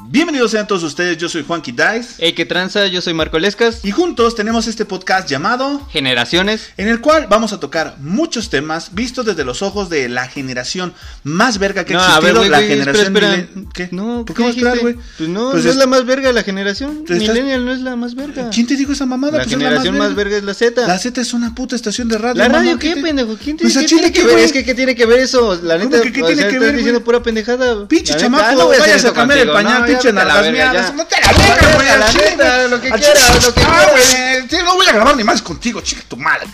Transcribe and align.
Bienvenidos 0.00 0.50
sean 0.50 0.66
todos 0.66 0.82
ustedes, 0.82 1.18
yo 1.18 1.28
soy 1.28 1.44
Juanqui 1.46 1.70
Dice. 1.70 2.14
Hey, 2.18 2.32
qué 2.32 2.44
tranza, 2.46 2.86
yo 2.86 3.00
soy 3.02 3.12
Marco 3.14 3.38
Lescas. 3.38 3.84
Y 3.84 3.90
juntos 3.92 4.34
tenemos 4.34 4.66
este 4.66 4.84
podcast 4.86 5.28
llamado 5.28 5.86
Generaciones. 5.90 6.70
En 6.78 6.88
el 6.88 7.00
cual 7.00 7.26
vamos 7.28 7.52
a 7.52 7.60
tocar 7.60 7.96
muchos 8.00 8.48
temas 8.50 8.94
vistos 8.94 9.26
desde 9.26 9.44
los 9.44 9.60
ojos 9.62 9.90
de 9.90 10.08
la 10.08 10.26
generación 10.28 10.94
más 11.24 11.58
verga 11.58 11.84
que 11.84 11.92
ha 11.94 11.98
No, 11.98 12.02
a 12.02 12.06
existido, 12.16 12.40
ver, 12.40 12.50
la 12.50 12.60
generación 12.62 13.06
espera, 13.06 13.34
espera. 13.34 13.48
milen- 13.54 13.68
¿Qué? 13.72 13.88
No, 13.92 14.24
¿Por 14.24 14.34
¿qué 14.34 14.42
vas 14.42 14.56
a 14.56 14.80
güey? 14.80 14.94
Pues 15.18 15.28
no, 15.28 15.50
Pues 15.50 15.64
no 15.64 15.70
es- 15.70 15.76
es 15.76 15.76
la 15.76 15.86
más 15.86 16.04
verga 16.06 16.28
de 16.28 16.34
la 16.34 16.42
generación. 16.42 16.98
Estás- 17.02 17.18
Millennial 17.18 17.64
no 17.64 17.72
es 17.72 17.80
la 17.80 17.94
más 17.94 18.14
verga. 18.14 18.48
¿Quién 18.50 18.66
te 18.66 18.76
dijo 18.76 18.92
esa 18.92 19.04
mamada? 19.06 19.32
La 19.38 19.44
Pues 19.44 19.52
es 19.52 19.58
generación 19.58 19.98
más 19.98 20.14
verga 20.14 20.36
es 20.38 20.42
la 20.42 20.54
Z. 20.54 20.86
La 20.86 20.98
Z 20.98 21.20
es 21.20 21.32
una 21.34 21.54
puta 21.54 21.76
estación 21.76 22.08
de 22.08 22.16
radio. 22.18 22.34
¿La 22.42 22.48
mamá, 22.48 22.58
radio 22.64 22.78
qué, 22.78 22.94
te- 22.94 23.02
pendejo? 23.02 23.36
¿Quién 23.36 23.56
te, 23.58 23.64
Pues, 23.64 23.76
¿a 23.76 23.80
qué 23.80 23.86
tiene 23.86 24.10
que 24.12 24.24
ver? 24.24 24.38
Es 24.38 24.52
que 24.52 24.64
¿qué 24.64 24.74
tiene 24.74 24.94
que 24.94 25.04
ver 25.06 25.20
eso? 25.20 25.54
La 25.62 25.74
¿Cómo 25.78 25.90
neta, 25.90 26.02
que 26.02 26.12
qué 26.12 26.22
tiene 26.22 26.48
que 26.48 26.58
ver, 26.58 26.74
diciendo 26.76 27.04
pura 27.04 27.22
pendejada. 27.22 27.86
Pinche 27.86 28.14
La 28.14 28.18
chamaco, 28.18 28.62
ah, 28.72 28.76
vayas 28.78 29.04
a 29.04 29.12
cambiar 29.12 29.38
el 29.40 29.50
pañal, 29.50 29.84
pinche. 29.92 30.12
No 30.12 30.20
te 30.20 31.20
la 31.20 31.32
verga, 31.32 31.74
güey, 31.74 32.30
neta, 32.30 32.68
lo 32.68 32.80
que 32.80 32.90
quieras, 32.90 33.44
lo 33.44 33.54
que 33.54 33.62
Ah, 33.64 34.64
no 34.64 34.74
voy 34.74 34.86
a 34.86 34.92
grabar 34.92 35.16
ni 35.16 35.24
más 35.24 35.42
contigo, 35.42 35.80
chica 35.80 36.02
tu 36.08 36.16
madre. 36.16 36.46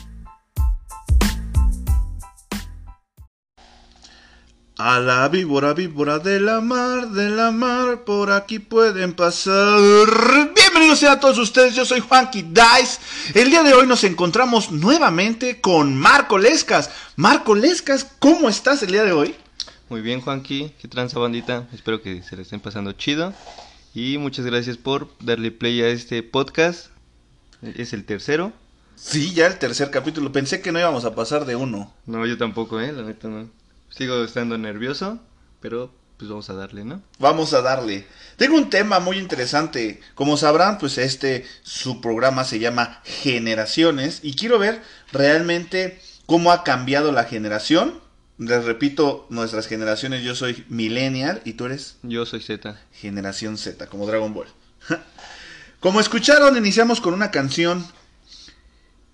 A 4.81 5.01
la 5.01 5.27
víbora, 5.27 5.73
víbora 5.73 6.21
de 6.21 6.39
la 6.39 6.61
mar, 6.61 7.09
de 7.09 7.31
la 7.31 7.51
mar, 7.51 8.05
por 8.05 8.31
aquí 8.31 8.61
pueden 8.61 9.13
pasar. 9.13 9.81
Bienvenidos 10.55 11.01
sean 11.01 11.15
a 11.15 11.21
todos 11.21 11.39
ustedes, 11.39 11.75
yo 11.75 11.85
soy 11.85 11.99
Juanqui 11.99 12.43
Dice. 12.43 13.01
El 13.35 13.51
día 13.51 13.65
de 13.65 13.75
hoy 13.75 13.89
nos 13.89 14.05
encontramos 14.05 14.71
nuevamente 14.71 15.61
con 15.61 15.97
Marco 15.97 16.39
Lescas. 16.39 16.91
Marco 17.17 17.57
Lescas, 17.57 18.07
¿cómo 18.21 18.49
estás 18.49 18.81
el 18.85 18.93
día 18.93 19.03
de 19.03 19.11
hoy? 19.11 19.35
Muy 19.89 20.03
bien, 20.03 20.21
Juanqui. 20.21 20.75
Qué 20.79 20.87
tranza, 20.87 21.19
bandita. 21.19 21.67
Espero 21.73 22.03
que 22.03 22.23
se 22.23 22.37
la 22.37 22.43
estén 22.43 22.61
pasando 22.61 22.93
chido. 22.93 23.33
Y 23.95 24.19
muchas 24.19 24.45
gracias 24.45 24.77
por 24.77 25.09
darle 25.21 25.51
play 25.51 25.81
a 25.81 25.89
este 25.89 26.23
podcast. 26.23 26.89
Es 27.63 27.95
el 27.95 28.05
tercero. 28.05 28.53
Sí, 28.97 29.33
ya 29.33 29.47
el 29.47 29.59
tercer 29.59 29.91
capítulo. 29.91 30.31
Pensé 30.31 30.61
que 30.61 30.73
no 30.73 30.79
íbamos 30.79 31.07
a 31.07 31.15
pasar 31.15 31.47
de 31.47 31.57
uno. 31.57 31.95
No, 32.05 32.27
yo 32.27 32.37
tampoco, 32.37 32.81
eh, 32.81 32.93
la 32.93 33.03
neta 33.03 33.29
no. 33.29 33.49
Sigo 33.89 34.23
estando 34.25 34.59
nervioso, 34.59 35.21
pero 35.61 35.91
pues 36.19 36.29
vamos 36.29 36.51
a 36.51 36.55
darle, 36.55 36.85
¿no? 36.85 37.01
Vamos 37.19 37.55
a 37.55 37.63
darle. 37.63 38.07
Tengo 38.37 38.57
un 38.57 38.69
tema 38.69 39.01
muy 39.01 39.17
interesante. 39.17 40.03
Como 40.15 40.37
sabrán, 40.37 40.77
pues 40.77 40.99
este, 40.99 41.47
su 41.63 42.03
programa 42.03 42.45
se 42.45 42.59
llama 42.59 43.01
Generaciones. 43.05 44.21
Y 44.23 44.35
quiero 44.35 44.59
ver 44.59 44.83
realmente 45.13 45.99
cómo 46.27 46.53
ha 46.53 46.63
cambiado 46.63 47.11
la 47.11 47.25
generación. 47.25 48.07
Les 48.39 48.65
repito, 48.65 49.27
nuestras 49.31 49.67
generaciones, 49.67 50.23
yo 50.23 50.35
soy 50.37 50.65
millennial 50.69 51.43
y 51.45 51.55
tú 51.55 51.67
eres 51.67 51.97
Yo 52.03 52.25
soy 52.25 52.41
Z. 52.41 52.79
generación 52.93 53.59
Z, 53.59 53.87
como 53.89 54.07
Dragon 54.07 54.33
Ball. 54.33 54.47
Como 55.81 56.01
escucharon, 56.01 56.57
iniciamos 56.57 57.01
con 57.01 57.15
una 57.15 57.31
canción 57.31 57.87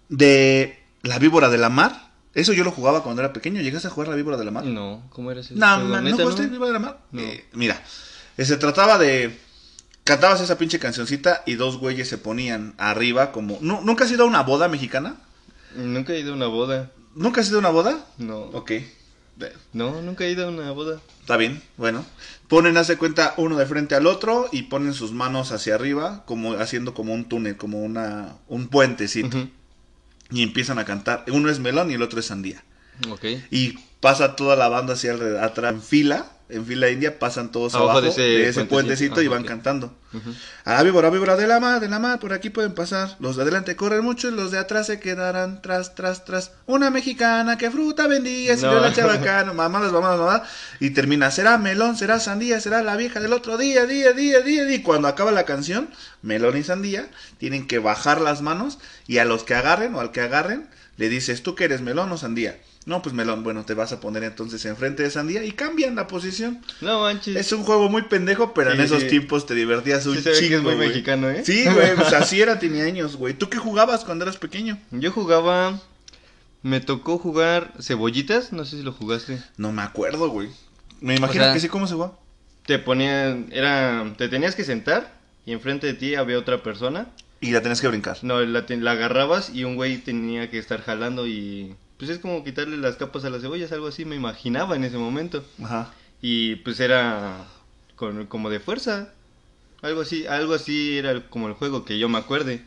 de 0.09 0.79
La 1.03 1.19
víbora 1.19 1.51
de 1.51 1.59
la 1.59 1.69
mar. 1.69 2.11
Eso 2.35 2.53
yo 2.55 2.65
lo 2.65 2.71
jugaba 2.73 3.03
cuando 3.03 3.21
era 3.23 3.33
pequeño. 3.35 3.61
¿Llegaste 3.61 3.89
a 3.89 3.91
jugar 3.91 4.09
La 4.09 4.17
víbora 4.17 4.37
de 4.39 4.45
la 4.47 4.51
mar? 4.51 4.65
No, 4.65 5.03
¿cómo 5.11 5.31
era 5.31 5.41
ese? 5.41 5.55
No, 5.55 5.67
juego? 5.75 5.89
man, 5.91 6.05
¿no 6.05 6.11
¿Neta, 6.11 6.23
jugaste 6.23 6.47
Víbora 6.47 6.69
de 6.69 6.73
la 6.73 6.79
Mar? 6.79 7.01
No. 7.13 7.21
Eh, 7.21 7.45
mira, 7.53 7.83
eh, 8.37 8.45
se 8.45 8.57
trataba 8.57 8.99
de... 8.99 9.39
Cantabas 10.05 10.41
esa 10.41 10.59
pinche 10.59 10.79
cancioncita 10.79 11.43
y 11.47 11.55
dos 11.55 11.79
güeyes 11.79 12.09
se 12.09 12.19
ponían 12.19 12.75
arriba 12.79 13.31
como... 13.33 13.59
¿Nu- 13.61 13.81
¿Nunca 13.83 14.05
has 14.05 14.11
ido 14.11 14.25
a 14.25 14.27
una 14.27 14.43
boda 14.43 14.69
mexicana? 14.69 15.17
Nunca 15.77 16.13
he 16.15 16.21
ido 16.21 16.33
a 16.33 16.37
una 16.37 16.47
boda. 16.47 16.91
¿Nunca 17.15 17.41
has 17.43 17.49
ido 17.49 17.57
a 17.59 17.61
una 17.61 17.71
boda? 17.71 18.07
No. 18.19 18.39
Ok. 18.53 18.73
No, 19.73 20.01
nunca 20.03 20.25
he 20.25 20.31
ido 20.31 20.47
a 20.47 20.49
una 20.49 20.71
boda. 20.71 21.01
Está 21.21 21.37
bien, 21.37 21.63
bueno. 21.77 22.05
Ponen, 22.49 22.77
hace 22.77 22.97
cuenta, 22.97 23.35
uno 23.37 23.57
de 23.57 23.67
frente 23.67 23.95
al 23.95 24.07
otro 24.07 24.49
y 24.53 24.63
ponen 24.63 24.95
sus 24.95 25.13
manos 25.13 25.51
hacia 25.51 25.75
arriba, 25.75 26.25
como 26.27 26.55
haciendo 26.55 26.95
como 26.95 27.13
un 27.13 27.25
túnel, 27.29 27.57
como 27.57 27.83
una 27.83 28.37
un 28.49 28.69
puentecito. 28.69 29.37
Ujú. 29.37 29.49
Y 30.31 30.43
empiezan 30.43 30.79
a 30.79 30.85
cantar. 30.85 31.25
Uno 31.29 31.51
es 31.51 31.59
melón 31.59 31.91
y 31.91 31.95
el 31.95 32.03
otro 32.03 32.21
es 32.21 32.27
sandía. 32.27 32.63
Ok. 33.11 33.25
Y 33.51 33.79
pasa 34.01 34.37
toda 34.37 34.57
la 34.57 34.69
banda 34.69 34.95
hacia 34.95 35.13
alrededor, 35.13 35.43
atrás, 35.43 35.75
en 35.75 35.83
fila, 35.83 36.33
en 36.49 36.67
fila 36.67 36.91
india, 36.91 37.19
pasan 37.19 37.51
todos 37.51 37.75
Abajo 37.75 37.99
abajo, 37.99 38.15
de 38.15 38.23
de 38.23 38.49
ese 38.49 38.65
puentecito. 38.67 39.23
y 39.23 39.29
van 39.29 39.45
cantando. 39.45 39.97
Ujú. 40.13 40.33
A 40.65 40.75
la 40.75 40.83
víbora, 40.83 41.11
víbora 41.11 41.37
de 41.37 41.47
la 41.47 41.59
mar, 41.59 41.81
de 41.81 41.89
la 41.89 41.99
mar, 41.99 42.21
por 42.21 42.33
aquí 42.33 42.51
pueden 42.51 42.73
pasar. 42.75 43.17
Los 43.19 43.37
de 43.37 43.43
adelante 43.43 43.75
corren 43.77 44.05
mucho 44.05 44.29
y 44.29 44.33
los 44.33 44.51
de 44.51 44.59
atrás 44.59 44.87
se 44.87 45.01
quedarán 45.01 45.63
tras, 45.63 45.95
tras, 45.95 46.25
tras. 46.25 46.53
Una 46.67 46.91
mexicana 46.91 47.57
que 47.59 47.71
fruta 47.71 48.07
vendía, 48.07 48.57
sirvió 48.57 48.75
No. 48.77 48.81
la 48.83 48.93
chabacana, 48.93 49.53
mamadas, 49.55 49.91
mamadas, 49.93 50.19
mamadas. 50.19 50.49
Y 50.81 50.91
termina, 50.91 51.31
será 51.31 51.59
melón, 51.59 51.97
será 51.97 52.21
sandía, 52.21 52.61
será 52.61 52.83
la 52.83 52.97
vieja 52.97 53.21
del 53.21 53.33
otro 53.33 53.57
día, 53.57 53.87
día, 53.87 54.13
día, 54.13 54.43
día, 54.43 54.65
día. 54.65 54.75
Y 54.75 54.83
cuando 54.83 55.09
acaba 55.09 55.33
la 55.33 55.45
canción, 55.45 55.89
melón 56.23 56.57
y 56.57 56.63
sandía, 56.63 57.09
tienen 57.39 57.67
que 57.67 57.79
bajar 57.79 58.21
las 58.21 58.43
manos 58.43 58.79
y 59.07 59.19
a 59.19 59.25
los 59.25 59.45
que 59.45 59.55
agarren 59.55 59.95
o 59.95 60.01
al 60.01 60.13
que 60.13 60.21
agarren, 60.21 60.69
le 60.97 61.09
dices, 61.09 61.43
¿tú 61.43 61.55
que 61.57 61.65
eres 61.65 61.81
melón 61.81 62.13
o 62.13 62.19
sandía? 62.19 62.59
No, 62.87 63.01
pues 63.01 63.15
melón, 63.15 63.43
bueno, 63.45 63.65
te 63.65 63.73
vas 63.73 63.93
a 63.93 64.01
poner 64.01 64.25
entonces 64.25 64.63
enfrente 64.67 65.03
de 65.03 65.11
sandía 65.11 65.43
y 65.43 65.53
cambian 65.53 65.95
la 65.97 66.07
posición. 66.07 66.61
No 66.83 67.01
manches. 67.01 67.35
Es 67.35 67.51
un 67.53 67.65
juego 67.65 67.89
muy 67.89 68.03
pendejo, 68.03 68.53
pero 68.53 68.73
Sí, 68.73 68.77
en 68.77 68.83
esos 68.85 69.03
sí. 69.03 69.09
tiempos 69.09 69.47
te 69.47 69.55
divertías 69.55 70.05
un 70.07 70.17
Sí 70.17 70.23
que 70.23 70.57
es 70.57 70.63
muy 70.63 70.75
güey. 70.75 70.89
mexicano, 70.89 71.31
¿eh? 71.31 71.43
Sí, 71.47 71.65
güey, 71.65 71.95
pues 71.95 72.13
así 72.13 72.43
era, 72.43 72.59
tenía 72.59 72.85
años, 72.85 73.17
güey. 73.17 73.33
¿Tú 73.33 73.49
qué 73.49 73.57
jugabas 73.57 74.05
cuando 74.05 74.25
eras 74.25 74.37
pequeño? 74.37 74.79
Yo 74.91 75.11
jugaba. 75.13 75.81
Me 76.63 76.81
tocó 76.81 77.19
jugar 77.19 77.73
cebollitas. 77.81 78.53
No 78.53 78.65
sé 78.67 78.77
si 78.79 78.83
lo 78.83 78.93
jugaste. 78.93 79.43
No 79.57 79.73
me 79.73 79.83
acuerdo, 79.83 80.29
güey. 80.29 80.49
Me 81.01 81.15
imagino 81.17 81.45
sea- 81.45 81.53
que 81.55 81.61
sí, 81.61 81.69
¿cómo 81.69 81.87
se 81.87 81.95
va? 81.95 82.19
Te 82.67 82.79
ponían. 82.79 83.49
Era. 83.51 84.15
Te 84.19 84.29
tenías 84.29 84.55
que 84.55 84.65
sentar. 84.65 85.15
Y 85.47 85.53
enfrente 85.53 85.87
de 85.87 85.95
ti 85.95 86.15
había 86.17 86.39
otra 86.39 86.63
persona. 86.63 87.09
Y 87.41 87.51
la 87.51 87.61
tenés 87.63 87.81
que 87.83 87.89
brincar. 87.89 88.17
No, 88.23 88.41
la, 88.41 88.65
la 88.69 88.91
agarrabas 88.91 89.51
y 89.55 89.65
un 89.65 89.77
güey 89.77 89.99
tenía 89.99 90.51
que 90.51 90.59
estar 90.59 90.81
jalando 90.83 91.27
y... 91.27 91.75
Pues 91.99 92.11
es 92.11 92.19
como 92.19 92.43
quitarle 92.45 92.77
las 92.77 92.97
capas 92.97 93.25
a 93.25 93.31
las 93.31 93.43
cebollas, 93.43 93.71
algo 93.73 93.87
así 93.87 94.05
me 94.05 94.17
imaginaba 94.17 94.77
en 94.77 94.85
ese 94.85 94.99
momento. 94.99 95.45
Ajá. 95.63 95.93
Y 96.21 96.57
pues 96.57 96.81
era 96.81 97.45
con, 97.97 98.27
como 98.27 98.51
de 98.51 98.61
fuerza. 98.61 99.11
Algo 99.83 100.01
así, 100.01 100.27
algo 100.27 100.55
así 100.55 100.97
era 100.97 101.21
como 101.29 101.47
el 101.47 101.53
juego 101.55 101.85
que 101.85 101.99
yo 101.99 102.09
me 102.09 102.17
acuerde. 102.19 102.63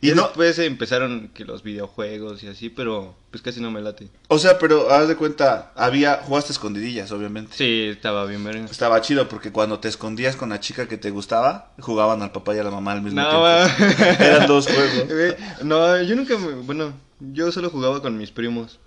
Y 0.00 0.10
Y 0.10 0.14
no- 0.14 0.22
después 0.22 0.58
empezaron 0.58 1.28
que 1.34 1.44
los 1.44 1.62
videojuegos 1.62 2.42
y 2.42 2.48
así, 2.48 2.70
pero 2.70 3.14
pues 3.30 3.42
casi 3.42 3.60
no 3.60 3.70
me 3.70 3.82
late. 3.82 4.08
O 4.28 4.38
sea, 4.38 4.58
pero 4.58 4.90
haz 4.90 5.06
de 5.06 5.14
cuenta, 5.16 5.70
había, 5.76 6.22
jugaste 6.24 6.50
escondidillas, 6.52 7.12
obviamente. 7.12 7.52
Sí, 7.54 7.88
estaba 7.90 8.24
bien 8.24 8.42
verga. 8.42 8.64
Estaba 8.64 9.00
chido 9.02 9.28
porque 9.28 9.52
cuando 9.52 9.78
te 9.80 9.88
escondías 9.88 10.34
con 10.34 10.48
la 10.48 10.60
chica 10.60 10.88
que 10.88 10.96
te 10.96 11.10
gustaba, 11.10 11.72
jugaban 11.78 12.22
al 12.22 12.32
papá 12.32 12.56
y 12.56 12.58
a 12.58 12.64
la 12.64 12.70
mamá 12.70 12.92
al 12.92 13.02
mismo 13.02 13.20
No, 13.20 13.28
tiempo. 13.28 14.04
Eran 14.24 14.46
dos 14.48 14.66
juegos. 14.66 15.36
No, 15.62 16.00
yo 16.02 16.16
nunca 16.16 16.36
me... 16.38 16.52
Bueno, 16.54 16.94
yo 17.32 17.52
solo 17.52 17.70
jugaba 17.70 18.02
con 18.02 18.16
mis 18.18 18.30
primos. 18.30 18.78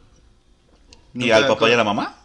¿Y 1.14 1.20
Nunca 1.20 1.38
al 1.38 1.48
papá 1.48 1.60
con- 1.60 1.70
y 1.70 1.74
a 1.74 1.78
la 1.78 1.84
mamá? 1.84 2.16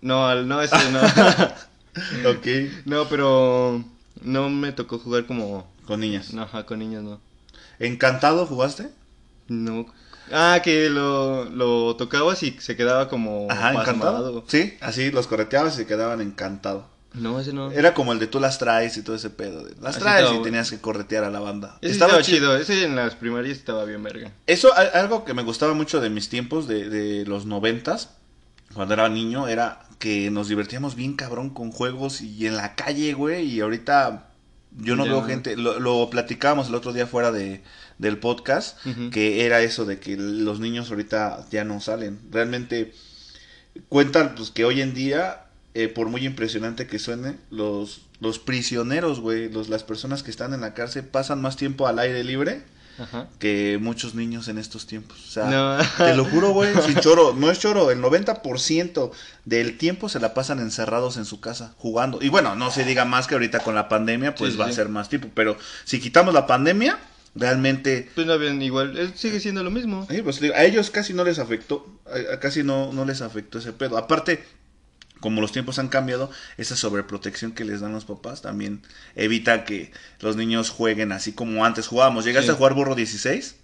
No, 0.00 0.26
al- 0.26 0.48
no, 0.48 0.60
ese 0.62 0.76
no. 0.90 1.00
Ok. 2.30 2.46
no, 2.86 3.04
pero 3.08 3.84
no 4.22 4.48
me 4.50 4.72
tocó 4.72 4.98
jugar 4.98 5.26
como... 5.26 5.70
Con 5.86 6.00
niñas. 6.00 6.32
no, 6.32 6.42
Ajá, 6.42 6.64
con 6.64 6.78
niños 6.78 7.02
no. 7.02 7.20
¿Encantado 7.78 8.46
jugaste? 8.46 8.88
No. 9.48 9.86
Ah, 10.32 10.60
que 10.64 10.88
lo, 10.88 11.44
lo 11.46 11.96
tocabas 11.96 12.42
y 12.42 12.52
se 12.60 12.76
quedaba 12.76 13.08
como 13.08 13.48
Ajá, 13.50 13.72
encantado. 13.72 14.44
Sí, 14.46 14.74
así 14.80 15.10
los 15.10 15.26
correteabas 15.26 15.74
y 15.74 15.76
se 15.78 15.86
quedaban 15.86 16.20
encantados. 16.20 16.84
No, 17.14 17.38
ese 17.40 17.52
no. 17.52 17.70
Era 17.70 17.94
como 17.94 18.12
el 18.12 18.18
de 18.18 18.26
tú 18.26 18.40
las 18.40 18.58
traes 18.58 18.96
y 18.96 19.02
todo 19.02 19.16
ese 19.16 19.30
pedo. 19.30 19.64
de, 19.64 19.74
las 19.80 19.96
Así 19.96 20.00
traes 20.00 20.22
estaba 20.22 20.40
y 20.40 20.42
tenías 20.42 20.70
que 20.70 20.80
corretear 20.80 21.24
a 21.24 21.30
la 21.30 21.40
banda. 21.40 21.78
Ese 21.80 21.92
estaba, 21.92 22.22
chido. 22.22 22.56
Ese 22.56 22.84
en 22.84 22.96
las 22.96 23.14
primarias 23.14 23.58
estaba 23.58 23.84
bien 23.84 24.02
verga. 24.02 24.32
Eso, 24.46 24.70
algo 24.74 25.24
que 25.24 25.34
me 25.34 25.42
gustaba 25.42 25.74
mucho 25.74 26.00
de 26.00 26.10
mis 26.10 26.28
tiempos, 26.28 26.66
de, 26.66 26.88
de 26.88 27.26
los 27.26 27.46
noventas, 27.46 28.10
cuando 28.74 28.94
era 28.94 29.08
niño, 29.08 29.48
era 29.48 29.82
que 29.98 30.30
nos 30.30 30.48
divertíamos 30.48 30.94
bien 30.94 31.14
cabrón 31.14 31.50
con 31.50 31.70
juegos 31.70 32.20
y 32.22 32.46
en 32.46 32.56
la 32.56 32.74
calle, 32.74 33.12
güey. 33.12 33.46
Y 33.46 33.60
ahorita 33.60 34.28
yo 34.78 34.96
no 34.96 35.04
Ya 35.04 35.12
veo 35.12 35.22
gente, 35.22 35.56
lo, 35.56 35.78
lo 35.80 36.08
platicábamos 36.10 36.68
el 36.68 36.74
otro 36.74 36.92
día 36.92 37.06
fuera 37.06 37.30
de, 37.30 37.62
del 37.98 38.18
podcast, 38.18 38.78
que 39.12 39.46
era 39.46 39.60
eso 39.60 39.84
de 39.84 39.98
que 39.98 40.16
los 40.16 40.60
niños 40.60 40.90
ahorita 40.90 41.46
ya 41.50 41.64
no 41.64 41.80
salen. 41.80 42.18
Realmente 42.30 42.92
cuentan 43.88 44.34
pues 44.34 44.50
que 44.50 44.64
hoy 44.64 44.80
en 44.80 44.94
día, 44.94 45.44
eh, 45.74 45.88
por 45.88 46.08
muy 46.08 46.24
impresionante 46.26 46.86
que 46.86 46.98
suene, 46.98 47.36
los, 47.50 48.02
los 48.20 48.38
prisioneros, 48.38 49.20
güey, 49.20 49.50
los, 49.50 49.68
las 49.68 49.84
personas 49.84 50.22
que 50.22 50.30
están 50.30 50.52
en 50.54 50.60
la 50.60 50.74
cárcel 50.74 51.04
pasan 51.04 51.40
más 51.40 51.56
tiempo 51.56 51.86
al 51.86 51.98
aire 51.98 52.22
libre 52.24 52.62
Ajá. 52.98 53.26
que 53.38 53.78
muchos 53.80 54.14
niños 54.14 54.48
en 54.48 54.58
estos 54.58 54.86
tiempos. 54.86 55.18
O 55.26 55.30
sea, 55.30 55.46
No. 55.46 55.78
te 56.04 56.14
lo 56.14 56.24
juro, 56.26 56.50
güey, 56.50 56.70
sin 56.86 56.96
choro, 56.96 57.34
no 57.34 57.50
es 57.50 57.58
choro, 57.58 57.90
el 57.90 58.00
90% 58.02 59.10
del 59.46 59.78
tiempo 59.78 60.08
se 60.08 60.20
la 60.20 60.34
pasan 60.34 60.60
encerrados 60.60 61.16
en 61.16 61.24
su 61.24 61.40
casa, 61.40 61.74
jugando. 61.78 62.18
Y 62.20 62.28
bueno, 62.28 62.54
no 62.54 62.70
se 62.70 62.84
diga 62.84 63.04
más 63.04 63.26
que 63.26 63.34
ahorita 63.34 63.60
con 63.60 63.74
la 63.74 63.88
pandemia, 63.88 64.34
pues 64.34 64.52
Sí, 64.52 64.58
va 64.58 64.66
sí. 64.66 64.72
a 64.72 64.74
ser 64.74 64.88
más 64.90 65.08
tiempo, 65.08 65.28
pero 65.34 65.56
si 65.84 66.00
quitamos 66.00 66.34
la 66.34 66.46
pandemia, 66.46 66.98
realmente... 67.34 68.10
Pues 68.14 68.26
no 68.26 68.34
habían 68.34 68.60
igual. 68.60 68.96
Él 68.98 69.12
sigue 69.16 69.40
siendo 69.40 69.62
lo 69.64 69.70
mismo. 69.70 70.06
Sí, 70.10 70.20
pues, 70.22 70.38
digo, 70.40 70.54
a 70.54 70.64
ellos 70.64 70.90
casi 70.90 71.14
no 71.14 71.24
les 71.24 71.38
afectó, 71.38 71.86
a, 72.06 72.34
a 72.34 72.40
casi 72.40 72.62
no, 72.62 72.92
no 72.92 73.04
les 73.06 73.22
afectó 73.22 73.58
ese 73.58 73.72
pedo. 73.72 73.96
Aparte, 73.96 74.44
como 75.22 75.40
los 75.40 75.52
tiempos 75.52 75.78
han 75.78 75.88
cambiado, 75.88 76.30
esa 76.58 76.76
sobreprotección 76.76 77.52
que 77.52 77.64
les 77.64 77.80
dan 77.80 77.92
los 77.92 78.04
papás 78.04 78.42
también 78.42 78.82
evita 79.16 79.64
que 79.64 79.90
los 80.20 80.36
niños 80.36 80.68
jueguen 80.68 81.12
así 81.12 81.32
como 81.32 81.64
antes 81.64 81.86
jugábamos. 81.86 82.26
¿Llegaste 82.26 82.48
Sí. 82.48 82.52
a 82.52 82.56
jugar 82.56 82.74
burro 82.74 82.94
16? 82.94 83.54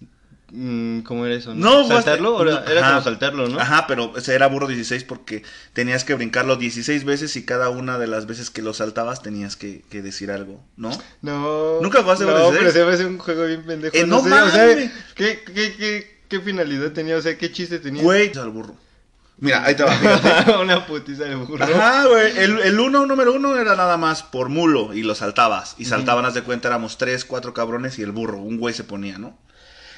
Mm, 0.51 1.01
¿Cómo 1.01 1.27
era 1.27 1.35
eso? 1.35 1.53
No, 1.53 1.87
¿Saltarlo? 1.87 2.41
Era, 2.41 2.63
era 2.65 2.79
Ajá. 2.81 2.89
como 2.89 3.03
saltarlo, 3.03 3.47
¿no? 3.49 3.59
Ajá, 3.59 3.85
pero 3.87 4.13
era 4.27 4.47
burro 4.47 4.65
16 4.65 5.03
porque 5.03 5.43
tenías 5.73 6.03
que 6.03 6.15
brincarlo 6.15 6.55
16 6.55 7.03
veces 7.03 7.35
y 7.35 7.45
cada 7.45 7.69
una 7.69 7.99
de 7.99 8.07
las 8.07 8.25
veces 8.25 8.49
que 8.49 8.63
lo 8.63 8.73
saltabas 8.73 9.21
tenías 9.21 9.55
que, 9.55 9.83
que 9.91 10.01
decir 10.01 10.31
algo, 10.31 10.59
¿no? 10.75 10.89
No. 11.21 11.81
¿Nunca 11.81 12.01
jugaste 12.01 12.25
No, 12.25 12.31
Burro 12.31 12.49
pero 12.49 12.61
16? 12.71 12.73
se 12.73 12.85
me 12.85 12.91
hace 12.93 13.05
un 13.05 13.19
juego 13.19 13.45
bien 13.45 13.61
pendejo. 13.63 13.95
Eh, 13.95 14.07
no 14.07 14.23
sé, 14.23 14.33
o 14.33 14.49
sea. 14.49 14.75
¿qué, 15.13 15.43
qué, 15.45 15.75
qué, 15.77 16.17
¿qué 16.27 16.39
finalidad 16.39 16.93
tenía? 16.93 17.17
O 17.17 17.21
sea, 17.21 17.37
¿qué 17.37 17.51
chiste 17.51 17.77
tenía? 17.77 18.01
Güey, 18.01 18.31
al 18.35 18.49
burro. 18.49 18.75
Mira, 19.41 19.63
ahí 19.63 19.75
te 19.75 19.83
va, 19.83 19.91
fíjate. 19.93 20.51
Una 20.61 20.85
putiza 20.85 21.23
de 21.23 21.35
burro. 21.35 21.63
Ajá, 21.63 22.05
güey. 22.07 22.37
El, 22.37 22.59
el 22.59 22.79
uno, 22.79 23.05
número 23.05 23.33
uno 23.33 23.57
era 23.57 23.75
nada 23.75 23.95
más 23.97 24.21
por 24.23 24.49
mulo 24.49 24.93
y 24.93 25.03
lo 25.03 25.15
saltabas. 25.15 25.75
Y 25.77 25.85
saltaban, 25.85 26.25
haz 26.25 26.33
de 26.33 26.43
cuenta, 26.43 26.67
éramos 26.67 26.97
tres, 26.97 27.23
cuatro 27.25 27.53
cabrones 27.53 27.97
y 27.99 28.03
el 28.03 28.11
burro. 28.11 28.37
Un 28.39 28.57
güey 28.57 28.73
se 28.73 28.83
ponía, 28.83 29.17
¿no? 29.17 29.37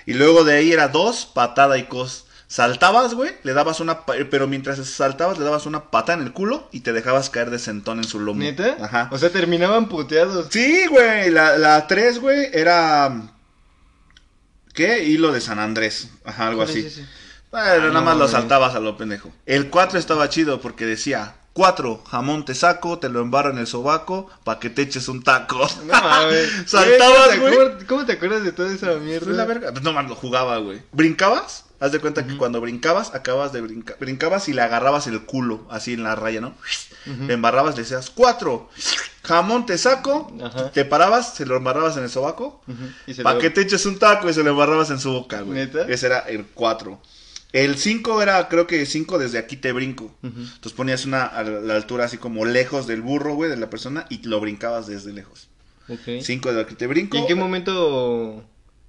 Y 0.06 0.14
luego 0.14 0.44
de 0.44 0.56
ahí 0.58 0.72
era 0.72 0.88
dos, 0.90 1.26
patada 1.26 1.78
y 1.78 1.84
cos. 1.84 2.26
Saltabas, 2.48 3.14
güey, 3.14 3.32
le 3.44 3.54
dabas 3.54 3.80
una. 3.80 4.06
pa- 4.06 4.14
Pero 4.30 4.46
mientras 4.46 4.78
saltabas, 4.86 5.38
le 5.40 5.46
dabas 5.46 5.66
una 5.66 5.90
pata 5.90 6.12
en 6.14 6.22
el 6.22 6.34
culo 6.34 6.68
y 6.74 6.82
te 6.82 6.92
dejabas 6.92 7.30
caer 7.30 7.50
de 7.50 7.60
sentón 7.60 7.98
en 8.00 8.04
su 8.04 8.20
lomo. 8.20 8.42
¿Neta? 8.42 8.76
Ajá. 8.82 9.08
O 9.12 9.18
sea, 9.18 9.30
terminaban 9.30 9.88
puteados. 9.88 10.48
Sí, 10.52 10.86
güey. 10.90 11.32
La, 11.32 11.58
la 11.58 11.88
tres, 11.88 12.20
güey, 12.20 12.50
era. 12.52 13.32
¿Qué? 14.74 15.04
Hilo 15.06 15.32
de 15.32 15.42
San 15.42 15.60
Andrés. 15.60 16.10
Ajá, 16.26 16.48
algo 16.48 16.64
¿Cuál 16.66 16.70
así. 16.70 17.06
Bueno, 17.52 17.68
Ay, 17.70 17.80
nada 17.90 18.02
más 18.02 18.14
lo 18.14 18.20
mames. 18.20 18.32
saltabas 18.32 18.76
a 18.76 18.80
lo 18.80 18.98
pendejo. 18.98 19.32
El 19.46 19.70
4 19.70 20.00
estaba 20.00 20.30
chido 20.30 20.62
porque 20.62 20.86
decía, 20.86 21.36
4, 21.54 22.02
jamón 22.10 22.46
te 22.46 22.56
saco, 22.56 22.98
te 23.00 23.10
lo 23.10 23.20
embarro 23.22 23.52
en 23.52 23.58
el 23.58 23.68
sobaco, 23.68 24.30
pa' 24.46 24.58
que 24.60 24.70
te 24.70 24.84
eches 24.84 25.10
un 25.10 25.22
taco. 25.22 25.68
No 25.86 25.94
mames. 26.02 26.50
Saltabas, 26.66 27.28
¿Cómo 27.38 27.50
te 27.50 27.56
güey. 27.56 27.86
¿Cómo 27.88 28.06
te 28.06 28.14
acuerdas 28.14 28.44
de 28.44 28.54
toda 28.54 28.72
esa 28.74 28.94
mierda? 28.94 29.26
Pues 29.26 29.36
la 29.38 29.46
verga. 29.46 29.72
Pues 29.72 29.84
no 29.84 29.92
más 29.92 30.08
lo 30.08 30.16
jugaba, 30.16 30.58
güey. 30.60 30.82
¿Brincabas? 30.94 31.66
Haz 31.82 31.92
de 31.92 32.00
cuenta 32.00 32.26
que 32.28 32.38
cuando 32.38 32.62
brincabas, 32.62 33.14
acabas 33.16 33.52
de 33.54 33.60
brincar. 33.62 33.98
Brincabas 34.00 34.48
y 34.48 34.54
le 34.54 34.62
agarrabas 34.62 35.08
el 35.08 35.26
culo, 35.26 35.66
así 35.72 35.94
en 35.94 36.04
la 36.04 36.14
raya, 36.16 36.40
¿no? 36.40 36.54
Le 37.08 37.34
embarrabas, 37.34 37.76
le 37.76 37.82
decías, 37.82 38.12
4, 38.12 38.70
jamón 39.24 39.66
te 39.66 39.80
saco, 39.80 40.32
Ajá. 40.44 40.70
te 40.72 40.86
parabas, 40.86 41.34
se 41.34 41.44
lo 41.48 41.58
embarrabas 41.58 41.98
en 41.98 42.04
el 42.04 42.12
sobaco, 42.12 42.62
lo- 43.08 43.40
que 43.40 43.50
te 43.50 43.62
eches 43.62 43.88
un 43.88 43.98
taco 43.98 44.30
y 44.30 44.34
se 44.36 44.44
lo 44.44 44.52
embarrabas 44.52 44.92
en 44.92 45.00
su 45.00 45.12
boca, 45.12 45.42
güey. 45.42 45.68
Ese 45.88 46.06
era 46.06 46.20
el 46.20 46.46
4. 46.54 47.02
El 47.54 47.78
5 47.78 48.22
era, 48.22 48.48
creo 48.48 48.66
que 48.66 48.86
5 48.86 49.20
desde 49.20 49.38
aquí 49.38 49.58
te 49.58 49.72
brinco. 49.74 50.16
Entonces 50.24 50.74
ponías 50.74 51.06
una 51.06 51.26
a 51.26 51.44
la 51.44 51.76
altura 51.76 52.06
así 52.06 52.18
como 52.18 52.46
lejos 52.46 52.88
del 52.88 53.02
burro, 53.02 53.36
güey, 53.36 53.50
de 53.50 53.58
la 53.58 53.70
persona 53.70 54.06
y 54.10 54.26
lo 54.26 54.40
brincabas 54.40 54.88
desde 54.88 55.12
lejos. 55.12 55.50
Ok. 55.90 56.22
5 56.22 56.50
desde 56.50 56.62
aquí 56.62 56.76
te 56.76 56.88
brinco. 56.88 57.18
¿Y 57.18 57.22
en 57.22 57.28
qué 57.28 57.36
momento 57.36 58.44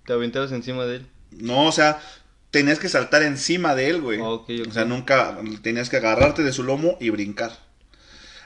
te 0.06 0.12
aventabas 0.12 0.52
encima 0.52 0.84
de 0.84 0.96
él? 0.96 1.06
No, 1.32 1.66
o 1.66 1.72
sea, 1.72 2.00
tenías 2.50 2.78
que 2.78 2.88
saltar 2.88 3.22
encima 3.22 3.74
de 3.74 3.90
él, 3.90 4.00
güey. 4.00 4.20
O 4.20 4.46
sea, 4.72 4.84
nunca 4.84 5.38
tenías 5.62 5.90
que 5.90 5.96
agarrarte 5.96 6.42
de 6.44 6.52
su 6.52 6.62
lomo 6.62 6.96
y 7.00 7.10
brincar. 7.10 7.58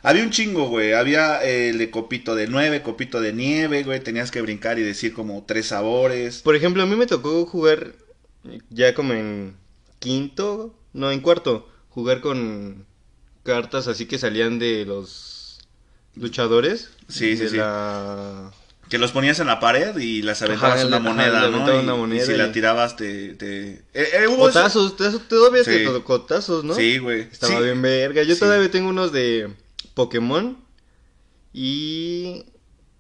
Había 0.02 0.22
un 0.22 0.30
chingo, 0.30 0.68
güey. 0.68 0.92
Había 0.92 1.42
eh, 1.44 1.70
el 1.70 1.78
de 1.78 1.90
copito 1.90 2.36
de 2.36 2.46
nueve, 2.46 2.80
copito 2.80 3.20
de 3.20 3.32
nieve, 3.32 3.82
güey. 3.82 4.00
Tenías 4.00 4.30
que 4.30 4.40
brincar 4.40 4.78
y 4.78 4.82
decir 4.82 5.12
como 5.12 5.44
tres 5.44 5.66
sabores. 5.66 6.42
Por 6.42 6.54
ejemplo, 6.54 6.82
a 6.82 6.86
mí 6.86 6.94
me 6.94 7.06
tocó 7.06 7.44
jugar 7.44 7.92
ya 8.70 8.94
como 8.94 9.12
en 9.14 9.56
quinto, 9.98 10.74
no, 10.92 11.10
en 11.10 11.20
cuarto, 11.20 11.68
jugar 11.90 12.20
con 12.20 12.86
cartas 13.42 13.86
así 13.88 14.06
que 14.06 14.18
salían 14.18 14.58
de 14.58 14.84
los 14.84 15.58
luchadores. 16.14 16.90
Sí, 17.08 17.36
sí, 17.36 17.48
sí. 17.48 17.56
la... 17.56 18.50
Que 18.88 18.98
los 18.98 19.10
ponías 19.10 19.40
en 19.40 19.48
la 19.48 19.58
pared 19.58 19.96
y 19.98 20.22
las 20.22 20.42
aventabas 20.42 20.78
Ajá, 20.78 20.86
una 20.86 21.00
moneda, 21.00 21.48
¿no? 21.48 21.58
Y- 21.74 21.78
una 21.82 21.94
y, 21.94 21.96
moneda 21.96 22.24
si 22.24 22.32
y- 22.32 22.36
la 22.36 22.52
tirabas 22.52 22.96
te... 22.96 23.34
te... 23.34 23.70
Eh, 23.72 23.82
eh, 23.94 24.26
hubo 24.28 24.38
Cotazos, 24.46 24.94
eso 25.00 25.18
todavía 25.28 25.64
te 25.64 25.84
Sí. 25.86 26.00
cotazos, 26.04 26.62
¿no? 26.62 26.72
Sí, 26.74 26.98
güey. 26.98 27.22
Estaba 27.22 27.56
Sí. 27.58 27.62
bien 27.64 27.82
verga. 27.82 28.22
Yo 28.22 28.34
Sí. 28.34 28.40
todavía 28.40 28.70
tengo 28.70 28.88
unos 28.88 29.10
de 29.10 29.52
Pokémon 29.94 30.56
y 31.52 32.44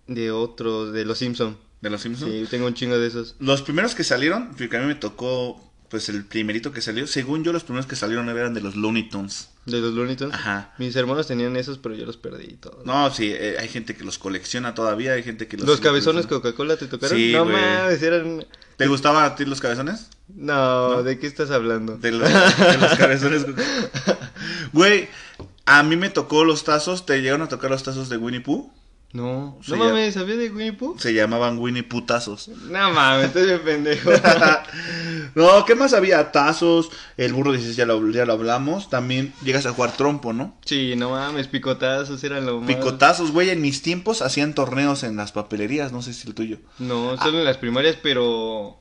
de 0.06 0.30
otros, 0.30 0.92
de 0.92 1.04
los 1.04 1.18
Simpson. 1.18 1.56
De 1.80 1.90
los 1.90 2.00
Simpsons. 2.00 2.32
Sí, 2.32 2.46
tengo 2.50 2.66
un 2.66 2.74
chingo 2.74 2.98
de 2.98 3.06
esos. 3.06 3.36
Los 3.38 3.62
primeros 3.62 3.94
que 3.94 4.02
salieron, 4.02 4.54
porque 4.56 4.76
a 4.76 4.80
mí 4.80 4.86
me 4.86 4.94
tocó, 4.94 5.65
pues 5.88 6.08
el 6.08 6.24
primerito 6.24 6.72
que 6.72 6.80
salió. 6.80 7.06
Según 7.06 7.44
yo, 7.44 7.52
los 7.52 7.64
primeros 7.64 7.86
que 7.86 7.96
salieron 7.96 8.28
eran 8.28 8.54
de 8.54 8.60
los 8.60 8.76
Looney 8.76 9.08
Tunes. 9.08 9.50
De 9.66 9.80
los 9.80 9.94
Looney 9.94 10.16
Tunes. 10.16 10.34
Ajá. 10.34 10.74
Mis 10.78 10.94
hermanos 10.96 11.26
tenían 11.26 11.56
esos, 11.56 11.78
pero 11.78 11.94
yo 11.94 12.06
los 12.06 12.16
perdí 12.16 12.54
todos. 12.54 12.84
No, 12.84 13.10
sí, 13.10 13.32
eh, 13.32 13.56
hay 13.58 13.68
gente 13.68 13.94
que 13.96 14.04
los 14.04 14.18
colecciona 14.18 14.74
todavía, 14.74 15.12
hay 15.12 15.22
gente 15.22 15.46
que 15.46 15.56
los... 15.56 15.66
¿Los 15.66 15.80
cabezones. 15.80 16.26
Coca-Cola 16.26 16.76
te 16.76 16.86
tocaron? 16.86 17.16
Sí, 17.16 17.32
no 17.32 17.44
mames, 17.44 18.02
eran... 18.02 18.46
¿Te 18.76 18.86
gustaban 18.86 19.24
a 19.24 19.34
ti 19.34 19.44
los 19.44 19.60
cabezones? 19.60 20.08
No, 20.28 20.96
¿No? 20.96 21.02
¿de 21.02 21.18
qué 21.18 21.26
estás 21.26 21.50
hablando? 21.50 21.96
De 21.96 22.12
los, 22.12 22.28
de 22.28 22.78
los 22.78 22.94
cabezones. 22.94 23.46
Güey, 24.72 25.08
a 25.64 25.82
mí 25.82 25.96
me 25.96 26.10
tocó 26.10 26.44
los 26.44 26.64
tazos, 26.64 27.06
¿te 27.06 27.20
llegaron 27.20 27.42
a 27.42 27.48
tocar 27.48 27.70
los 27.70 27.82
tazos 27.82 28.08
de 28.08 28.16
Winnie 28.16 28.40
Pooh? 28.40 28.70
No, 29.12 29.58
no 29.66 29.76
mames, 29.76 30.14
¿sabía 30.14 30.36
de 30.36 30.50
Winnie 30.50 30.72
Pooh? 30.72 30.98
Se 30.98 31.14
llamaban 31.14 31.58
Winnie 31.58 31.82
Pooh 31.82 32.02
tazos. 32.02 32.48
No 32.48 32.90
mames, 32.92 33.26
estoy 33.26 33.46
bien 33.46 33.60
pendejo. 33.64 34.10
no, 35.34 35.64
¿qué 35.64 35.74
más 35.74 35.94
había? 35.94 36.32
Tazos, 36.32 36.90
el 37.16 37.32
burro 37.32 37.52
dices, 37.52 37.76
ya 37.76 37.86
lo, 37.86 38.10
ya 38.10 38.26
lo 38.26 38.34
hablamos. 38.34 38.90
También 38.90 39.32
llegas 39.42 39.64
a 39.64 39.72
jugar 39.72 39.96
trompo, 39.96 40.32
¿no? 40.32 40.56
sí, 40.64 40.94
no 40.96 41.10
mames, 41.10 41.48
picotazos 41.48 42.22
eran 42.24 42.44
lo 42.44 42.60
más... 42.60 42.66
Picotazos, 42.66 43.30
güey, 43.30 43.50
en 43.50 43.62
mis 43.62 43.80
tiempos 43.80 44.20
hacían 44.20 44.54
torneos 44.54 45.02
en 45.02 45.16
las 45.16 45.32
papelerías, 45.32 45.92
no 45.92 46.02
sé 46.02 46.12
si 46.12 46.28
el 46.28 46.34
tuyo. 46.34 46.58
No, 46.78 47.16
solo 47.16 47.38
en 47.38 47.44
las 47.44 47.56
primarias, 47.56 47.96
pero 48.02 48.78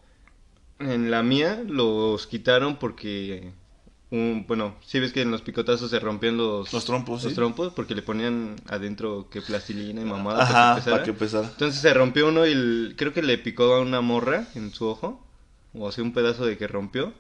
en 0.80 1.12
la 1.12 1.24
mía 1.24 1.64
los 1.68 2.28
quitaron 2.28 2.78
porque, 2.78 3.54
un, 4.12 4.46
bueno, 4.48 4.76
sí 4.86 5.00
ves 5.00 5.12
que 5.12 5.22
en 5.22 5.32
los 5.32 5.42
picotazos 5.42 5.90
se 5.90 6.00
rompían 6.00 6.38
los, 6.38 6.72
Los 6.72 6.86
trompos, 6.86 7.24
los 7.24 7.32
sí. 7.32 7.36
trompos 7.36 7.74
porque 7.74 7.96
le 7.96 8.02
ponían 8.02 8.56
adentro 8.68 9.28
que 9.30 9.42
plastilina 9.42 10.02
y 10.02 10.06
mamada 10.06 10.44
Ajá, 10.44 10.52
para 10.54 10.56
que 10.56 10.62
para 10.62 10.78
empezara. 10.78 11.04
que 11.04 11.10
empezara. 11.12 11.48
Entonces 11.48 11.82
se 11.82 11.94
rompió 11.94 12.28
uno 12.28 12.46
y 12.46 12.52
el- 12.52 12.94
creo 12.98 13.14
que 13.14 13.22
le 13.24 13.38
picó 13.38 13.74
a 13.74 13.82
una 13.82 14.02
morra 14.02 14.48
en 14.56 14.72
su 14.74 14.88
ojo, 14.88 15.26
o 15.74 15.88
así 15.90 16.02
un 16.02 16.14
pedazo 16.14 16.46
de 16.46 16.58
que 16.58 16.68
rompió, 16.68 17.14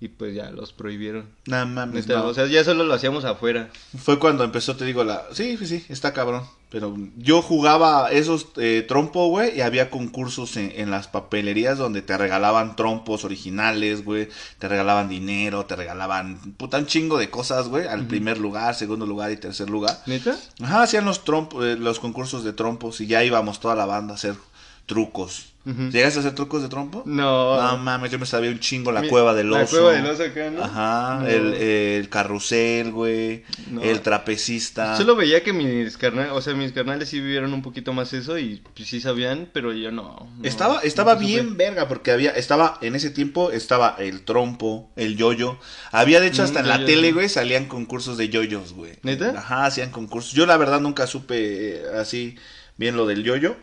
y 0.00 0.08
pues 0.08 0.34
ya 0.34 0.50
los 0.50 0.72
prohibieron. 0.72 1.30
No 1.46 1.64
mames, 1.66 2.06
Neta, 2.08 2.18
no. 2.20 2.26
O 2.26 2.34
sea, 2.34 2.46
ya 2.46 2.62
solo 2.64 2.84
lo 2.84 2.92
hacíamos 2.94 3.24
afuera. 3.24 3.70
Fue 3.96 4.18
cuando 4.18 4.44
empezó, 4.44 4.76
te 4.76 4.84
digo, 4.84 5.04
la... 5.04 5.22
Sí, 5.32 5.56
sí, 5.56 5.66
sí, 5.66 5.86
está 5.88 6.12
cabrón. 6.12 6.42
Pero 6.74 6.96
yo 7.16 7.40
jugaba 7.40 8.10
esos 8.10 8.48
eh, 8.56 8.84
trompo, 8.88 9.28
güey, 9.28 9.56
y 9.56 9.60
había 9.60 9.90
concursos 9.90 10.56
en, 10.56 10.72
en 10.74 10.90
las 10.90 11.06
papelerías 11.06 11.78
donde 11.78 12.02
te 12.02 12.18
regalaban 12.18 12.74
trompos 12.74 13.24
originales, 13.24 14.04
güey. 14.04 14.28
Te 14.58 14.66
regalaban 14.66 15.08
dinero, 15.08 15.66
te 15.66 15.76
regalaban 15.76 16.36
puta 16.56 16.78
un 16.78 16.86
chingo 16.86 17.16
de 17.16 17.30
cosas, 17.30 17.68
güey. 17.68 17.86
Al 17.86 18.08
primer 18.08 18.38
lugar, 18.38 18.74
segundo 18.74 19.06
lugar 19.06 19.30
y 19.30 19.36
tercer 19.36 19.70
lugar. 19.70 20.02
¿Neta? 20.06 20.36
Ajá, 20.64 20.82
hacían 20.82 21.04
los, 21.04 21.22
trompos, 21.22 21.64
eh, 21.64 21.76
los 21.76 22.00
concursos 22.00 22.42
de 22.42 22.52
trompos 22.52 23.00
y 23.00 23.06
ya 23.06 23.22
íbamos 23.22 23.60
toda 23.60 23.76
la 23.76 23.86
banda 23.86 24.14
a 24.14 24.16
hacer 24.16 24.34
trucos. 24.86 25.53
Ujú. 25.66 25.90
¿Llegaste 25.90 26.18
a 26.18 26.20
hacer 26.20 26.34
trucos 26.34 26.62
de 26.62 26.68
trompo? 26.68 27.02
No. 27.06 27.60
No 27.60 27.78
mames, 27.78 28.10
yo 28.10 28.18
me 28.18 28.26
sabía 28.26 28.50
un 28.50 28.58
chingo 28.60 28.92
la 28.92 29.00
Mi- 29.00 29.08
cueva 29.08 29.32
del 29.34 29.50
oso. 29.52 29.60
La 29.62 29.66
cueva 29.66 29.92
del 29.92 30.06
oso 30.06 30.22
acá, 30.24 30.50
¿no? 30.50 30.62
Ajá, 30.62 31.20
No. 31.22 31.26
el, 31.28 31.54
el 31.54 32.08
carrusel, 32.10 32.92
güey. 32.92 33.44
No. 33.70 33.80
El 33.82 34.00
trapecista. 34.02 34.96
Solo 34.96 35.16
veía 35.16 35.42
que 35.42 35.52
mis 35.52 35.96
carnales, 35.96 36.32
o 36.32 36.40
sea, 36.42 36.54
mis 36.54 36.72
carnales 36.72 37.08
sí 37.08 37.20
vivieron 37.20 37.54
un 37.54 37.62
poquito 37.62 37.92
más 37.92 38.12
eso 38.12 38.36
y 38.38 38.62
pues, 38.74 38.88
sí 38.88 39.00
sabían, 39.00 39.48
pero 39.52 39.72
yo 39.72 39.90
no. 39.90 40.28
no, 40.38 40.44
Estaba, 40.44 40.80
estaba 40.80 41.14
bien 41.14 41.50
supe. 41.50 41.64
verga 41.64 41.88
porque 41.88 42.10
había, 42.10 42.30
estaba, 42.32 42.78
en 42.82 42.94
ese 42.94 43.10
tiempo 43.10 43.50
estaba 43.50 43.96
el 43.98 44.22
trompo, 44.24 44.90
el 44.96 45.16
yoyo. 45.16 45.58
Había 45.92 46.20
de 46.20 46.26
hecho 46.26 46.42
hasta 46.42 46.60
Mm, 46.60 46.64
en 46.64 46.68
la 46.68 46.84
tele, 46.84 47.12
güey, 47.12 47.28
salían 47.28 47.66
concursos 47.66 48.18
de 48.18 48.28
yoyos, 48.28 48.72
güey. 48.74 48.92
¿Neta? 49.02 49.34
Ajá, 49.36 49.64
hacían 49.66 49.90
concursos. 49.90 50.32
Yo 50.32 50.44
la 50.46 50.56
verdad 50.56 50.80
nunca 50.80 51.06
supe 51.06 51.76
eh, 51.76 51.82
así 51.98 52.36
bien 52.76 52.96
lo 52.96 53.06
del 53.06 53.22
yoyo. 53.24 53.56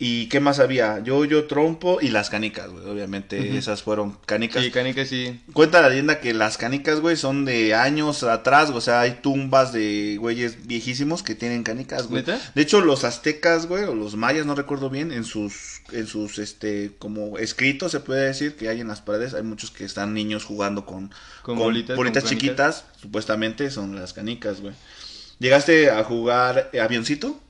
¿Y 0.00 0.26
qué 0.28 0.38
más 0.38 0.60
había? 0.60 1.02
Yoyo, 1.02 1.48
trompo 1.48 1.98
y 2.00 2.10
las 2.10 2.30
canicas, 2.30 2.70
güey. 2.70 2.86
Obviamente 2.86 3.58
esas 3.58 3.82
fueron 3.82 4.16
canicas. 4.26 4.62
Sí, 4.62 4.70
canica 4.70 5.04
sí. 5.04 5.40
Cuenta 5.52 5.82
la 5.82 5.88
leyenda 5.88 6.20
que 6.20 6.32
las 6.34 6.56
canicas, 6.56 7.00
güey, 7.00 7.16
son 7.16 7.44
de 7.44 7.74
años 7.74 8.22
atrás, 8.22 8.70
o 8.70 8.80
sea, 8.80 9.00
hay 9.00 9.18
tumbas 9.22 9.72
de 9.72 10.16
güeyes 10.20 10.68
viejísimos 10.68 11.24
que 11.24 11.34
tienen 11.34 11.64
canicas, 11.64 12.06
güey. 12.06 12.22
¿Neta? 12.22 12.40
De 12.54 12.62
hecho, 12.62 12.80
los 12.80 13.02
aztecas, 13.02 13.66
güey, 13.66 13.84
o 13.84 13.94
los 13.96 14.14
mayas, 14.14 14.46
no 14.46 14.54
recuerdo 14.54 14.88
bien, 14.88 15.10
en 15.10 15.24
sus, 15.24 15.80
en 15.90 16.06
sus, 16.06 16.38
este, 16.38 16.92
como 17.00 17.36
escritos, 17.38 17.90
se 17.90 17.98
puede 17.98 18.24
decir 18.24 18.54
que 18.54 18.68
hay 18.68 18.80
en 18.80 18.86
las 18.86 19.00
paredes, 19.00 19.34
hay 19.34 19.42
muchos 19.42 19.72
que 19.72 19.84
están 19.84 20.14
niños 20.14 20.44
jugando 20.44 20.86
con, 20.86 21.12
Con 21.42 21.58
bolitas, 21.58 21.96
con 21.96 22.06
canicas. 22.06 22.30
chiquitas, 22.30 22.84
supuestamente 23.00 23.68
son 23.72 23.96
las 23.96 24.12
canicas, 24.12 24.60
güey. 24.60 24.74
¿Llegaste 25.40 25.90
a 25.90 26.04
jugar 26.04 26.70
avioncito? 26.80 27.40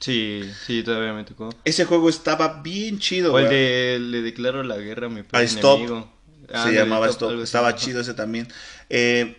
Sí, 0.00 0.42
sí, 0.66 0.82
todavía 0.82 1.12
me 1.14 1.24
tocó. 1.24 1.50
Ese 1.64 1.84
juego 1.86 2.08
estaba 2.08 2.60
bien 2.62 2.98
chido, 2.98 3.32
O 3.32 3.38
el 3.38 3.46
güey. 3.46 3.56
de 3.56 3.98
le 4.00 4.22
declaro 4.22 4.62
la 4.62 4.76
guerra 4.76 5.06
a 5.06 5.10
mi 5.10 5.20
A 5.20 5.24
peor 5.24 5.42
Stop. 5.44 5.78
enemigo. 5.78 6.12
Se 6.48 6.54
Ándale, 6.56 6.76
llamaba 6.76 7.08
Stop, 7.08 7.32
así. 7.32 7.42
Estaba 7.42 7.74
chido 7.76 8.00
ese 8.00 8.14
también. 8.14 8.46
Eh, 8.90 9.36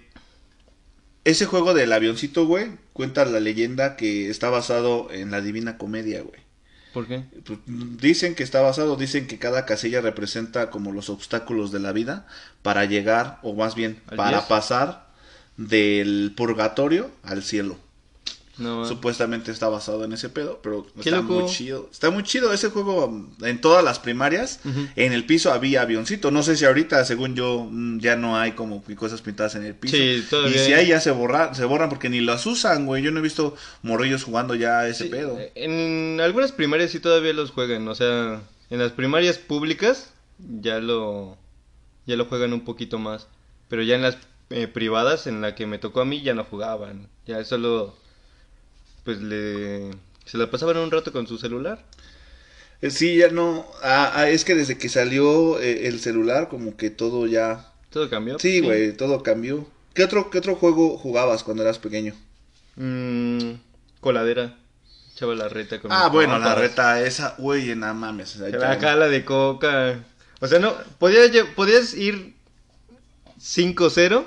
ese 1.24 1.46
juego 1.46 1.74
del 1.74 1.92
avioncito, 1.94 2.46
güey, 2.46 2.72
cuenta 2.94 3.26
la 3.26 3.40
leyenda 3.40 3.96
que 3.98 4.30
está 4.30 4.50
basado 4.50 5.10
en 5.12 5.30
la 5.32 5.42
Divina 5.42 5.78
Comedia, 5.78 6.22
güey. 6.22 6.40
¿Por 6.94 7.06
qué? 7.08 7.24
Pues, 7.46 7.60
Dicen 7.66 8.34
que 8.34 8.44
está 8.44 8.62
basado, 8.62 8.96
dicen 8.96 9.28
que 9.28 9.38
cada 9.38 9.66
casilla 9.66 10.02
representa 10.02 10.70
como 10.70 10.92
los 10.92 11.10
obstáculos 11.10 11.72
de 11.72 11.80
la 11.80 11.92
vida 11.92 12.26
para 12.62 12.86
llegar, 12.86 13.40
o 13.44 13.54
más 13.54 13.76
bien, 13.76 14.02
¿Al 14.08 14.16
para 14.18 14.38
10? 14.40 14.44
pasar 14.46 15.08
del 15.58 16.34
purgatorio 16.36 17.12
al 17.24 17.44
cielo. 17.44 17.78
No, 18.58 18.86
Supuestamente 18.86 19.52
está 19.52 19.70
basado 19.70 20.04
en 20.04 20.14
ese 20.14 20.30
pedo, 20.30 20.60
pero 20.64 20.88
está 20.98 21.18
loco. 21.18 21.42
muy 21.42 21.46
chido. 21.52 21.90
Está 21.92 22.10
muy 22.10 22.24
chido 22.24 22.52
ese 22.54 22.70
juego 22.70 23.28
en 23.42 23.62
todas 23.62 23.84
las 23.84 24.00
primarias. 24.00 24.60
En 24.96 25.14
el 25.14 25.26
piso 25.26 25.52
había 25.52 25.84
avioncito. 25.84 26.32
No 26.32 26.42
sé 26.44 26.58
si 26.58 26.66
ahorita, 26.66 27.06
según 27.06 27.36
yo, 27.36 27.68
mm, 27.70 28.00
ya 28.00 28.16
no 28.16 28.38
hay 28.38 28.54
como 28.54 28.84
cosas 28.96 29.22
pintadas 29.22 29.56
en 29.56 29.64
el 29.66 29.76
piso. 29.76 29.96
Sí, 29.96 30.26
todavía 30.30 30.56
y 30.56 30.66
si 30.66 30.74
hay. 30.74 30.88
ya 30.88 31.00
se 31.00 31.12
borran, 31.12 31.54
se 31.56 31.66
borran 31.66 31.90
porque 31.90 32.10
ni 32.10 32.20
las 32.22 32.46
usan, 32.48 32.86
güey. 32.86 33.04
Yo 33.04 33.12
no 33.12 33.20
he 33.20 33.24
visto 33.24 33.56
morrillos 33.84 34.24
jugando 34.24 34.56
ya 34.56 34.88
ese 34.88 35.04
Sí, 35.06 35.10
pedo. 35.10 35.38
eh, 35.40 35.52
En 35.56 36.20
algunas 36.22 36.52
primarias 36.52 36.92
sí 36.92 37.00
todavía 37.00 37.34
los 37.34 37.52
juegan, 37.52 37.88
o 37.88 37.94
sea, 37.96 38.42
en 38.70 38.80
las 38.80 38.92
primarias 38.92 39.38
públicas 39.38 40.12
ya 40.62 40.80
lo 40.80 41.38
ya 42.06 42.16
lo 42.16 42.26
juegan 42.26 42.54
un 42.54 42.62
poquito 42.62 42.98
más, 43.00 43.28
pero 43.68 43.84
ya 43.84 43.96
en 43.96 44.02
las 44.02 44.18
eh, 44.50 44.68
privadas 44.68 45.28
en 45.28 45.42
la 45.42 45.56
que 45.56 45.66
me 45.68 45.78
tocó 45.78 46.02
a 46.02 46.06
mí 46.06 46.22
ya 46.22 46.34
no 46.34 46.44
jugaban, 46.46 47.10
ya 47.26 47.44
solo 47.44 47.96
pues 49.08 49.22
le 49.22 49.90
se 50.26 50.38
la 50.38 50.52
pasaban 50.52 50.76
un 50.76 50.92
rato 50.92 51.14
con 51.14 51.26
su 51.28 51.38
celular. 51.38 51.82
Eh, 52.82 52.90
Sí, 52.92 53.16
ya 53.16 53.30
no. 53.30 53.66
Ah, 53.82 54.12
ah, 54.16 54.30
es 54.30 54.44
que 54.44 54.54
desde 54.54 54.78
que 54.78 54.90
salió 54.90 55.58
eh, 55.62 55.88
el 55.88 56.02
celular, 56.02 56.50
como 56.50 56.76
que 56.76 56.90
todo 56.90 57.26
ya. 57.26 57.72
Todo 57.90 58.10
cambió. 58.10 58.38
Sí, 58.38 58.60
güey, 58.60 58.92
todo 58.98 59.24
cambió. 59.24 59.66
¿Qué 59.94 60.04
otro, 60.04 60.30
¿Qué 60.30 60.40
otro 60.40 60.56
juego 60.56 60.98
jugabas 60.98 61.46
cuando 61.46 61.64
eras 61.64 61.80
pequeño? 61.80 62.14
Mm, 62.76 63.54
coladera. 64.02 64.58
Echaba 65.14 65.34
la 65.36 65.48
reta 65.48 65.80
con 65.80 65.90
Ah, 65.94 66.10
bueno, 66.10 66.38
la 66.38 66.54
reta 66.54 67.02
esa, 67.02 67.36
güey, 67.38 67.74
nada 67.76 67.94
mames. 67.94 68.36
o 68.36 68.40
sea, 68.40 68.50
ya- 68.50 68.96
la 68.96 69.08
de 69.08 69.24
coca. 69.24 70.04
O 70.42 70.48
sea, 70.48 70.60
no, 70.60 70.74
podías, 71.00 71.32
podías 71.56 71.94
ir 71.94 72.34
5-0, 73.40 74.26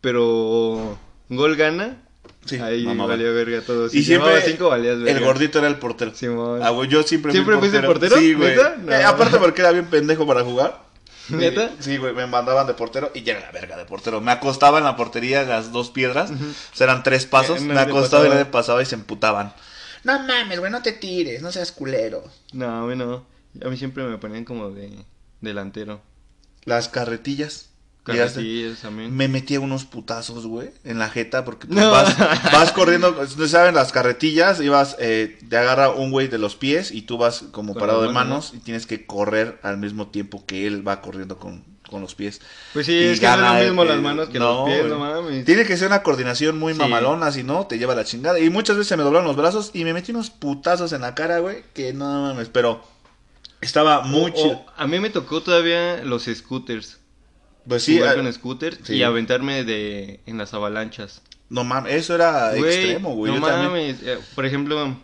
pero 0.00 0.96
gol 1.28 1.56
gana. 1.56 2.01
Sí, 2.44 2.58
Ahí 2.58 2.84
mamaba. 2.84 3.10
valía 3.10 3.30
verga 3.30 3.60
todo. 3.60 3.88
Si 3.88 3.98
y 3.98 4.02
siempre 4.02 4.40
5 4.42 4.68
valías 4.68 4.98
verga. 5.00 5.18
el 5.18 5.24
gordito 5.24 5.58
era 5.60 5.68
el 5.68 5.76
portero. 5.78 6.12
Simón. 6.14 6.60
Ah, 6.62 6.72
yo 6.88 7.02
siempre, 7.04 7.30
¿Siempre 7.32 7.54
fui 7.54 7.68
fuiste 7.68 7.78
el 7.78 7.84
portero? 7.86 8.16
Sí, 8.16 8.34
güey. 8.34 8.54
Eh, 8.88 9.02
aparte 9.04 9.38
porque 9.38 9.60
era 9.60 9.70
bien 9.70 9.86
pendejo 9.86 10.26
para 10.26 10.42
jugar. 10.42 10.82
¿Neta? 11.28 11.70
Sí, 11.78 11.98
güey, 11.98 12.12
me 12.14 12.26
mandaban 12.26 12.66
de 12.66 12.74
portero 12.74 13.12
y 13.14 13.22
ya 13.22 13.34
era 13.34 13.42
la 13.46 13.52
verga 13.52 13.76
de 13.76 13.84
portero. 13.84 14.20
Me 14.20 14.32
acostaba 14.32 14.78
en 14.78 14.84
la 14.84 14.96
portería 14.96 15.44
las 15.44 15.70
dos 15.70 15.90
piedras, 15.90 16.32
o 16.32 16.76
sea, 16.76 16.84
eran 16.86 17.04
tres 17.04 17.26
pasos, 17.26 17.60
Eh, 17.60 17.64
me 17.64 17.78
acostaba 17.78 18.26
y 18.26 18.30
nadie 18.30 18.44
pasaba 18.46 18.82
y 18.82 18.86
se 18.86 18.96
emputaban. 18.96 19.54
No 20.02 20.18
mames, 20.18 20.58
güey, 20.58 20.72
no 20.72 20.82
te 20.82 20.90
tires, 20.92 21.42
no 21.42 21.52
seas 21.52 21.70
culero. 21.70 22.24
No, 22.52 22.82
a 22.84 22.86
mí 22.88 22.96
no. 22.96 23.24
A 23.64 23.68
mí 23.68 23.76
siempre 23.76 24.02
me 24.02 24.18
ponían 24.18 24.44
como 24.44 24.70
de 24.70 24.90
delantero. 25.40 26.00
Las 26.64 26.88
carretillas. 26.88 27.68
Carretillas 28.04 28.80
también. 28.80 29.14
Me 29.16 29.28
metía 29.28 29.60
unos 29.60 29.84
putazos, 29.84 30.46
güey, 30.46 30.70
en 30.84 30.98
la 30.98 31.08
jeta, 31.08 31.44
porque 31.44 31.66
pues, 31.68 31.78
No. 31.78 31.90
vas, 31.92 32.16
vas 32.52 32.72
corriendo, 32.72 33.16
no 33.38 33.46
saben, 33.48 33.74
las 33.76 33.92
carretillas, 33.92 34.60
ibas, 34.60 34.96
eh, 34.98 35.38
te 35.48 35.56
agarra 35.56 35.90
un 35.90 36.10
güey 36.10 36.26
de 36.28 36.38
los 36.38 36.56
pies 36.56 36.90
y 36.90 37.02
tú 37.02 37.16
vas 37.18 37.44
como 37.52 37.74
Con 37.74 37.80
parado 37.80 38.02
de 38.02 38.08
manos, 38.08 38.52
y 38.54 38.58
tienes 38.58 38.86
que 38.86 39.06
correr 39.06 39.60
al 39.62 39.78
mismo 39.78 40.08
tiempo 40.08 40.44
que 40.46 40.66
él 40.66 40.86
va 40.86 41.00
corriendo 41.00 41.38
con, 41.38 41.62
con 41.88 42.00
los 42.00 42.16
pies. 42.16 42.40
Pues 42.72 42.86
sí, 42.86 42.92
Y 42.92 43.04
es 43.04 43.20
que 43.20 43.26
no 43.28 43.34
es 43.34 43.40
lo 43.40 43.64
mismo 43.66 43.82
que- 43.82 43.88
las 43.90 44.00
manos 44.00 44.28
que 44.30 44.38
no, 44.40 44.66
los 44.66 44.74
pies, 44.74 44.86
no 44.86 44.98
mames. 44.98 45.44
Tiene 45.44 45.64
que 45.64 45.76
ser 45.76 45.86
una 45.86 46.02
coordinación 46.02 46.58
muy 46.58 46.72
Sí. 46.72 46.80
mamalona, 46.80 47.30
si 47.30 47.44
no, 47.44 47.66
te 47.68 47.78
lleva 47.78 47.94
la 47.94 48.04
chingada. 48.04 48.40
Y 48.40 48.50
muchas 48.50 48.76
veces 48.76 48.88
se 48.88 48.96
me 48.96 49.04
doblaron 49.04 49.28
los 49.28 49.36
brazos 49.36 49.70
y 49.74 49.84
me 49.84 49.92
metí 49.92 50.10
unos 50.10 50.30
putazos 50.30 50.92
en 50.92 51.02
la 51.02 51.14
cara, 51.14 51.38
güey, 51.38 51.62
que 51.72 51.92
no 51.92 52.22
mames, 52.22 52.48
pero 52.48 52.82
estaba 53.60 54.00
muy 54.02 54.32
O- 54.32 54.34
chido. 54.34 54.64
a 54.76 54.86
mí 54.88 54.98
me 54.98 55.10
tocó 55.10 55.40
todavía 55.42 56.02
los 56.04 56.24
scooters. 56.24 56.98
Pues 57.66 57.82
sí, 57.84 57.96
jugar 57.98 58.12
ah, 58.18 58.22
con 58.22 58.32
scooters 58.32 58.78
sí. 58.82 58.94
y 58.94 59.02
aventarme 59.02 59.64
de 59.64 60.20
en 60.26 60.38
las 60.38 60.52
avalanchas. 60.54 61.22
no 61.48 61.64
mames, 61.64 61.94
eso 61.94 62.14
era 62.14 62.54
Güey, 62.56 62.74
extremo, 62.74 63.14
güey. 63.14 63.32
No 63.32 63.38
yo 63.38 63.40
mames. 63.42 64.02
eh, 64.02 64.18
Por 64.34 64.46
ejemplo, 64.46 64.96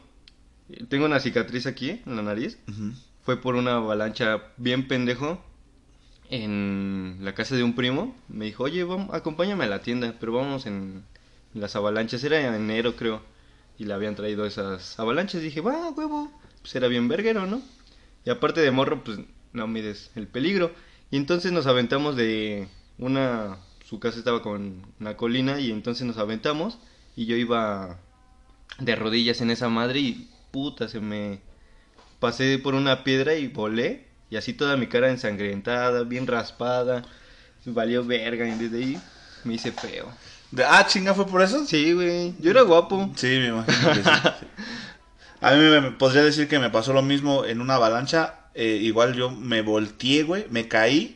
tengo 0.88 1.06
una 1.06 1.20
cicatriz 1.20 1.66
aquí 1.66 2.00
en 2.04 2.16
la 2.16 2.22
nariz. 2.22 2.58
Fue 3.22 3.40
por 3.40 3.54
una 3.56 3.76
avalancha 3.76 4.42
bien 4.56 4.88
pendejo 4.88 5.42
en 6.30 7.18
la 7.22 7.34
casa 7.34 7.56
de 7.56 7.62
un 7.62 7.74
primo. 7.74 8.16
Me 8.28 8.46
dijo, 8.46 8.64
oye, 8.64 8.84
vamos, 8.84 9.14
acompáñame 9.14 9.64
a 9.64 9.68
la 9.68 9.82
tienda, 9.82 10.14
pero 10.18 10.32
vamos 10.32 10.66
en 10.66 11.04
las 11.54 11.76
avalanchas. 11.76 12.22
Era 12.24 12.40
en 12.46 12.54
enero, 12.54 12.96
creo. 12.96 13.22
Y 13.78 13.84
le 13.84 13.94
habían 13.94 14.16
traído 14.16 14.44
esas 14.46 14.98
avalanchas. 14.98 15.42
Dije, 15.42 15.60
va, 15.60 15.90
huevo. 15.90 16.32
Pues 16.62 16.74
era 16.74 16.88
bien 16.88 17.08
verguero, 17.08 17.46
¿no? 17.46 17.62
Y 18.24 18.30
aparte 18.30 18.60
de 18.60 18.70
morro, 18.70 19.04
pues 19.04 19.18
no 19.52 19.66
mides 19.66 20.10
el 20.16 20.26
peligro. 20.26 20.72
Y 21.10 21.16
entonces 21.16 21.52
nos 21.52 21.66
aventamos 21.66 22.16
de 22.16 22.68
una... 22.98 23.56
Su 23.84 24.00
casa 24.00 24.18
estaba 24.18 24.42
con 24.42 24.86
una 25.00 25.16
colina 25.16 25.60
y 25.60 25.70
entonces 25.70 26.06
nos 26.06 26.18
aventamos. 26.18 26.78
Y 27.16 27.24
yo 27.26 27.36
iba 27.36 27.98
de 28.78 28.96
rodillas 28.96 29.40
en 29.40 29.50
esa 29.50 29.70
madre 29.70 30.00
y 30.00 30.30
puta, 30.50 30.88
se 30.88 31.00
me 31.00 31.40
pasé 32.20 32.58
por 32.58 32.74
una 32.74 33.02
piedra 33.02 33.34
y 33.34 33.48
volé. 33.48 34.06
Y 34.30 34.36
así 34.36 34.52
toda 34.52 34.76
mi 34.76 34.88
cara 34.88 35.08
ensangrentada, 35.08 36.02
bien 36.02 36.26
raspada. 36.26 37.02
Valió 37.64 38.04
verga 38.04 38.46
y 38.46 38.52
desde 38.58 38.78
ahí 38.78 39.00
me 39.44 39.54
hice 39.54 39.72
feo. 39.72 40.08
Ah, 40.66 40.86
chinga, 40.86 41.14
¿fue 41.14 41.26
por 41.26 41.42
eso? 41.42 41.64
Sí, 41.66 41.92
güey. 41.92 42.34
Yo 42.40 42.50
era 42.50 42.62
guapo. 42.62 43.10
Sí, 43.16 43.26
me 43.26 43.46
imagino 43.48 43.88
que 43.88 44.02
sí. 44.02 44.10
sí. 44.40 44.46
A 45.40 45.52
mí 45.52 45.58
me, 45.58 45.80
me 45.80 45.90
podría 45.92 46.22
decir 46.22 46.48
que 46.48 46.58
me 46.58 46.70
pasó 46.70 46.92
lo 46.92 47.02
mismo 47.02 47.44
en 47.44 47.60
una 47.60 47.74
avalancha. 47.76 48.34
Eh, 48.60 48.78
igual 48.82 49.14
yo 49.14 49.30
me 49.30 49.62
volteé, 49.62 50.24
güey, 50.24 50.46
me 50.50 50.66
caí 50.68 51.14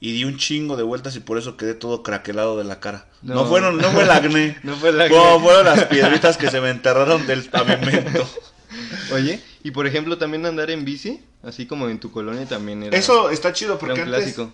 y 0.00 0.12
di 0.12 0.24
un 0.24 0.36
chingo 0.36 0.76
de 0.76 0.82
vueltas 0.82 1.14
y 1.16 1.20
por 1.20 1.38
eso 1.38 1.56
quedé 1.56 1.74
todo 1.74 2.02
craquelado 2.02 2.58
de 2.58 2.64
la 2.64 2.80
cara. 2.80 3.06
No, 3.22 3.34
No. 3.34 3.46
fueron, 3.46 3.78
no 3.78 3.90
fue 3.92 4.02
el 4.02 4.10
acné. 4.10 4.58
No 4.64 4.74
fue 4.76 4.90
el 4.90 5.00
acné. 5.00 5.16
Fue- 5.16 5.40
fueron 5.40 5.64
las 5.64 5.84
piedritas 5.84 6.36
que 6.36 6.50
se 6.50 6.60
me 6.60 6.70
enterraron 6.70 7.26
del 7.26 7.44
pavimento. 7.44 8.28
Oye, 9.12 9.40
y 9.62 9.70
por 9.70 9.86
ejemplo 9.86 10.18
también 10.18 10.44
andar 10.46 10.70
en 10.70 10.84
bici, 10.84 11.20
así 11.44 11.66
como 11.66 11.88
en 11.88 12.00
tu 12.00 12.10
colonia 12.10 12.44
también 12.46 12.82
era, 12.82 12.96
Eso 12.96 13.30
está 13.30 13.52
chido 13.52 13.72
era 13.74 13.78
porque 13.80 14.02
un 14.02 14.08
antes, 14.08 14.34
clásico. 14.34 14.52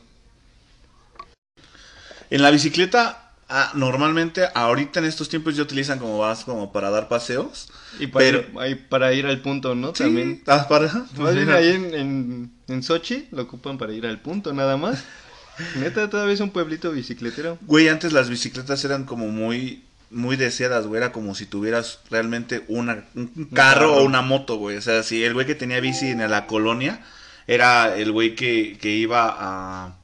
en 2.31 2.43
la 2.43 2.51
bicicleta, 2.51 3.30
ah, 3.51 3.73
normalmente 3.75 4.49
ahorita 4.55 5.01
en 5.01 5.07
estos 5.07 5.29
tiempos 5.29 5.57
ya 5.57 5.63
utilizan 5.63 5.99
como 5.99 6.19
vas 6.19 6.45
como 6.45 6.73
para 6.73 6.89
dar 6.91 7.09
paseos. 7.09 7.69
Y 7.99 8.07
para, 8.07 8.25
pero- 8.25 8.39
ir, 8.39 8.59
ahí 8.59 8.75
para 8.77 9.13
ir 9.13 9.27
al 9.27 9.41
punto, 9.43 9.75
¿no? 9.75 9.89
Sí, 9.89 10.05
También. 10.05 10.43
ah, 10.47 10.67
para- 10.69 11.07
Más 11.19 11.35
bien 11.35 11.51
ahí 11.51 11.69
en, 11.69 11.95
en, 11.95 12.53
en 12.69 12.83
Sochi 12.83 13.29
lo 13.33 13.43
ocupan 13.43 13.77
para 13.79 13.93
ir 13.93 14.07
al 14.07 14.21
punto, 14.21 14.53
nada 14.53 14.77
más. 14.77 15.05
Neta, 15.77 16.09
todavía 16.09 16.33
es 16.35 16.41
un 16.41 16.51
pueblito 16.51 16.91
bicicletero. 16.93 17.59
Güey, 17.63 17.89
antes 17.89 18.13
las 18.13 18.31
bicicletas 18.31 18.85
eran 18.85 19.05
como 19.05 19.29
muy 19.29 19.83
muy 20.13 20.35
deseadas, 20.35 20.89
güey, 20.89 21.01
era 21.01 21.13
como 21.13 21.37
si 21.37 21.47
tuvieras 21.47 22.01
realmente 22.11 22.65
una, 22.67 23.05
un 23.15 23.49
carro 23.55 23.91
carro. 23.91 23.97
o 23.99 24.03
una 24.05 24.23
moto, 24.23 24.57
güey. 24.57 24.77
O 24.77 24.83
sea, 24.83 25.05
si 25.05 25.23
el 25.23 25.35
güey 25.35 25.47
que 25.47 25.55
tenía 25.55 25.79
bici 25.79 26.09
en 26.09 26.29
la 26.29 26.47
colonia 26.49 27.01
era 27.47 27.95
el 27.97 28.11
güey 28.11 28.35
que, 28.35 28.77
que 28.81 28.91
iba 28.91 29.29
a 29.39 29.95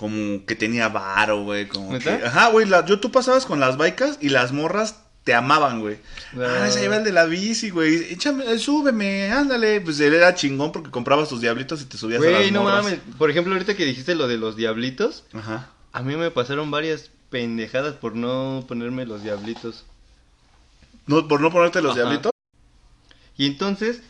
como 0.00 0.44
que 0.46 0.56
tenía 0.56 0.88
varo, 0.88 1.42
güey, 1.44 1.68
como 1.68 1.98
que. 1.98 2.08
Ajá, 2.10 2.48
güey, 2.48 2.66
la- 2.66 2.84
yo 2.86 2.98
tú 2.98 3.12
pasabas 3.12 3.44
con 3.46 3.60
las 3.60 3.76
bikes 3.76 4.16
y 4.20 4.30
las 4.30 4.50
morras 4.52 5.02
te 5.24 5.34
amaban, 5.34 5.80
güey. 5.80 5.98
No. 6.32 6.44
Ah, 6.46 6.66
ese 6.66 6.82
iba 6.84 6.96
el 6.96 7.04
de 7.04 7.12
la 7.12 7.26
bici, 7.26 7.68
güey. 7.70 8.10
Échame, 8.12 8.58
súbeme, 8.58 9.30
ándale. 9.30 9.80
Pues 9.82 10.00
él 10.00 10.14
era 10.14 10.34
chingón 10.34 10.72
porque 10.72 10.90
comprabas 10.90 11.28
tus 11.28 11.42
diablitos 11.42 11.82
y 11.82 11.84
te 11.84 11.98
subías 11.98 12.20
a 12.20 12.24
Güey, 12.24 12.44
las 12.44 12.52
no 12.52 12.62
morras. 12.62 12.84
mames. 12.84 13.00
Por 13.18 13.30
ejemplo, 13.30 13.52
ahorita 13.52 13.76
que 13.76 13.84
dijiste 13.84 14.14
lo 14.14 14.26
de 14.26 14.38
los 14.38 14.56
diablitos, 14.56 15.24
Ajá. 15.34 15.68
a 15.92 16.02
mí 16.02 16.16
me 16.16 16.30
pasaron 16.30 16.70
varias 16.70 17.10
pendejadas 17.28 17.94
por 17.94 18.16
no 18.16 18.64
ponerme 18.66 19.04
los 19.04 19.22
diablitos. 19.22 19.84
No, 21.06 21.28
por 21.28 21.40
no 21.42 21.50
ponerte 21.52 21.82
los 21.82 21.92
Ajá. 21.92 22.00
diablitos. 22.02 22.32
Y 23.36 23.46
entonces, 23.46 24.00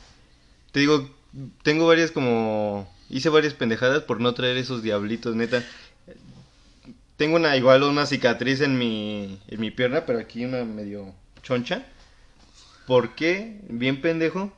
te 0.73 0.81
digo, 0.81 1.11
tengo 1.63 1.87
varias 1.87 2.11
como... 2.13 2.89
Hice 3.11 3.29
varias 3.29 3.55
pendejadas 3.55 4.05
por 4.05 4.21
no 4.21 4.33
traer 4.35 4.57
esos 4.57 4.83
diablitos, 4.83 5.35
neta. 5.35 5.65
Tengo 7.17 7.37
una 7.37 7.57
igual 7.57 7.83
una 7.83 8.07
cicatriz 8.07 8.61
en 8.61 8.79
mi, 8.79 9.39
en 9.49 9.61
mi 9.61 9.71
pierna, 9.71 10.07
pero 10.07 10.21
aquí 10.21 10.45
una 10.45 10.65
medio 10.65 11.13
choncha. 11.43 11.85
¿Por 12.87 13.15
qué? 13.15 13.61
Bien 13.69 14.01
pendejo. 14.01 14.53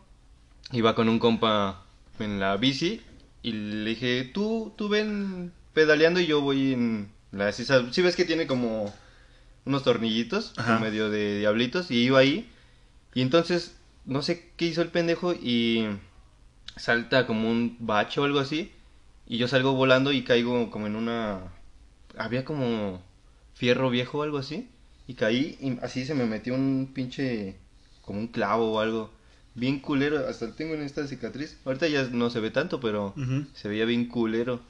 Iba 0.70 0.94
con 0.94 1.08
un 1.08 1.18
compa 1.18 1.84
en 2.18 2.38
la 2.38 2.56
bici 2.56 3.00
y 3.42 3.52
le 3.52 3.90
dije, 3.90 4.30
tú, 4.32 4.72
tú 4.76 4.88
ven 4.88 5.52
pedaleando 5.72 6.20
y 6.20 6.26
yo 6.26 6.40
voy 6.40 6.72
en 6.72 7.10
la... 7.32 7.52
Si 7.52 8.02
ves 8.02 8.16
que 8.16 8.24
tiene 8.24 8.46
como 8.46 8.94
unos 9.64 9.82
tornillitos, 9.82 10.52
en 10.58 10.80
medio 10.80 11.10
de 11.10 11.38
diablitos, 11.38 11.90
y 11.90 11.96
iba 12.04 12.18
ahí. 12.18 12.48
Y 13.14 13.22
entonces, 13.22 13.76
no 14.04 14.22
sé 14.22 14.50
qué 14.56 14.66
hizo 14.66 14.82
el 14.82 14.88
pendejo 14.88 15.32
y 15.32 15.86
salta 16.76 17.26
como 17.26 17.50
un 17.50 17.76
bache 17.80 18.20
o 18.20 18.24
algo 18.24 18.38
así. 18.40 18.72
Y 19.26 19.38
yo 19.38 19.48
salgo 19.48 19.74
volando 19.74 20.12
y 20.12 20.22
caigo 20.24 20.70
como 20.70 20.86
en 20.86 20.96
una... 20.96 21.40
Había 22.18 22.44
como 22.44 23.00
fierro 23.54 23.90
viejo 23.90 24.18
o 24.18 24.22
algo 24.22 24.38
así. 24.38 24.68
y 25.06 25.14
caí 25.14 25.56
y 25.60 25.78
así 25.82 26.04
se 26.04 26.14
me 26.14 26.26
metió 26.26 26.54
un 26.54 26.90
pinche, 26.94 27.56
como 28.02 28.18
un 28.20 28.28
clavo 28.28 28.72
o 28.72 28.80
algo. 28.80 29.10
Bien 29.54 29.80
culero, 29.80 30.26
hasta 30.28 30.54
tengo 30.54 30.74
en 30.74 30.82
esta 30.82 31.06
cicatriz. 31.06 31.58
Ahorita 31.64 31.86
ya 31.88 32.04
no 32.04 32.30
se 32.30 32.40
ve 32.40 32.50
tanto, 32.50 32.80
pero 32.80 33.14
se 33.54 33.68
veía 33.68 33.84
bien 33.84 34.06
culero. 34.06 34.60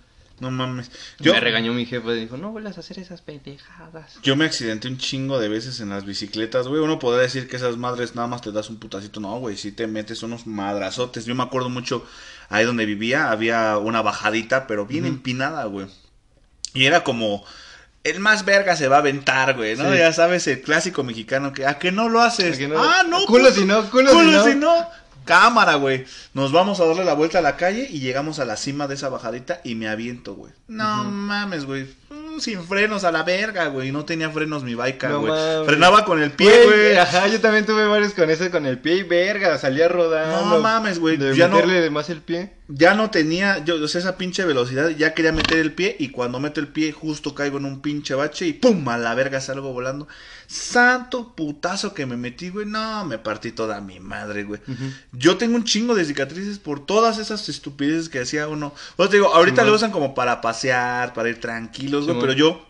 No 0.40 0.50
mames. 0.50 0.90
Yo, 1.18 1.32
Me 1.32 1.40
regañó 1.40 1.72
mi 1.72 1.86
jefe, 1.86 2.12
dijo, 2.14 2.36
no 2.36 2.50
vuelvas 2.50 2.76
a 2.76 2.80
hacer 2.80 2.98
esas 2.98 3.22
pendejadas. 3.22 4.18
yo 4.22 4.36
me 4.36 4.44
accidenté 4.44 4.88
un 4.88 4.98
chingo 4.98 5.38
de 5.38 5.48
veces 5.48 5.80
en 5.80 5.90
las 5.90 6.04
bicicletas, 6.04 6.68
güey. 6.68 6.80
Uno 6.80 6.98
podría 6.98 7.22
decir 7.22 7.48
que 7.48 7.56
esas 7.56 7.76
madres 7.76 8.14
nada 8.14 8.28
más 8.28 8.42
te 8.42 8.52
das 8.52 8.70
un 8.70 8.78
putacito. 8.78 9.20
No, 9.20 9.38
güey, 9.38 9.56
si 9.56 9.72
te 9.72 9.86
metes 9.86 10.22
unos 10.22 10.46
madrazotes. 10.46 11.26
Yo 11.26 11.34
me 11.34 11.42
acuerdo 11.42 11.68
mucho 11.68 12.04
ahí 12.48 12.64
donde 12.64 12.86
vivía, 12.86 13.30
había 13.30 13.78
una 13.78 14.02
bajadita, 14.02 14.66
pero 14.66 14.86
bien 14.86 15.06
empinada, 15.06 15.64
güey. 15.64 15.86
Y 16.74 16.86
era 16.86 17.04
como... 17.04 17.44
El 18.04 18.18
más 18.18 18.44
verga 18.44 18.74
se 18.74 18.88
va 18.88 18.96
a 18.96 18.98
aventar, 18.98 19.54
güey, 19.54 19.76
¿no? 19.76 19.92
Sí. 19.92 19.98
Ya 19.98 20.12
sabes, 20.12 20.48
el 20.48 20.60
clásico 20.60 21.04
mexicano 21.04 21.52
que... 21.52 21.66
¿A 21.66 21.78
que 21.78 21.92
no 21.92 22.08
lo 22.08 22.20
haces? 22.20 22.56
¿A 22.56 22.58
que 22.58 22.66
no? 22.66 22.82
Ah, 22.82 23.04
no. 23.08 23.24
Culo 23.26 23.44
pues, 23.44 23.54
si 23.54 23.64
no, 23.64 23.88
culo 23.90 24.10
si 24.10 24.26
no. 24.26 24.44
si 24.44 24.54
no. 24.56 24.88
Cámara, 25.24 25.74
güey. 25.76 26.04
Nos 26.34 26.52
vamos 26.52 26.80
a 26.80 26.86
darle 26.86 27.04
la 27.04 27.14
vuelta 27.14 27.38
a 27.38 27.42
la 27.42 27.56
calle 27.56 27.86
y 27.90 28.00
llegamos 28.00 28.38
a 28.38 28.44
la 28.44 28.56
cima 28.56 28.86
de 28.88 28.94
esa 28.94 29.08
bajadita 29.08 29.60
y 29.64 29.74
me 29.74 29.88
aviento, 29.88 30.34
güey. 30.34 30.52
No 30.68 31.02
Ujú. 31.02 31.10
mames, 31.10 31.64
güey. 31.64 31.86
Sin 32.38 32.62
frenos 32.64 33.04
a 33.04 33.12
la 33.12 33.22
verga, 33.22 33.66
güey. 33.68 33.92
No 33.92 34.04
tenía 34.04 34.30
frenos 34.30 34.62
mi 34.64 34.74
bike, 34.74 35.04
No 35.04 35.20
güey. 35.20 35.64
Frenaba 35.66 36.04
con 36.04 36.22
el 36.22 36.32
pie, 36.32 36.50
Güey, 36.64 36.66
güey. 36.66 36.96
Ajá, 36.96 37.28
yo 37.28 37.40
también 37.40 37.66
tuve 37.66 37.86
varios 37.86 38.12
con 38.14 38.30
ese, 38.30 38.50
con 38.50 38.66
el 38.66 38.78
pie 38.78 38.96
y 38.96 39.02
verga, 39.02 39.56
salía 39.58 39.88
rodando. 39.88 40.46
No 40.56 40.60
mames, 40.60 40.98
güey, 40.98 41.16
De 41.16 41.34
ya 41.36 41.48
no- 41.48 41.56
meterle 41.56 41.80
de 41.80 41.90
más 41.90 42.10
el 42.10 42.20
pie. 42.20 42.52
Ya 42.74 42.94
no 42.94 43.10
tenía, 43.10 43.62
yo, 43.64 43.74
o 43.82 43.88
sea, 43.88 44.00
esa 44.00 44.16
pinche 44.16 44.46
velocidad, 44.46 44.88
ya 44.90 45.12
quería 45.12 45.32
meter 45.32 45.58
el 45.58 45.72
pie 45.74 45.94
y 45.98 46.08
cuando 46.08 46.40
meto 46.40 46.58
el 46.58 46.68
pie 46.68 46.90
justo 46.92 47.34
caigo 47.34 47.58
en 47.58 47.66
un 47.66 47.82
pinche 47.82 48.14
bache 48.14 48.46
y 48.46 48.54
pum, 48.54 48.88
a 48.88 48.96
la 48.96 49.14
verga 49.14 49.42
salgo 49.42 49.72
volando. 49.74 50.08
Santo 50.46 51.34
putazo 51.34 51.92
que 51.94 52.06
me 52.06 52.16
metí, 52.16 52.50
güey. 52.50 52.66
No, 52.66 53.04
me 53.04 53.18
partí 53.18 53.52
toda 53.52 53.80
mi 53.80 54.00
madre, 54.00 54.44
güey. 54.44 54.60
Yo 55.12 55.36
tengo 55.38 55.56
un 55.56 55.64
chingo 55.64 55.94
de 55.94 56.04
cicatrices 56.04 56.58
por 56.58 56.84
todas 56.84 57.18
esas 57.18 57.48
estupideces 57.48 58.08
que 58.08 58.20
hacía 58.20 58.48
uno. 58.48 58.74
O 58.96 59.02
sea, 59.02 59.10
te 59.10 59.16
digo, 59.16 59.34
ahorita 59.34 59.64
lo 59.64 59.74
usan 59.74 59.90
como 59.90 60.14
para 60.14 60.40
pasear, 60.40 61.14
para 61.14 61.28
ir 61.30 61.40
tranquilos, 61.40 62.06
güey. 62.14 62.21
Pero 62.22 62.32
yo 62.32 62.66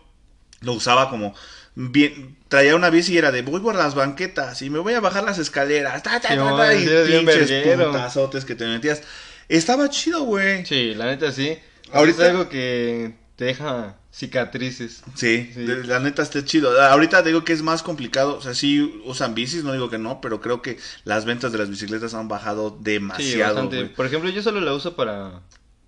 lo 0.61 0.73
usaba 0.73 1.09
como 1.09 1.33
bien 1.75 2.37
traía 2.49 2.75
una 2.75 2.89
bici 2.89 3.13
y 3.13 3.17
era 3.17 3.31
de 3.31 3.41
voy 3.41 3.59
por 3.61 3.75
las 3.75 3.95
banquetas 3.95 4.61
y 4.61 4.69
me 4.69 4.79
voy 4.79 4.93
a 4.93 4.99
bajar 4.99 5.23
las 5.23 5.39
escaleras, 5.39 6.03
ta, 6.03 6.11
ta, 6.19 6.21
ta, 6.21 6.29
Simón, 6.29 6.57
ta, 6.57 6.73
y 6.75 6.85
pinches 7.25 7.77
putazotes 7.77 8.45
que 8.45 8.55
te 8.55 8.65
metías. 8.65 9.01
Estaba 9.49 9.89
chido, 9.89 10.23
güey. 10.23 10.65
Sí, 10.65 10.93
la 10.93 11.05
neta 11.05 11.31
sí. 11.31 11.57
Ahorita- 11.91 12.23
es 12.25 12.29
algo 12.31 12.49
que 12.49 13.15
te 13.35 13.45
deja 13.45 13.97
cicatrices. 14.11 15.03
Sí, 15.15 15.51
Sí. 15.53 15.65
la 15.65 15.99
neta 15.99 16.21
está 16.21 16.45
chido. 16.45 16.79
Ahorita 16.79 17.23
digo 17.23 17.43
que 17.43 17.53
es 17.53 17.61
más 17.63 17.81
complicado. 17.83 18.37
O 18.37 18.41
sea, 18.41 18.53
sí 18.53 19.01
usan 19.05 19.33
bicis, 19.35 19.63
no 19.63 19.73
digo 19.73 19.89
que 19.89 19.97
no, 19.97 20.21
pero 20.21 20.39
creo 20.39 20.61
que 20.61 20.77
las 21.03 21.25
ventas 21.25 21.51
de 21.51 21.57
las 21.57 21.69
bicicletas 21.69 22.13
han 22.13 22.27
bajado 22.27 22.77
demasiado. 22.81 23.69
Por 23.95 24.05
ejemplo, 24.05 24.29
yo 24.29 24.41
solo 24.43 24.61
la 24.61 24.73
uso 24.73 24.95
para 24.95 25.41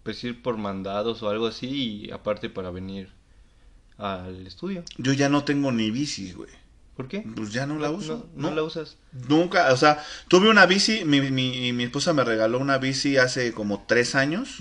pues 0.04 0.24
ir 0.24 0.42
por 0.42 0.58
mandados 0.58 1.24
o 1.24 1.30
algo 1.30 1.48
así 1.48 1.68
y 2.08 2.12
aparte 2.12 2.50
para 2.50 2.70
venir 2.72 3.10
al 3.98 4.46
estudio. 4.48 4.84
Yo 4.98 5.14
ya 5.14 5.30
no 5.30 5.44
tengo 5.44 5.72
ni 5.72 5.92
bici, 5.92 6.32
güey. 6.34 6.50
¿Por 6.96 7.08
qué? 7.10 7.26
Pues 7.36 7.52
ya 7.52 7.66
no 7.66 7.78
la 7.78 7.92
uso. 7.92 8.30
No, 8.36 8.50
no 8.50 8.56
la 8.56 8.64
usas. 8.64 8.98
Nunca, 9.28 9.74
o 9.74 9.78
sea, 9.78 10.02
tuve 10.30 10.50
una 10.50 10.66
bici, 10.66 11.04
mi, 11.04 11.20
mi, 11.30 11.74
mi 11.74 11.84
esposa 11.84 12.14
me 12.14 12.24
regaló 12.24 12.58
una 12.60 12.78
bici 12.78 13.18
hace 13.18 13.52
como 13.52 13.84
tres 13.86 14.16
años 14.16 14.60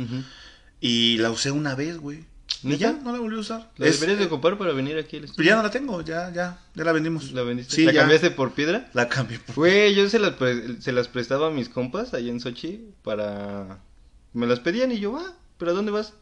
y 0.81 1.19
la 1.19 1.31
usé 1.31 1.51
una 1.53 1.75
vez, 1.75 1.99
güey. 1.99 2.25
Y 2.63 2.77
ya, 2.77 2.93
no 2.93 3.13
la 3.13 3.19
volví 3.19 3.37
a 3.37 3.41
usar. 3.41 3.71
La 3.77 3.87
Es- 3.87 4.01
deberías 4.01 4.19
de 4.19 4.29
comprar 4.29 4.57
para 4.59 4.73
venir 4.73 4.97
aquí 4.99 5.19
al 5.19 5.25
estudio. 5.25 5.49
ya 5.51 5.57
no 5.57 5.63
la 5.63 5.71
tengo, 5.71 6.01
ya, 6.03 6.33
ya, 6.33 6.59
ya 6.75 6.85
la 6.85 6.93
vendimos. 6.93 7.33
¿La 7.33 7.43
vendiste? 7.43 7.75
Sí, 7.77 7.85
¿La 7.85 7.93
ya. 7.93 8.01
cambiaste 8.01 8.31
por 8.31 8.53
piedra? 8.53 8.89
La 8.95 9.09
cambié 9.09 9.39
por... 9.39 9.55
Güey, 9.55 9.95
yo 9.95 10.09
se 10.09 10.19
las, 10.19 10.35
pre- 10.35 10.81
se 10.81 10.93
las 10.93 11.09
prestaba 11.09 11.49
a 11.49 11.51
mis 11.51 11.69
compas 11.69 12.15
allá 12.15 12.31
en 12.31 12.41
Sochi 12.41 12.87
para... 13.03 13.81
Me 14.33 14.47
las 14.47 14.61
pedían 14.61 14.93
y 14.93 14.99
yo, 14.99 15.17
ah, 15.17 15.35
¿pero 15.59 15.71
a 15.71 15.75
dónde 15.75 15.91
vas? 15.93 16.15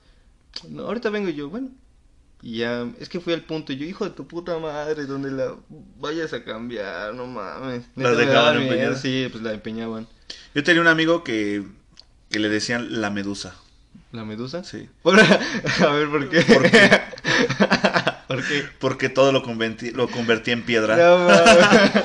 No, 0.69 0.83
ahorita 0.83 1.11
vengo 1.11 1.29
y 1.29 1.35
yo, 1.35 1.49
bueno. 1.49 1.71
Y 2.43 2.59
ya, 2.59 2.89
es 2.99 3.09
que 3.09 3.21
fui 3.21 3.33
al 3.33 3.43
punto 3.43 3.73
y 3.73 3.77
yo, 3.77 3.87
hijo 3.87 4.05
de 4.05 4.11
tu 4.11 4.27
puta 4.27 4.59
madre, 4.59 5.07
donde 5.07 5.31
la 5.31 5.55
vayas 6.01 6.33
a 6.33 6.43
cambiar, 6.43 7.15
no 7.15 7.29
mames. 7.29 7.85
¿Las 7.95 8.17
dejaban 8.17 8.63
empeñadas? 8.63 9.01
Sí, 9.01 9.29
pues 9.31 9.45
la 9.45 9.53
empeñaban. 9.53 10.09
Yo 10.53 10.65
tenía 10.65 10.83
un 10.83 10.89
amigo 10.89 11.23
que, 11.23 11.63
que 12.31 12.41
le 12.41 12.49
decían 12.49 13.01
la 13.01 13.11
medusa. 13.11 13.55
¿La 14.11 14.25
medusa? 14.25 14.65
Sí. 14.65 14.89
Por- 15.03 15.21
a 15.21 15.93
ver, 15.93 16.09
¿por 16.09 16.29
qué? 16.29 16.43
¿Por 16.43 16.69
qué? 16.69 16.91
¿Por 18.27 18.45
qué? 18.45 18.65
Porque 18.81 19.09
todo 19.09 19.31
lo 19.31 19.43
convertí, 19.45 19.93
lo 19.93 20.09
convertí 20.09 20.51
en 20.51 20.63
piedra. 20.63 20.97
No 20.97 21.19
mames. 21.29 22.05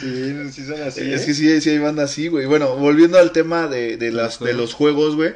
sí, 0.00 0.52
sí 0.52 0.66
son 0.66 0.82
así. 0.82 1.00
es 1.12 1.22
¿eh? 1.22 1.26
que 1.26 1.34
sí, 1.34 1.60
sí 1.60 1.70
hay 1.70 1.78
banda 1.78 2.04
así, 2.04 2.26
güey. 2.26 2.46
Bueno, 2.46 2.74
volviendo 2.74 3.18
al 3.18 3.30
tema 3.30 3.68
de, 3.68 3.96
de, 3.96 4.10
los 4.10 4.40
las, 4.40 4.40
de 4.40 4.52
los 4.52 4.74
juegos, 4.74 5.14
güey. 5.14 5.34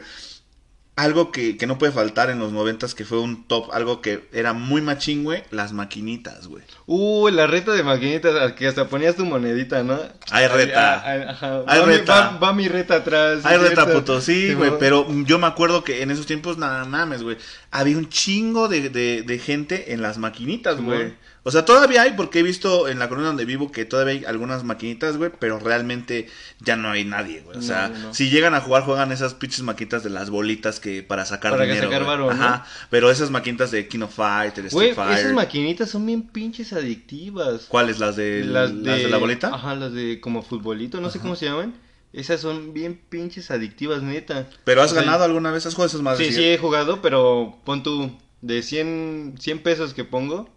Algo 0.96 1.32
que, 1.32 1.56
que 1.56 1.66
no 1.66 1.78
puede 1.78 1.92
faltar 1.92 2.28
en 2.28 2.38
los 2.40 2.52
noventas, 2.52 2.94
que 2.94 3.06
fue 3.06 3.20
un 3.20 3.44
top, 3.46 3.72
algo 3.72 4.02
que 4.02 4.28
era 4.34 4.52
muy 4.52 4.82
machín, 4.82 5.24
güey, 5.24 5.44
las 5.50 5.72
maquinitas, 5.72 6.46
güey. 6.46 6.62
Uh, 6.84 7.30
la 7.30 7.46
reta 7.46 7.72
de 7.72 7.82
maquinitas, 7.82 8.52
que 8.52 8.66
hasta 8.68 8.86
ponías 8.86 9.16
tu 9.16 9.24
monedita, 9.24 9.82
¿no? 9.82 9.98
Hay 10.30 10.46
reta. 10.48 10.96
Ah, 10.96 11.02
ah, 11.06 11.30
ajá. 11.30 11.62
Hay 11.68 11.80
va, 11.80 11.86
mi- 11.86 11.92
reta. 11.96 12.12
va- 12.32 12.38
va 12.38 12.52
mi 12.52 12.68
reta 12.68 12.96
atrás. 12.96 13.40
Ay, 13.44 13.56
es 13.56 13.62
reta, 13.62 13.86
puto, 13.90 14.20
sí, 14.20 14.52
güey, 14.52 14.72
pero 14.78 15.06
yo 15.24 15.38
me 15.38 15.46
acuerdo 15.46 15.84
que 15.84 16.02
en 16.02 16.10
esos 16.10 16.26
tiempos, 16.26 16.58
nada 16.58 16.84
mames, 16.84 17.22
güey, 17.22 17.38
había 17.70 17.96
un 17.96 18.08
chingo 18.08 18.68
de, 18.68 18.88
de, 18.90 19.22
de 19.22 19.38
gente 19.38 19.92
en 19.92 20.02
las 20.02 20.18
maquinitas, 20.18 20.80
güey. 20.80 21.14
O 21.42 21.50
sea, 21.50 21.64
todavía 21.64 22.02
hay, 22.02 22.12
porque 22.12 22.40
he 22.40 22.42
visto 22.42 22.86
en 22.88 22.98
la 22.98 23.08
colonia 23.08 23.28
donde 23.28 23.46
vivo 23.46 23.72
que 23.72 23.86
todavía 23.86 24.12
hay 24.12 24.24
algunas 24.26 24.62
maquinitas, 24.62 25.16
güey, 25.16 25.30
pero 25.38 25.58
realmente 25.58 26.28
ya 26.58 26.76
no 26.76 26.90
hay 26.90 27.04
nadie, 27.04 27.40
güey. 27.40 27.56
O 27.56 27.62
sea, 27.62 27.88
no, 27.88 27.98
no. 27.98 28.14
si 28.14 28.28
llegan 28.28 28.54
a 28.54 28.60
jugar, 28.60 28.82
juegan 28.82 29.10
esas 29.10 29.32
pinches 29.34 29.62
maquinitas 29.62 30.02
de 30.02 30.10
las 30.10 30.28
bolitas 30.28 30.80
que 30.80 31.02
para 31.02 31.24
sacar 31.24 31.52
Para 31.52 31.64
dinero, 31.64 31.84
sacar 31.86 32.04
güey. 32.04 32.10
varo, 32.18 32.26
¿no? 32.34 32.44
Ajá, 32.44 32.66
pero 32.90 33.10
esas 33.10 33.30
maquinitas 33.30 33.70
de 33.70 33.88
King 33.88 34.00
of 34.00 34.14
Fighter, 34.14 34.66
Street 34.66 34.94
Fighter. 34.94 35.18
esas 35.18 35.32
maquinitas 35.32 35.88
son 35.88 36.04
bien 36.04 36.22
pinches 36.24 36.74
adictivas. 36.74 37.66
¿Cuáles? 37.68 37.98
¿Las 38.00 38.16
de, 38.16 38.44
las 38.44 38.70
de... 38.82 39.08
la 39.08 39.16
bolita? 39.16 39.48
Ajá, 39.54 39.74
las 39.76 39.92
de 39.94 40.20
como 40.20 40.42
futbolito, 40.42 41.00
no 41.00 41.08
sé 41.08 41.18
Ajá. 41.18 41.22
cómo 41.22 41.36
se 41.36 41.46
llaman. 41.46 41.72
Esas 42.12 42.40
son 42.40 42.74
bien 42.74 43.00
pinches 43.08 43.50
adictivas, 43.50 44.02
neta. 44.02 44.48
¿Pero 44.64 44.82
has 44.82 44.90
O 44.90 44.94
sea, 44.94 45.02
ganado 45.02 45.24
alguna 45.24 45.52
vez? 45.52 45.66
¿Has 45.66 45.74
jugado 45.74 45.88
esas 45.88 46.02
madres? 46.02 46.26
Sí, 46.26 46.32
sí 46.34 46.44
he 46.44 46.58
jugado, 46.58 47.00
pero 47.02 47.58
pon 47.64 47.82
tú, 47.82 48.10
de 48.40 48.62
100, 48.62 49.36
100 49.38 49.62
pesos 49.62 49.94
que 49.94 50.04
pongo, 50.04 50.48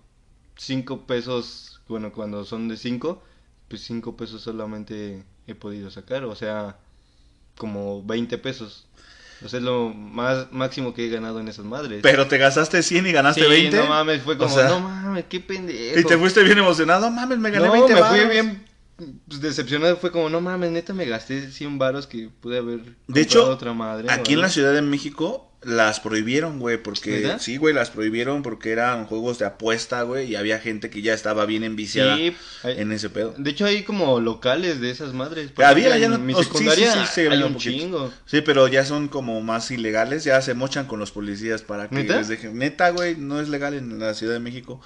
5 0.57 1.05
pesos, 1.05 1.81
bueno, 1.87 2.11
cuando 2.11 2.43
son 2.43 2.67
de 2.67 2.77
5, 2.77 3.21
pues 3.67 3.81
5 3.83 4.17
pesos 4.17 4.41
solamente 4.41 5.23
he 5.45 5.53
podido 5.53 5.91
sacar, 5.91 6.23
o 6.23 6.35
sea, 6.35 6.77
como 7.55 8.03
20 8.03 8.37
pesos. 8.39 8.87
O 9.45 9.49
sea, 9.49 9.59
es 9.59 9.65
lo 9.65 9.89
más 9.89 10.51
máximo 10.51 10.93
que 10.93 11.05
he 11.05 11.09
ganado 11.09 11.39
en 11.39 11.49
esas 11.49 11.65
madres. 11.65 11.99
Pero 12.01 12.27
te 12.27 12.37
gastaste 12.37 12.81
100 12.81 13.07
y 13.07 13.11
ganaste 13.11 13.41
sí, 13.43 13.47
20. 13.47 13.77
no 13.77 13.87
mames, 13.87 14.21
fue 14.21 14.35
O 14.35 14.37
como, 14.37 14.49
sea, 14.49 14.69
no 14.69 14.79
mames, 14.79 15.25
qué 15.29 15.39
pendejo. 15.39 15.99
Y 15.99 16.03
te 16.03 16.17
fuiste 16.17 16.41
bien 16.43 16.57
emocionado, 16.57 17.11
mames, 17.11 17.37
me 17.37 17.51
gané 17.51 17.67
no, 17.67 17.73
20 17.73 17.93
me 17.93 18.03
fui 18.03 18.25
bien 18.29 18.65
pues, 19.27 19.41
decepcionado, 19.41 19.97
fue 19.97 20.11
como, 20.11 20.29
no 20.29 20.41
mames, 20.41 20.71
neta 20.71 20.93
me 20.93 21.05
gasté 21.05 21.51
100 21.51 21.77
varos 21.79 22.07
que 22.07 22.29
pude 22.41 22.59
haber 22.59 22.81
De 23.07 23.21
hecho, 23.21 23.49
otra 23.49 23.73
madre. 23.73 24.07
Aquí 24.11 24.33
en 24.33 24.41
la. 24.41 24.49
Ciudad 24.49 24.73
de 24.73 24.81
México 24.81 25.49
las 25.63 26.01
prohibieron, 26.01 26.59
güey, 26.59 26.77
porque 26.81 27.37
sí, 27.39 27.55
güey, 27.55 27.73
las 27.73 27.89
prohibieron 27.89 28.43
porque 28.43 28.71
eran 28.71 29.05
juegos 29.05 29.39
de 29.39 29.45
apuesta, 29.45 30.01
güey, 30.03 30.29
y 30.31 30.35
había 30.35 30.59
gente 30.59 30.89
que 30.89 31.01
ya 31.01 31.13
estaba 31.13 31.45
bien 31.45 31.63
enviciada 31.63 32.17
Sí, 32.17 32.35
hay- 32.63 32.79
en 32.81 32.91
ese 32.91 33.09
pedo. 33.09 33.33
De 33.37 33.49
hecho, 33.51 33.65
hay 33.65 33.83
como 33.83 34.19
locales 34.19 34.81
de 34.81 34.91
esas 34.91 35.13
madres. 35.13 35.51
Había, 35.63 35.97
ya 35.97 36.07
en 36.07 36.11
no- 36.11 36.19
mi 36.19 36.33
oh, 36.33 36.37
sí, 36.39 36.43
sí, 36.43 36.49
secundaria 36.49 36.91
sí, 36.93 36.99
sí, 37.13 37.21
hay 37.21 37.27
había 37.27 37.45
un 37.45 37.55
chingo. 37.57 38.11
Sí, 38.25 38.41
pero 38.41 38.67
ya 38.67 38.83
son 38.83 39.07
como 39.07 39.39
más 39.41 39.71
ilegales, 39.71 40.25
ya 40.25 40.41
se 40.41 40.53
mochan 40.53 40.85
con 40.85 40.99
los 40.99 41.11
policías 41.11 41.61
para 41.61 41.87
que 41.87 41.95
¿Neta? 41.95 42.17
les 42.17 42.27
dejen. 42.27 42.57
Neta, 42.57 42.89
güey, 42.89 43.15
no 43.15 43.39
es 43.39 43.47
legal 43.47 43.73
en 43.73 43.97
la 43.99 44.13
Ciudad 44.15 44.33
de 44.33 44.39
México. 44.41 44.81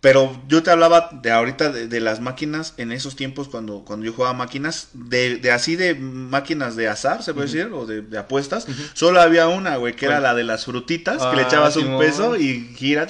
Pero 0.00 0.40
yo 0.46 0.62
te 0.62 0.70
hablaba 0.70 1.08
de 1.22 1.30
ahorita 1.30 1.72
de, 1.72 1.88
de 1.88 2.00
las 2.00 2.20
máquinas 2.20 2.74
en 2.76 2.92
esos 2.92 3.16
tiempos 3.16 3.48
cuando, 3.48 3.84
cuando 3.84 4.06
yo 4.06 4.12
jugaba 4.12 4.34
máquinas, 4.34 4.90
de, 4.92 5.36
de 5.36 5.50
así 5.50 5.74
de 5.74 5.94
máquinas 5.94 6.76
de 6.76 6.88
azar, 6.88 7.22
se 7.22 7.34
puede 7.34 7.46
decir, 7.46 7.72
o 7.72 7.86
de, 7.86 8.02
de 8.02 8.18
apuestas. 8.18 8.66
Solo 8.92 9.20
había 9.20 9.48
una, 9.48 9.76
güey, 9.76 9.96
que 9.96 10.06
era 10.06 10.20
la 10.20 10.34
de 10.34 10.44
las 10.44 10.64
frutitas, 10.66 11.18
que 11.18 11.24
Ah, 11.24 11.34
le 11.34 11.42
echabas 11.42 11.76
un 11.76 11.98
peso 11.98 12.36
y 12.36 12.74
gira. 12.76 13.06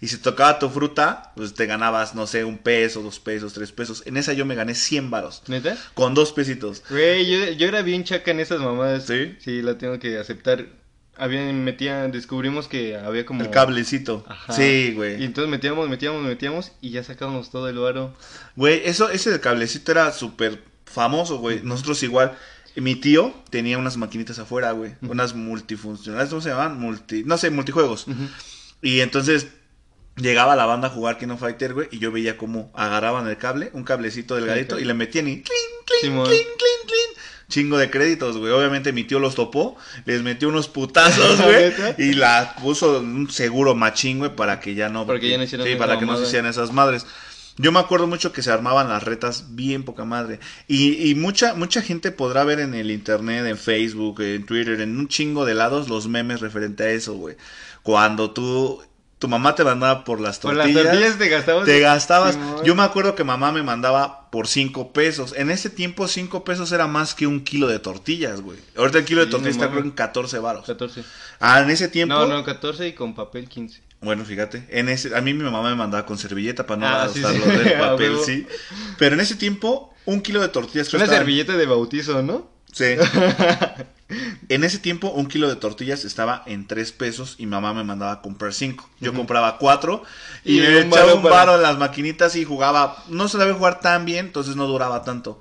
Y 0.00 0.08
si 0.08 0.16
tocaba 0.16 0.58
tu 0.58 0.68
fruta, 0.68 1.32
pues 1.36 1.54
te 1.54 1.66
ganabas, 1.66 2.16
no 2.16 2.26
sé, 2.26 2.42
un 2.42 2.58
peso, 2.58 3.02
dos 3.02 3.20
pesos, 3.20 3.52
tres 3.52 3.70
pesos. 3.70 4.02
En 4.04 4.16
esa 4.16 4.32
yo 4.32 4.44
me 4.44 4.56
gané 4.56 4.74
100 4.74 5.10
varos. 5.10 5.44
¿Neta? 5.46 5.76
Con 5.94 6.14
dos 6.14 6.32
pesitos. 6.32 6.82
Güey, 6.90 7.30
yo, 7.30 7.52
yo 7.52 7.68
era 7.68 7.82
bien 7.82 8.02
chaca 8.02 8.32
en 8.32 8.40
esas 8.40 8.58
mamadas. 8.60 9.06
¿Sí? 9.06 9.36
Sí, 9.38 9.62
la 9.62 9.78
tengo 9.78 10.00
que 10.00 10.18
aceptar. 10.18 10.66
Había, 11.16 11.52
metía, 11.52 12.08
descubrimos 12.08 12.68
que 12.68 12.96
había 12.96 13.26
como... 13.26 13.42
El 13.42 13.50
cablecito. 13.50 14.24
Ajá. 14.26 14.52
Sí, 14.52 14.62
Y 14.90 14.94
güey. 14.94 15.22
entonces 15.24 15.50
metíamos, 15.50 15.88
metíamos, 15.88 16.22
metíamos 16.22 16.72
y 16.80 16.90
ya 16.90 17.04
sacábamos 17.04 17.50
todo 17.50 17.68
el 17.68 17.78
varo. 17.78 18.14
Güey, 18.56 18.82
eso, 18.84 19.10
ese 19.10 19.30
del 19.30 19.40
cablecito 19.40 19.92
era 19.92 20.10
súper 20.12 20.62
famoso, 20.86 21.38
güey. 21.38 21.60
Nosotros 21.62 22.02
igual. 22.02 22.36
Mi 22.76 22.94
tío 22.96 23.34
tenía 23.50 23.76
unas 23.76 23.98
maquinitas 23.98 24.38
afuera, 24.38 24.72
güey. 24.72 24.94
Unas 25.02 25.34
multifuncionales, 25.34 26.30
¿cómo 26.30 26.40
se 26.40 26.48
llaman? 26.48 26.78
Multi, 26.80 27.22
no 27.24 27.36
sé, 27.36 27.50
multijuegos. 27.50 28.06
Y 28.80 29.00
entonces 29.00 29.48
Llegaba 30.16 30.56
la 30.56 30.66
banda 30.66 30.88
a 30.88 30.90
jugar 30.90 31.16
Kino 31.16 31.38
Fighter, 31.38 31.72
güey, 31.72 31.88
y 31.90 31.98
yo 31.98 32.12
veía 32.12 32.36
cómo 32.36 32.70
agarraban 32.74 33.26
el 33.28 33.38
cable, 33.38 33.70
un 33.72 33.82
cablecito 33.82 34.34
delgadito, 34.36 34.76
Sí, 34.76 34.82
y 34.82 34.84
le 34.84 34.92
metían 34.92 35.26
y 35.26 35.36
clink, 35.36 35.46
clink, 35.86 36.12
clink, 36.12 36.26
clink, 36.26 36.86
clink. 36.86 37.18
Chingo 37.52 37.76
de 37.76 37.90
créditos, 37.90 38.38
güey. 38.38 38.50
Obviamente 38.50 38.92
mi 38.92 39.04
tío 39.04 39.18
los 39.18 39.34
topó, 39.34 39.76
les 40.06 40.22
metió 40.22 40.48
unos 40.48 40.68
putazos, 40.68 41.40
güey. 41.44 41.72
Y 41.98 42.14
la 42.14 42.56
puso 42.60 43.00
un 43.00 43.30
seguro 43.30 43.74
machín, 43.74 44.18
güey, 44.18 44.34
para 44.34 44.58
que 44.58 44.74
ya 44.74 44.88
no. 44.88 45.06
Para 45.06 45.20
que 45.20 45.28
ya 45.28 45.36
no 45.36 45.44
hicieran 45.44 45.66
Sí, 45.66 45.74
esa 45.74 45.78
para 45.78 45.98
que 45.98 46.06
no 46.06 46.16
se 46.16 46.24
hicieran 46.24 46.50
esas 46.50 46.72
madres. 46.72 47.06
Yo 47.58 47.70
me 47.70 47.80
acuerdo 47.80 48.06
mucho 48.06 48.32
que 48.32 48.40
se 48.40 48.50
armaban 48.50 48.88
las 48.88 49.02
retas 49.02 49.54
bien 49.54 49.84
poca 49.84 50.06
madre. 50.06 50.40
Y, 50.66 51.10
y 51.10 51.14
mucha, 51.14 51.52
mucha 51.52 51.82
gente 51.82 52.10
podrá 52.10 52.44
ver 52.44 52.60
en 52.60 52.72
el 52.74 52.90
internet, 52.90 53.44
en 53.44 53.58
Facebook, 53.58 54.22
en 54.22 54.46
Twitter, 54.46 54.80
en 54.80 54.98
un 54.98 55.08
chingo 55.08 55.44
de 55.44 55.54
lados 55.54 55.90
los 55.90 56.08
memes 56.08 56.40
referente 56.40 56.84
a 56.84 56.90
eso, 56.90 57.12
güey. 57.14 57.36
Cuando 57.82 58.30
tú, 58.30 58.82
tu 59.22 59.28
mamá 59.28 59.54
te 59.54 59.62
mandaba 59.62 60.02
por 60.02 60.20
las 60.20 60.40
Por 60.40 60.56
tortillas. 60.56 60.82
las 60.84 60.92
tortillas 60.94 61.16
te 61.18 61.28
gastabas. 61.28 61.64
Te 61.64 61.78
gastabas. 61.78 62.34
Simón. 62.34 62.64
Yo 62.64 62.74
me 62.74 62.82
acuerdo 62.82 63.14
que 63.14 63.22
mamá 63.22 63.52
me 63.52 63.62
mandaba 63.62 64.28
por 64.32 64.48
5 64.48 64.92
pesos. 64.92 65.32
En 65.36 65.48
ese 65.52 65.70
tiempo, 65.70 66.08
5 66.08 66.42
pesos 66.42 66.72
era 66.72 66.88
más 66.88 67.14
que 67.14 67.28
un 67.28 67.44
kilo 67.44 67.68
de 67.68 67.78
tortillas, 67.78 68.40
güey. 68.40 68.58
Ahorita 68.76 68.98
el 68.98 69.04
kilo 69.04 69.20
de 69.20 69.26
Sí, 69.26 69.30
tortillas 69.30 69.54
está 69.54 69.70
creo 69.70 69.80
en 69.84 69.92
14 69.92 70.40
varos. 70.40 70.66
14. 70.66 71.04
Ah, 71.38 71.60
en 71.60 71.70
ese 71.70 71.86
tiempo. 71.86 72.14
No, 72.16 72.26
no, 72.26 72.42
14 72.42 72.88
y 72.88 72.92
con 72.94 73.14
papel 73.14 73.48
15. 73.48 73.80
Bueno, 74.00 74.24
fíjate, 74.24 74.66
en 74.70 74.88
ese, 74.88 75.14
a 75.16 75.20
mí 75.20 75.32
mi 75.34 75.44
mamá 75.44 75.62
me 75.62 75.76
mandaba 75.76 76.04
con 76.04 76.18
servilleta 76.18 76.66
para 76.66 76.80
no 76.80 76.86
Ah, 76.88 77.08
sí, 77.08 77.20
gastar 77.20 77.40
sí. 77.40 77.48
lo 77.48 77.58
del 77.62 77.72
papel, 77.78 78.16
sí. 78.26 78.46
Pero 78.98 79.14
en 79.14 79.20
ese 79.20 79.36
tiempo, 79.36 79.94
un 80.04 80.20
kilo 80.20 80.40
de 80.40 80.48
tortillas 80.48 80.92
Una 80.94 81.06
servilleta 81.06 81.56
de 81.56 81.66
bautizo, 81.66 82.20
¿no? 82.24 82.50
Sí. 82.72 82.84
en 84.48 84.64
ese 84.64 84.78
tiempo, 84.78 85.08
un 85.10 85.26
kilo 85.26 85.48
de 85.48 85.56
tortillas 85.56 86.04
estaba 86.04 86.42
en 86.46 86.66
3 86.66 86.92
pesos 86.92 87.36
y 87.38 87.46
mamá 87.46 87.72
me 87.72 87.84
mandaba 87.84 88.12
a 88.12 88.20
comprar 88.22 88.52
5. 88.52 88.88
Yo 89.00 89.14
compraba 89.14 89.58
4 89.58 90.02
y, 90.44 90.58
Y 90.58 90.60
me 90.60 90.68
un 90.68 90.86
echaba 90.88 91.02
varo 91.06 91.16
un 91.16 91.22
para- 91.22 91.34
varo 91.36 91.54
en 91.56 91.62
las 91.62 91.78
maquinitas 91.78 92.36
y 92.36 92.44
jugaba. 92.44 92.96
No 93.08 93.28
se 93.28 93.38
sabía 93.38 93.54
jugar 93.54 93.80
tan 93.80 94.04
bien, 94.04 94.26
entonces 94.26 94.56
no 94.56 94.66
duraba 94.66 95.02
tanto. 95.04 95.40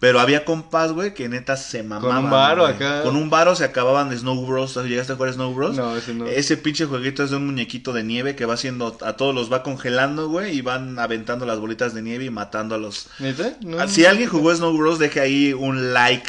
Pero 0.00 0.20
había 0.20 0.44
compas, 0.44 0.92
güey, 0.92 1.14
que 1.14 1.28
neta 1.30 1.56
se 1.56 1.82
mamaban. 1.82 2.24
un 2.24 2.30
varo 2.30 2.66
acá. 2.66 3.02
Con 3.02 3.16
un 3.16 3.30
varo 3.30 3.56
se 3.56 3.64
acababan 3.64 4.14
Snow 4.16 4.44
Bros. 4.44 4.74
¿Llegaste 4.84 5.14
a 5.14 5.16
jugar 5.16 5.32
Snow 5.32 5.54
Bros? 5.54 5.76
No, 5.76 5.96
ese 5.96 6.12
no. 6.12 6.26
Ese 6.26 6.56
pinche 6.58 6.84
jueguito 6.84 7.22
es 7.24 7.30
de 7.30 7.36
un 7.36 7.46
muñequito 7.46 7.92
de 7.94 8.02
nieve 8.02 8.36
que 8.36 8.44
va 8.44 8.54
haciendo, 8.54 8.98
a 9.02 9.14
todos 9.14 9.34
los 9.34 9.50
va 9.50 9.62
congelando, 9.62 10.28
güey, 10.28 10.56
y 10.58 10.60
van 10.60 10.98
aventando 10.98 11.46
las 11.46 11.58
bolitas 11.58 11.94
de 11.94 12.02
nieve 12.02 12.24
y 12.24 12.30
matando 12.30 12.74
a 12.74 12.78
los... 12.78 13.06
¿Neta? 13.18 13.54
No. 13.62 13.80
Ah, 13.80 13.88
Si 13.88 14.04
alguien 14.04 14.28
jugó 14.28 14.54
Snow 14.54 14.76
Bros, 14.76 14.98
deje 14.98 15.20
ahí 15.20 15.52
un 15.54 15.94
like 15.94 16.28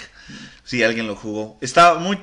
si 0.65 0.83
alguien 0.83 1.07
lo 1.07 1.15
jugó. 1.15 1.57
Estaba 1.61 1.99
muy 1.99 2.19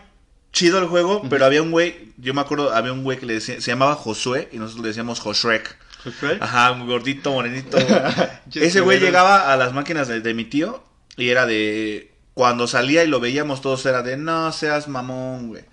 chido 0.53 0.79
el 0.79 0.87
juego, 0.87 1.23
pero 1.31 1.47
había 1.47 1.63
un 1.63 1.71
güey, 1.71 2.13
yo 2.19 2.35
me 2.35 2.43
acuerdo, 2.43 2.75
había 2.75 2.93
un 2.93 3.03
güey 3.03 3.19
que 3.19 3.25
le 3.25 3.35
decía, 3.35 3.61
se 3.61 3.71
llamaba 3.71 3.95
Josué 3.95 4.51
y 4.53 4.59
nosotros 4.59 4.83
le 4.83 4.89
decíamos 4.89 5.21
Joshrek. 5.21 5.79
¿Josué? 6.05 6.37
Ajá, 6.41 6.73
un 6.73 6.87
gordito, 6.87 7.33
morenito. 7.33 7.79
Ese 8.55 8.81
güey 8.81 9.01
llegaba 9.01 9.53
a 9.53 9.57
las 9.57 9.73
máquinas 9.73 10.09
de, 10.09 10.21
de 10.21 10.35
mi 10.35 10.45
tío 10.45 10.85
y 11.17 11.31
era 11.31 11.47
de... 11.47 12.11
Cuando 12.35 12.67
salía 12.67 13.05
y 13.05 13.09
lo 13.09 13.21
veíamos 13.21 13.61
todos 13.61 13.85
era 13.85 14.03
de, 14.03 14.17
no 14.17 14.53
seas 14.53 14.89
mamón, 14.89 15.49
güey. 15.49 15.65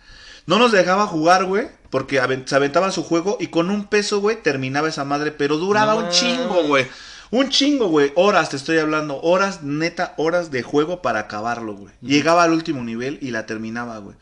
No 0.46 0.60
nos 0.60 0.74
dejaba 0.74 1.08
jugar, 1.08 1.46
güey, 1.46 1.68
porque 1.90 2.22
se 2.46 2.56
aventaba 2.56 2.92
su 2.92 3.04
juego 3.04 3.38
y 3.40 3.48
con 3.48 3.70
un 3.70 3.86
peso, 3.86 4.20
güey, 4.20 4.42
terminaba 4.42 4.90
esa 4.90 5.06
madre, 5.06 5.32
pero 5.32 5.58
duraba 5.58 5.94
No 5.94 6.00
un 6.00 6.10
chingo, 6.10 6.64
güey. 6.64 6.86
Un 7.32 7.50
chingo, 7.50 7.88
güey. 7.90 8.12
Horas, 8.16 8.50
te 8.50 8.56
estoy 8.58 8.80
hablando. 8.80 9.22
Horas, 9.22 9.62
neta, 9.64 10.14
horas 10.18 10.50
de 10.52 10.64
juego 10.64 11.02
para 11.02 11.20
acabarlo, 11.20 11.74
güey. 11.74 11.94
Llegaba 12.02 12.44
al 12.44 12.54
último 12.54 12.84
nivel 12.84 13.20
y 13.22 13.32
la 13.32 13.46
terminaba, 13.46 13.98
güey. 14.00 14.16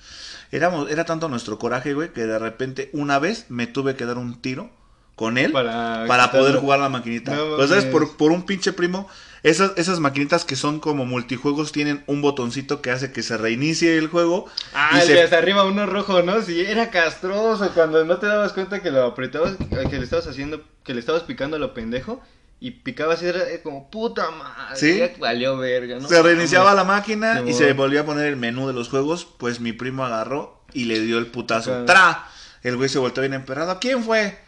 Éramos, 0.51 0.89
era 0.89 1.05
tanto 1.05 1.29
nuestro 1.29 1.57
coraje, 1.59 1.93
güey, 1.93 2.11
que 2.11 2.25
de 2.25 2.39
repente 2.39 2.89
una 2.93 3.19
vez 3.19 3.45
me 3.49 3.67
tuve 3.67 3.95
que 3.95 4.05
dar 4.05 4.17
un 4.17 4.41
tiro 4.41 4.69
con 5.15 5.37
él 5.37 5.51
Para, 5.51 6.05
para 6.07 6.31
poder 6.31 6.57
jugar 6.57 6.79
la 6.79 6.89
maquinita. 6.89 7.33
No 7.35 7.55
Pues, 7.55 7.69
¿sabes? 7.69 7.85
Por, 7.85 8.15
por 8.17 8.31
un 8.31 8.45
pinche 8.45 8.71
primo. 8.73 9.09
Esas, 9.43 9.71
esas 9.77 9.99
maquinitas 9.99 10.45
que 10.45 10.55
son 10.55 10.79
como 10.79 11.05
multijuegos 11.05 11.71
tienen 11.71 12.03
un 12.07 12.21
botoncito 12.21 12.81
que 12.81 12.91
hace 12.91 13.11
que 13.11 13.23
se 13.23 13.37
reinicie 13.37 13.97
el 13.97 14.07
juego. 14.09 14.45
Ah, 14.73 14.91
y 14.93 14.99
el 14.99 15.07
se- 15.07 15.13
de 15.13 15.23
hasta 15.23 15.37
arriba 15.37 15.63
uno 15.63 15.85
rojo, 15.85 16.21
¿no? 16.23 16.41
Sí, 16.41 16.61
era 16.61 16.89
castroso 16.89 17.71
cuando 17.73 18.03
no 18.03 18.17
te 18.17 18.25
dabas 18.27 18.53
cuenta 18.53 18.81
que 18.81 18.91
lo 18.91 19.03
apretabas, 19.05 19.55
que 19.89 19.97
le 19.97 20.03
estabas 20.03 20.27
haciendo, 20.27 20.63
que 20.83 20.93
le 20.93 20.99
estabas 20.99 21.23
picando 21.23 21.55
a 21.55 21.59
lo 21.59 21.73
pendejo 21.73 22.21
y 22.59 22.71
picabas 22.71 23.21
y 23.21 23.27
era 23.27 23.41
como 23.63 23.89
puta 23.91 24.31
madre. 24.31 24.75
Sí. 24.75 24.97
ya 24.97 25.11
valió 25.19 25.57
verga, 25.57 25.99
¿no? 25.99 26.07
se 26.07 26.21
reiniciaba 26.21 26.73
la 26.73 26.83
máquina 26.83 27.43
y 27.45 27.53
se 27.53 27.73
volvía 27.73 28.01
a 28.01 28.05
poner 28.05 28.25
el 28.27 28.35
menú 28.37 28.67
de 28.67 28.73
los 28.73 28.89
juegos. 28.89 29.27
Pues 29.37 29.59
mi 29.59 29.73
primo 29.73 30.03
agarró 30.05 30.63
y 30.73 30.85
le 30.85 30.99
dio 31.01 31.17
el 31.19 31.27
putazo. 31.27 31.85
¡Tra! 31.85 32.27
El 32.63 32.75
güey 32.77 32.89
se 32.89 32.97
volteó 32.99 33.21
bien 33.21 33.33
emperrado. 33.33 33.77
¿Quién 33.79 34.03
fue? 34.03 34.39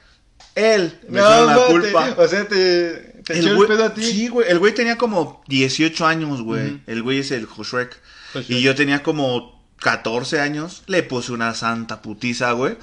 Él. 0.56 1.00
Me 1.08 1.20
No, 1.20 1.46
la 1.46 1.56
culpa. 1.68 2.14
O 2.18 2.28
sea, 2.28 2.48
te, 2.48 3.22
te 3.24 3.40
echó 3.40 3.50
el 3.50 3.58
güey- 3.58 3.68
pedo 3.68 3.86
a 3.86 3.94
ti. 3.94 4.04
Sí, 4.04 4.28
güey. 4.28 4.50
El 4.50 4.58
güey 4.60 4.74
tenía 4.74 4.98
como 4.98 5.44
18 5.48 6.06
años, 6.08 6.42
güey. 6.42 6.82
El 6.88 7.04
güey 7.04 7.20
es 7.20 7.32
el 7.32 7.46
Joshrek. 7.46 7.96
Josué. 8.34 8.56
Y 8.58 8.62
yo 8.62 8.74
tenía 8.76 9.04
como 9.04 9.64
14 9.80 10.42
años. 10.42 10.84
Le 10.88 11.04
puse 11.04 11.32
una 11.32 11.54
santa 11.54 12.02
putiza, 12.02 12.52
güey. 12.54 12.76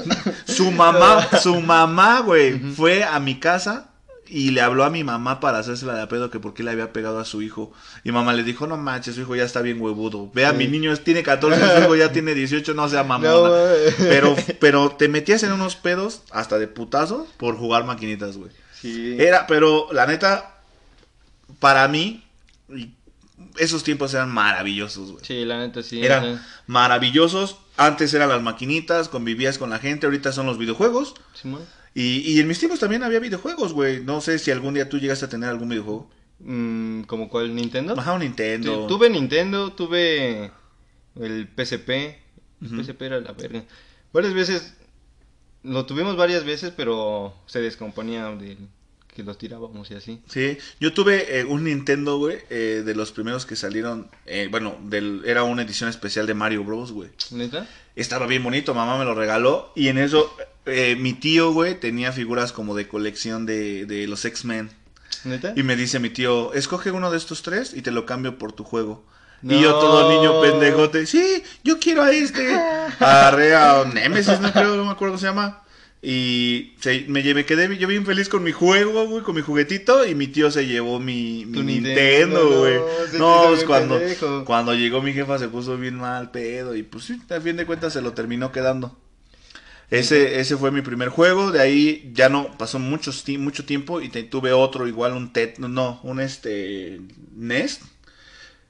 su 0.44 0.70
mamá, 0.70 1.28
su 1.42 1.60
mamá, 1.60 2.20
güey, 2.20 2.58
fue 2.58 3.02
a 3.02 3.18
mi 3.18 3.40
casa 3.40 3.90
y 4.26 4.50
le 4.50 4.60
habló 4.60 4.84
a 4.84 4.90
mi 4.90 5.04
mamá 5.04 5.40
para 5.40 5.58
hacerse 5.58 5.86
la 5.86 5.94
de 5.94 6.02
a 6.02 6.08
pedo 6.08 6.30
que 6.30 6.40
por 6.40 6.54
qué 6.54 6.62
le 6.62 6.70
había 6.70 6.92
pegado 6.92 7.18
a 7.18 7.24
su 7.24 7.42
hijo. 7.42 7.72
Y 8.04 8.12
mamá 8.12 8.32
le 8.32 8.42
dijo, 8.42 8.66
no 8.66 8.76
manches, 8.76 9.14
su 9.16 9.20
hijo 9.22 9.36
ya 9.36 9.44
está 9.44 9.60
bien 9.62 9.80
huevudo. 9.80 10.30
Vea, 10.32 10.50
Sí. 10.52 10.56
mi 10.56 10.66
niño 10.68 10.96
tiene 10.96 11.22
14, 11.22 11.60
su 11.76 11.82
hijo 11.82 11.96
ya 11.96 12.12
tiene 12.12 12.34
18, 12.34 12.74
no 12.74 12.88
sea 12.88 13.04
mamona. 13.04 13.30
No, 13.30 13.54
pero, 13.98 14.36
pero 14.60 14.90
te 14.90 15.08
metías 15.08 15.42
en 15.42 15.52
unos 15.52 15.76
pedos, 15.76 16.22
hasta 16.30 16.58
de 16.58 16.68
putazos, 16.68 17.28
por 17.36 17.56
jugar 17.56 17.84
maquinitas, 17.84 18.36
güey. 18.36 18.50
Sí. 18.80 19.16
Era, 19.18 19.46
pero 19.46 19.88
la 19.92 20.06
neta, 20.06 20.56
para 21.58 21.86
mí, 21.88 22.22
esos 23.58 23.84
tiempos 23.84 24.14
eran 24.14 24.30
maravillosos, 24.30 25.12
güey. 25.12 25.24
Sí, 25.24 25.44
la 25.44 25.58
neta 25.58 25.82
sí. 25.82 26.04
Eran 26.04 26.40
maravillosos. 26.66 27.58
Antes 27.76 28.14
eran 28.14 28.28
las 28.28 28.40
maquinitas, 28.42 29.08
convivías 29.08 29.58
con 29.58 29.70
la 29.70 29.78
gente, 29.80 30.06
ahorita 30.06 30.32
son 30.32 30.46
los 30.46 30.58
videojuegos. 30.58 31.14
Simón. 31.34 31.62
Y, 31.94 32.18
y 32.32 32.40
en 32.40 32.48
mis 32.48 32.58
tiempos 32.58 32.80
también 32.80 33.02
había 33.04 33.20
videojuegos, 33.20 33.72
güey. 33.72 34.02
No 34.04 34.20
sé 34.20 34.38
si 34.38 34.50
algún 34.50 34.74
día 34.74 34.88
tú 34.88 34.98
llegaste 34.98 35.26
a 35.26 35.28
tener 35.28 35.48
algún 35.48 35.68
videojuego. 35.68 36.10
Mm, 36.40 37.02
¿Como 37.02 37.28
cuál? 37.28 37.54
¿Nintendo? 37.54 37.94
Ajá, 37.98 38.12
un 38.14 38.20
Nintendo. 38.20 38.86
Tu- 38.86 38.96
Tuve 38.98 39.10
Nintendo, 39.10 39.72
tuve 39.72 40.50
el 41.20 41.48
PSP. 41.56 41.90
El 42.60 42.66
Ujú. 42.72 42.82
PSP 42.82 43.02
era 43.02 43.20
la 43.20 43.32
verga. 43.32 43.64
Varias 44.12 44.34
veces, 44.34 44.74
lo 45.62 45.86
tuvimos 45.86 46.16
varias 46.16 46.44
veces, 46.44 46.72
pero 46.76 47.34
se 47.46 47.60
descomponía 47.60 48.26
de 48.30 48.56
que 49.14 49.22
los 49.22 49.38
tirábamos 49.38 49.90
y 49.92 49.94
así. 49.94 50.20
Sí, 50.28 50.58
yo 50.80 50.92
tuve 50.92 51.38
eh, 51.38 51.44
un 51.44 51.64
Nintendo, 51.64 52.18
güey, 52.18 52.38
eh, 52.50 52.82
de 52.84 52.94
los 52.96 53.12
primeros 53.12 53.46
que 53.46 53.54
salieron. 53.54 54.10
eh, 54.26 54.48
bueno, 54.50 54.76
del, 54.82 55.22
era 55.24 55.44
una 55.44 55.62
edición 55.62 55.88
especial 55.88 56.26
de 56.26 56.34
Mario 56.34 56.64
Bros, 56.64 56.90
güey. 56.90 57.10
¿Neta? 57.30 57.68
Estaba 57.94 58.26
bien 58.26 58.42
bonito, 58.42 58.74
mamá 58.74 58.98
me 58.98 59.04
lo 59.04 59.14
regaló. 59.14 59.72
Y 59.76 59.86
en 59.88 59.98
eso, 59.98 60.34
eh, 60.66 60.96
mi 60.98 61.12
tío, 61.12 61.52
güey, 61.52 61.78
tenía 61.78 62.12
figuras 62.12 62.52
como 62.52 62.74
de 62.74 62.88
colección 62.88 63.46
de, 63.46 63.86
de 63.86 64.06
los 64.06 64.24
X-Men. 64.24 64.70
¿Neta? 65.24 65.52
Y 65.56 65.62
me 65.62 65.76
dice 65.76 66.00
mi 66.00 66.10
tío, 66.10 66.52
escoge 66.54 66.90
uno 66.90 67.10
de 67.10 67.16
estos 67.18 67.42
tres 67.42 67.72
y 67.74 67.82
te 67.82 67.90
lo 67.90 68.04
cambio 68.06 68.38
por 68.38 68.52
tu 68.52 68.64
juego. 68.64 69.04
No. 69.42 69.54
Y 69.54 69.60
yo 69.60 69.74
todo 69.78 70.10
niño 70.10 70.40
pendejote, 70.40 71.06
sí, 71.06 71.42
yo 71.62 71.78
quiero 71.78 72.02
a 72.02 72.10
este. 72.12 72.54
Agarré 72.98 73.54
a 73.54 73.84
Nemesis, 73.84 74.40
no 74.40 74.52
creo, 74.52 74.76
no 74.76 74.84
me 74.84 74.90
acuerdo 74.92 75.12
cómo 75.14 75.18
se 75.18 75.26
llama. 75.26 75.60
Y 76.06 76.74
se- 76.80 77.06
me, 77.08 77.22
me 77.32 77.46
quedé 77.46 77.76
yo 77.78 77.88
bien 77.88 78.04
feliz 78.04 78.28
con 78.28 78.42
mi 78.42 78.52
juego, 78.52 79.06
güey, 79.06 79.22
con 79.22 79.34
mi 79.34 79.40
juguetito. 79.40 80.06
Y 80.06 80.14
mi 80.14 80.26
tío 80.28 80.50
se 80.50 80.66
llevó 80.66 81.00
mi, 81.00 81.44
Nintendo, 81.46 82.58
güey. 82.60 82.74
no, 83.18 83.44
pues 83.48 83.64
cuando, 83.64 83.98
pendejo. 83.98 84.44
cuando 84.44 84.74
llegó 84.74 85.00
mi 85.00 85.12
jefa 85.14 85.38
se 85.38 85.48
puso 85.48 85.76
bien 85.78 85.94
mal 85.96 86.30
pedo. 86.30 86.74
Y 86.76 86.82
pues 86.82 87.04
sí, 87.04 87.20
al 87.30 87.40
fin 87.40 87.56
de 87.56 87.64
cuentas 87.66 87.94
se 87.94 88.02
lo 88.02 88.12
terminó 88.12 88.52
quedando. 88.52 88.98
Ese, 89.90 90.40
ese 90.40 90.56
fue 90.56 90.70
mi 90.70 90.82
primer 90.82 91.08
juego, 91.08 91.52
de 91.52 91.60
ahí 91.60 92.10
ya 92.14 92.28
no 92.28 92.50
pasó 92.58 92.78
mucho, 92.78 93.12
ti- 93.12 93.38
mucho 93.38 93.64
tiempo 93.64 94.00
y 94.00 94.08
te- 94.08 94.22
tuve 94.24 94.52
otro 94.52 94.88
igual, 94.88 95.12
un 95.12 95.32
TED, 95.32 95.58
no, 95.58 96.00
un 96.02 96.20
este 96.20 97.00
NES. 97.36 97.80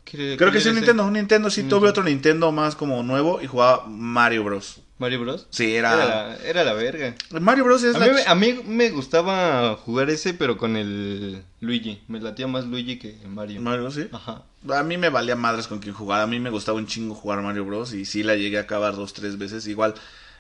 ¿Qué- 0.05 0.37
Creo 0.37 0.53
que 0.53 0.61
sí, 0.61 0.69
un? 0.69 0.75
Nintendo, 0.77 1.05
un 1.07 1.13
Nintendo, 1.15 1.51
sí, 1.51 1.63
tuve 1.65 1.89
otro 1.89 2.05
Nintendo 2.05 2.53
más 2.53 2.77
como 2.77 3.03
nuevo 3.03 3.41
y 3.41 3.47
jugaba 3.47 3.87
Mario 3.87 4.45
Bros. 4.45 4.81
¿Mario 4.99 5.21
Bros? 5.23 5.47
Sí, 5.51 5.75
Era 5.75 5.95
era... 5.95 6.07
la, 6.07 6.37
era 6.45 6.65
la 6.65 6.73
verga. 6.75 7.15
Mario 7.41 7.65
Bros 7.65 7.83
es 7.83 7.97
A 7.97 7.99
la 7.99 8.07
mí, 8.07 8.19
a 8.27 8.35
mí 8.35 8.61
me 8.67 8.91
gustaba 8.91 9.75
jugar 9.77 10.09
ese, 10.11 10.35
pero 10.35 10.57
con 10.57 10.77
el 10.77 11.43
Luigi. 11.61 12.01
Me 12.07 12.21
latía 12.21 12.47
más 12.47 12.67
Luigi 12.67 12.99
que 12.99 13.17
Mario. 13.27 13.61
Mario, 13.61 13.91
sí. 13.91 14.07
Ajá. 14.13 14.43
A 14.69 14.83
mí 14.83 14.97
me 14.97 15.09
valía 15.09 15.35
madres 15.37 15.67
con 15.67 15.79
quien 15.81 15.95
jugar, 15.95 16.21
a 16.21 16.27
mí 16.27 16.39
me 16.39 16.51
gustaba 16.51 16.79
un 16.79 16.87
chingo 16.87 17.15
jugar 17.15 17.43
Mario 17.43 17.65
Bros. 17.65 17.93
Y 17.93 18.05
sí 18.05 18.23
la 18.23 18.37
llegué 18.37 18.59
a 18.59 18.63
acabar 18.63 18.95
dos, 18.95 19.15
tres 19.15 19.37
veces, 19.37 19.67
igual 19.67 19.95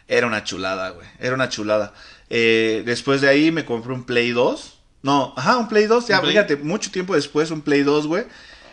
era 0.08 0.26
una 0.26 0.44
chulada, 0.44 0.90
güey, 0.90 1.06
era 1.20 1.34
una 1.34 1.48
chulada. 1.48 1.92
Eh, 2.30 2.82
después 2.86 3.20
de 3.20 3.28
ahí 3.28 3.50
me 3.52 3.64
compré 3.64 3.92
un 3.92 4.04
Play 4.04 4.30
2. 4.32 4.78
No, 5.02 5.34
ajá, 5.36 5.58
un 5.58 5.68
Play 5.68 5.86
2, 5.86 6.08
ya, 6.08 6.20
fíjate, 6.30 6.56
mucho 6.56 6.90
tiempo 6.90 7.14
después 7.14 7.50
un 7.50 7.60
Play 7.62 7.82
2, 7.82 8.06
güey. 8.06 8.24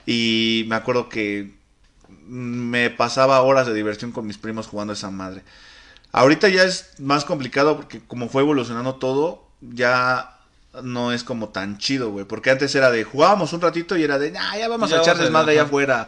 Y 0.06 0.66
me 0.68 0.76
acuerdo 0.76 1.10
que 1.10 1.52
me 2.28 2.90
pasaba 2.90 3.42
horas 3.42 3.68
de 3.68 3.74
diversión 3.74 4.12
con 4.12 4.26
mis 4.26 4.38
primos 4.38 4.68
jugando 4.68 4.94
esa 4.94 5.12
madre. 5.12 5.44
Ahorita 6.14 6.50
ya 6.50 6.64
es 6.64 6.94
más 7.00 7.26
complicado 7.26 7.76
porque 7.78 8.00
como 8.06 8.30
fue 8.30 8.42
evolucionando 8.42 8.96
todo, 8.96 9.48
ya 9.62 10.38
no 10.84 11.12
es 11.12 11.24
como 11.24 11.50
tan 11.50 11.78
chido, 11.78 12.12
güey. 12.12 12.26
Porque 12.26 12.50
antes 12.50 12.74
era 12.76 12.92
de 12.92 13.04
jugábamos 13.04 13.54
un 13.54 13.62
ratito 13.62 13.98
y 13.98 14.04
era 14.04 14.18
de, 14.18 14.34
ah, 14.38 14.58
ya 14.58 14.68
vamos 14.70 14.90
Ya 14.90 14.98
a 14.98 15.02
echar 15.02 15.18
a- 15.18 15.24
desmadre 15.24 15.52
allá 15.54 15.64
afuera. 15.64 16.08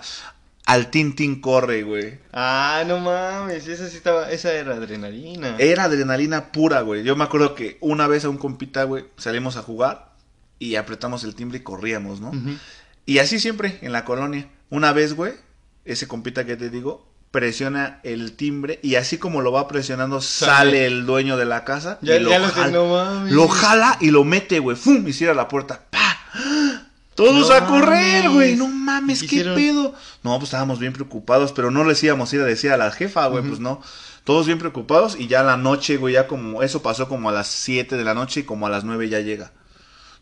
Al 0.65 0.89
Tintín 0.89 1.41
corre, 1.41 1.83
güey. 1.83 2.19
Ah, 2.31 2.83
no 2.87 2.99
mames, 2.99 3.67
esa 3.67 3.89
sí 3.89 3.97
estaba, 3.97 4.31
esa 4.31 4.53
era 4.53 4.75
adrenalina. 4.75 5.55
Era 5.59 5.83
adrenalina 5.85 6.51
pura, 6.53 6.81
güey. 6.81 7.03
Yo 7.03 7.15
me 7.17 7.25
acuerdo 7.25 7.53
que 7.53 7.77
una 7.81 8.07
vez 8.07 8.23
a 8.23 8.29
un 8.29 8.37
compita, 8.37 8.83
güey, 8.85 9.05
salimos 9.17 9.57
a 9.57 9.61
jugar 9.61 10.13
y 10.59 10.75
apretamos 10.75 11.25
el 11.25 11.35
timbre 11.35 11.57
y 11.57 11.61
corríamos, 11.61 12.21
¿no? 12.21 12.31
Y 13.05 13.17
así 13.17 13.39
siempre 13.39 13.77
en 13.81 13.91
la 13.91 14.05
colonia. 14.05 14.47
Una 14.69 14.93
vez, 14.93 15.13
güey, 15.15 15.33
ese 15.83 16.07
compita 16.07 16.45
que 16.45 16.55
te 16.55 16.69
digo, 16.69 17.05
presiona 17.31 17.99
el 18.03 18.33
timbre 18.37 18.79
y 18.81 18.95
así 18.95 19.17
como 19.17 19.41
lo 19.41 19.51
va 19.51 19.67
presionando, 19.67 20.21
sale, 20.21 20.53
Sale. 20.55 20.85
el 20.85 21.05
dueño 21.05 21.35
de 21.35 21.45
la 21.45 21.65
casa 21.65 21.99
Ya, 22.01 22.15
y 22.15 22.19
lo, 22.21 22.29
ya 22.29 22.39
lo 22.39 22.47
jala, 22.47 22.67
no 22.71 22.85
mames. 22.87 23.33
lo 23.33 23.47
jala 23.49 23.97
y 23.99 24.11
lo 24.11 24.23
mete, 24.23 24.59
güey, 24.59 24.77
¡fum! 24.77 25.05
y 25.05 25.11
cierra 25.11 25.33
la 25.33 25.49
puerta. 25.49 25.83
Todos 27.15 27.49
No 27.49 27.55
a 27.55 27.65
correr, 27.65 28.29
güey. 28.29 28.55
No 28.55 28.67
mames, 28.67 29.23
¿Y 29.23 29.27
qué 29.27 29.35
hicieron? 29.35 29.55
pedo. 29.55 29.93
No, 30.23 30.31
pues 30.37 30.45
estábamos 30.45 30.79
bien 30.79 30.93
preocupados, 30.93 31.51
pero 31.51 31.69
no 31.71 31.83
les 31.83 32.03
íbamos 32.03 32.31
a 32.31 32.35
ir 32.35 32.41
a 32.41 32.45
decir 32.45 32.71
a 32.71 32.77
la 32.77 32.91
jefa, 32.91 33.27
güey, 33.27 33.43
pues 33.43 33.59
no. 33.59 33.81
Todos 34.23 34.45
bien 34.45 34.57
preocupados 34.57 35.17
y 35.19 35.27
ya 35.27 35.43
la 35.43 35.57
noche, 35.57 35.97
güey, 35.97 36.13
ya 36.13 36.27
como 36.27 36.63
eso 36.63 36.81
pasó 36.81 37.09
como 37.09 37.29
a 37.29 37.33
las 37.33 37.47
7 37.47 37.97
de 37.97 38.03
la 38.03 38.13
noche 38.13 38.39
y 38.39 38.43
como 38.43 38.65
a 38.67 38.69
las 38.69 38.83
9 38.83 39.09
ya 39.09 39.19
llega. 39.19 39.51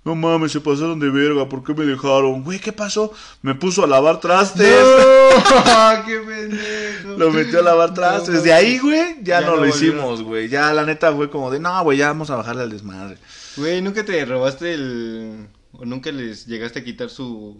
No 0.04 0.16
mames, 0.16 0.52
se 0.52 0.60
pasaron 0.60 1.00
de 1.00 1.12
verga, 1.12 1.48
¿por 1.48 1.64
qué 1.64 1.76
me 1.76 1.86
dejaron? 1.86 2.44
Güey, 2.44 2.58
¿qué 2.58 2.72
pasó? 2.72 3.14
Me 3.44 3.54
puso 3.54 3.84
a 3.84 3.88
lavar 3.88 4.20
trastes. 4.20 4.68
No, 4.68 6.06
qué 6.08 6.18
pendejo. 6.18 7.20
Lo 7.20 7.30
metió 7.30 7.60
a 7.60 7.62
lavar 7.62 7.94
trastes. 7.94 8.30
No, 8.30 8.36
Desde 8.38 8.52
ahí, 8.52 8.80
güey, 8.80 9.18
ya, 9.22 9.40
Ya 9.40 9.42
no, 9.42 9.52
no 9.52 9.58
lo 9.58 9.68
hicimos, 9.68 10.24
güey. 10.24 10.50
Ya 10.50 10.74
la 10.74 10.84
neta 10.86 11.14
fue 11.14 11.30
como 11.30 11.52
de, 11.52 11.60
no, 11.60 11.84
güey, 11.84 12.00
ya 12.00 12.08
vamos 12.08 12.32
a 12.32 12.36
bajarle 12.36 12.64
al 12.64 12.72
desmadre. 12.72 13.20
Güey, 13.58 13.84
¿nunca 13.84 14.04
te 14.04 14.26
robaste 14.26 14.74
el... 14.74 15.48
o 15.82 15.86
nunca 15.86 16.12
les 16.12 16.46
llegaste 16.48 16.80
a 16.80 16.84
quitar 16.84 17.10
su... 17.10 17.58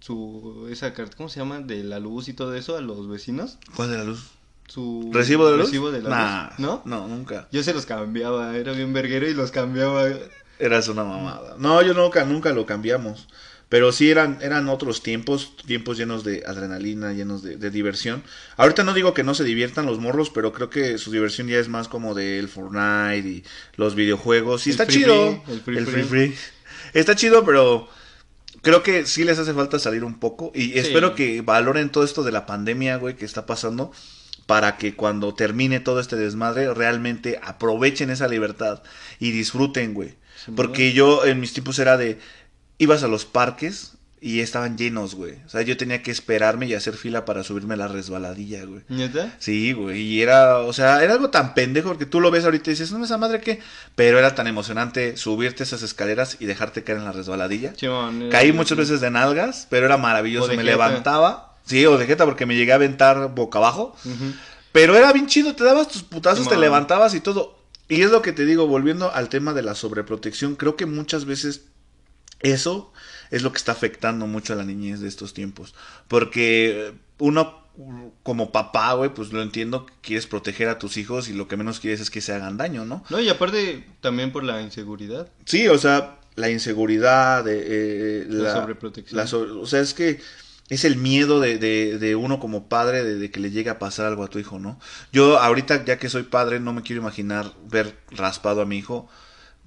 su... 0.00 0.68
esa 0.70 0.92
carta, 0.94 1.16
¿cómo 1.16 1.28
se 1.28 1.40
llama? 1.40 1.60
De 1.60 1.82
la 1.84 1.98
luz 1.98 2.28
y 2.28 2.32
todo 2.32 2.54
eso 2.54 2.76
a 2.76 2.80
los 2.80 3.08
vecinos? 3.08 3.58
¿Cuál 3.74 3.90
de 3.90 3.98
la 3.98 4.04
luz? 4.04 4.26
Su... 4.68 5.10
¿Recibo 5.12 5.50
de 5.50 5.56
luz? 5.56 5.66
Recibo 5.66 5.90
de 5.90 6.02
la 6.02 6.10
Nah, 6.10 6.44
luz, 6.50 6.58
¿no? 6.58 6.82
No, 6.84 7.08
nunca. 7.08 7.48
Yo 7.52 7.62
se 7.62 7.74
los 7.74 7.86
cambiaba, 7.86 8.56
era 8.56 8.72
bien 8.72 8.92
verguero 8.92 9.28
y 9.28 9.34
los 9.34 9.50
cambiaba. 9.50 10.08
Eras 10.58 10.88
una 10.88 11.04
mamada. 11.04 11.56
No, 11.58 11.80
yo 11.82 11.94
nunca, 11.94 12.24
nunca 12.24 12.52
lo 12.52 12.66
cambiamos. 12.66 13.28
Pero 13.70 13.92
sí 13.92 14.10
eran, 14.10 14.38
eran 14.40 14.68
otros 14.70 15.02
tiempos, 15.02 15.54
tiempos 15.66 15.98
llenos 15.98 16.24
de 16.24 16.42
adrenalina, 16.46 17.12
llenos 17.12 17.42
de, 17.42 17.56
de 17.58 17.70
diversión. 17.70 18.22
Ahorita 18.56 18.82
no 18.82 18.94
digo 18.94 19.12
que 19.12 19.24
no 19.24 19.34
se 19.34 19.44
diviertan 19.44 19.84
los 19.84 19.98
morros, 19.98 20.30
pero 20.30 20.54
creo 20.54 20.70
que 20.70 20.96
su 20.96 21.10
diversión 21.10 21.48
ya 21.48 21.58
es 21.58 21.68
más 21.68 21.86
como 21.86 22.14
del 22.14 22.48
Fortnite 22.48 23.28
y 23.28 23.44
los 23.76 23.94
videojuegos. 23.94 24.66
Y 24.66 24.70
El 24.70 24.72
está 24.72 24.86
free 24.86 24.94
chido. 24.94 25.42
free, 25.44 25.52
el 25.54 25.60
free 25.60 25.76
el 25.76 25.86
free. 25.86 26.02
free 26.02 26.02
free. 26.04 26.34
Está 26.98 27.14
chido, 27.14 27.44
pero 27.44 27.88
creo 28.62 28.82
que 28.82 29.06
sí 29.06 29.24
les 29.24 29.38
hace 29.38 29.54
falta 29.54 29.78
salir 29.78 30.04
un 30.04 30.18
poco. 30.18 30.50
Y 30.54 30.72
Sí. 30.72 30.78
espero 30.78 31.14
que 31.14 31.42
valoren 31.42 31.90
todo 31.90 32.04
esto 32.04 32.22
de 32.24 32.32
la 32.32 32.46
pandemia, 32.46 32.96
güey, 32.96 33.16
que 33.16 33.24
está 33.24 33.46
pasando. 33.46 33.92
Para 34.46 34.78
que 34.78 34.94
cuando 34.96 35.34
termine 35.34 35.78
todo 35.78 36.00
este 36.00 36.16
desmadre, 36.16 36.72
realmente 36.72 37.38
aprovechen 37.42 38.08
esa 38.08 38.28
libertad 38.28 38.82
y 39.18 39.30
disfruten, 39.30 39.92
güey. 39.92 40.14
Porque 40.56 40.94
yo 40.94 41.26
en 41.26 41.38
mis 41.38 41.52
tiempos 41.52 41.78
era 41.78 41.98
de, 41.98 42.18
ibas 42.78 43.02
a 43.02 43.08
los 43.08 43.26
parques 43.26 43.97
y 44.20 44.40
estaban 44.40 44.76
llenos, 44.76 45.14
güey. 45.14 45.34
O 45.46 45.48
sea, 45.48 45.62
yo 45.62 45.76
tenía 45.76 46.02
que 46.02 46.10
esperarme 46.10 46.66
y 46.66 46.74
hacer 46.74 46.94
fila 46.94 47.24
para 47.24 47.44
subirme 47.44 47.74
a 47.74 47.76
la 47.76 47.88
resbaladilla, 47.88 48.64
güey. 48.64 48.82
¿Neta? 48.88 49.34
Sí, 49.38 49.72
güey, 49.72 50.00
y 50.02 50.22
era, 50.22 50.58
o 50.58 50.72
sea, 50.72 51.02
era 51.04 51.12
algo 51.14 51.30
tan 51.30 51.54
pendejo 51.54 51.88
porque 51.88 52.06
tú 52.06 52.20
lo 52.20 52.30
ves 52.30 52.44
ahorita 52.44 52.70
y 52.70 52.74
dices, 52.74 52.90
no, 52.92 53.04
esa 53.04 53.18
madre 53.18 53.40
qué, 53.40 53.60
pero 53.94 54.18
era 54.18 54.34
tan 54.34 54.46
emocionante 54.46 55.16
subirte 55.16 55.62
esas 55.62 55.82
escaleras 55.82 56.36
y 56.40 56.46
dejarte 56.46 56.82
caer 56.84 56.98
en 56.98 57.04
la 57.04 57.12
resbaladilla. 57.12 57.72
Era- 58.22 58.30
Caí 58.30 58.52
muchas 58.52 58.76
veces 58.78 59.00
de 59.00 59.10
nalgas, 59.10 59.66
pero 59.70 59.86
era 59.86 59.96
maravilloso, 59.96 60.46
me 60.56 60.62
levantaba, 60.72 61.56
sí, 61.64 61.86
o 61.86 61.96
de 61.98 62.06
jeta 62.06 62.24
porque 62.24 62.46
me 62.46 62.56
llegué 62.56 62.72
a 62.72 62.76
aventar 62.76 63.34
boca 63.34 63.58
abajo, 63.58 63.94
pero 64.72 64.96
era 64.96 65.12
bien 65.12 65.26
chido, 65.28 65.54
te 65.54 65.64
dabas 65.64 65.88
tus 65.88 66.02
putazos, 66.02 66.44
te 66.48 66.54
levantabas 66.60 67.14
y 67.14 67.20
todo. 67.20 67.56
Y 67.88 68.02
es 68.02 68.10
lo 68.10 68.20
que 68.20 68.32
te 68.32 68.44
digo, 68.44 68.66
volviendo 68.66 69.12
al 69.14 69.28
tema 69.30 69.54
de 69.54 69.62
la 69.62 69.74
sobreprotección, 69.74 70.56
creo 70.56 70.76
que 70.76 70.84
muchas 70.86 71.24
veces 71.24 71.62
eso 72.40 72.92
es 73.30 73.42
lo 73.42 73.52
que 73.52 73.58
está 73.58 73.72
afectando 73.72 74.26
mucho 74.26 74.52
a 74.52 74.56
la 74.56 74.64
niñez 74.64 75.00
de 75.00 75.08
estos 75.08 75.34
tiempos. 75.34 75.74
Porque 76.08 76.92
uno 77.18 77.68
como 78.22 78.50
papá, 78.50 78.92
güey, 78.94 79.10
pues 79.14 79.32
lo 79.32 79.40
entiendo, 79.40 79.86
que 79.86 79.92
quieres 80.02 80.26
proteger 80.26 80.68
a 80.68 80.78
tus 80.78 80.96
hijos 80.96 81.28
y 81.28 81.32
lo 81.32 81.46
que 81.46 81.56
menos 81.56 81.78
quieres 81.78 82.00
es 82.00 82.10
que 82.10 82.20
se 82.20 82.32
hagan 82.32 82.56
daño, 82.56 82.84
¿no? 82.84 83.04
No, 83.08 83.20
y 83.20 83.28
aparte 83.28 83.86
también 84.00 84.32
por 84.32 84.42
la 84.42 84.60
inseguridad. 84.60 85.28
Sí, 85.44 85.68
o 85.68 85.78
sea, 85.78 86.18
la 86.34 86.50
inseguridad, 86.50 87.46
eh, 87.46 87.64
eh, 87.66 88.26
La 88.28 88.44
la, 88.44 88.54
sobreprotección. 88.54 89.16
la 89.16 89.24
o 89.60 89.66
sea, 89.66 89.80
es 89.80 89.94
que 89.94 90.20
es 90.68 90.84
el 90.84 90.96
miedo 90.96 91.40
de, 91.40 91.58
de, 91.58 91.98
de 91.98 92.16
uno 92.16 92.40
como 92.40 92.68
padre 92.68 93.04
de, 93.04 93.14
de 93.16 93.30
que 93.30 93.40
le 93.40 93.50
llegue 93.50 93.70
a 93.70 93.78
pasar 93.78 94.06
algo 94.06 94.24
a 94.24 94.28
tu 94.28 94.38
hijo, 94.38 94.58
¿no? 94.58 94.78
Yo 95.12 95.38
ahorita, 95.38 95.84
ya 95.84 95.98
que 95.98 96.08
soy 96.08 96.24
padre, 96.24 96.60
no 96.60 96.72
me 96.72 96.82
quiero 96.82 97.00
imaginar 97.00 97.52
ver 97.70 97.96
raspado 98.10 98.60
a 98.60 98.66
mi 98.66 98.76
hijo. 98.76 99.08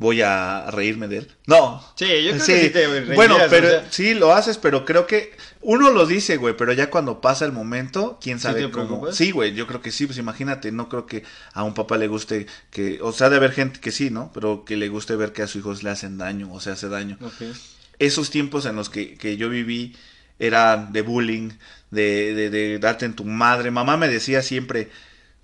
Voy 0.02 0.24
a 0.24 0.66
reírme 0.72 1.08
de 1.08 1.18
él. 1.20 1.32
No. 1.46 1.80
Sí, 1.96 2.06
yo 2.24 2.32
creo 2.32 2.34
que 2.34 2.40
sí 2.64 2.70
te 2.72 2.88
reirías, 2.88 3.16
Bueno, 3.16 3.36
o 3.36 3.50
pero 3.52 3.70
sea. 3.70 3.88
sí 3.92 4.16
lo 4.16 4.34
haces, 4.34 4.58
pero 4.58 4.84
creo 4.84 5.06
que 5.06 5.32
uno 5.62 5.92
lo 5.92 6.08
dice, 6.08 6.38
güey, 6.38 6.58
pero 6.58 6.74
ya 6.74 6.90
cuando 6.90 7.22
pasa 7.22 7.46
el 7.46 7.52
momento, 7.52 8.18
quién 8.20 8.40
¿Sí 8.40 8.44
sabe 8.44 8.64
te 8.64 8.72
cómo. 8.72 8.88
preocupas? 8.88 9.16
Sí, 9.16 9.30
güey, 9.30 9.54
yo 9.54 9.68
creo 9.68 9.80
que 9.84 9.92
sí, 9.92 10.08
pues 10.08 10.18
imagínate, 10.18 10.72
no 10.72 10.90
creo 10.90 11.06
que 11.06 11.22
a 11.54 11.62
un 11.64 11.76
papá 11.76 12.00
le 12.00 12.08
guste 12.08 12.48
que, 12.72 12.98
o 13.00 13.12
sea, 13.14 13.30
de 13.30 13.36
haber 13.36 13.52
gente 13.52 13.80
que 13.80 13.92
sí, 13.92 14.10
¿no? 14.10 14.32
Pero 14.34 14.66
que 14.66 14.76
le 14.76 14.90
guste 14.90 15.16
ver 15.16 15.34
que 15.34 15.44
a 15.44 15.48
sus 15.48 15.58
hijos 15.58 15.84
le 15.84 15.92
hacen 15.92 16.18
daño 16.18 16.52
o 16.52 16.60
se 16.60 16.72
hace 16.72 16.90
daño. 16.90 17.20
Esos 18.00 18.32
tiempos 18.32 18.66
en 18.66 18.76
los 18.76 18.90
que, 18.90 19.14
que 19.16 19.38
yo 19.38 19.50
viví 19.50 19.96
eran 20.40 20.92
de 20.94 21.04
bullying, 21.04 21.52
de, 21.92 22.34
de, 22.34 22.50
de 22.50 22.80
darte 22.80 23.06
en 23.06 23.14
tu 23.16 23.24
madre. 23.26 23.70
Mamá 23.70 23.98
me 23.98 24.08
decía 24.08 24.42
siempre, 24.42 24.90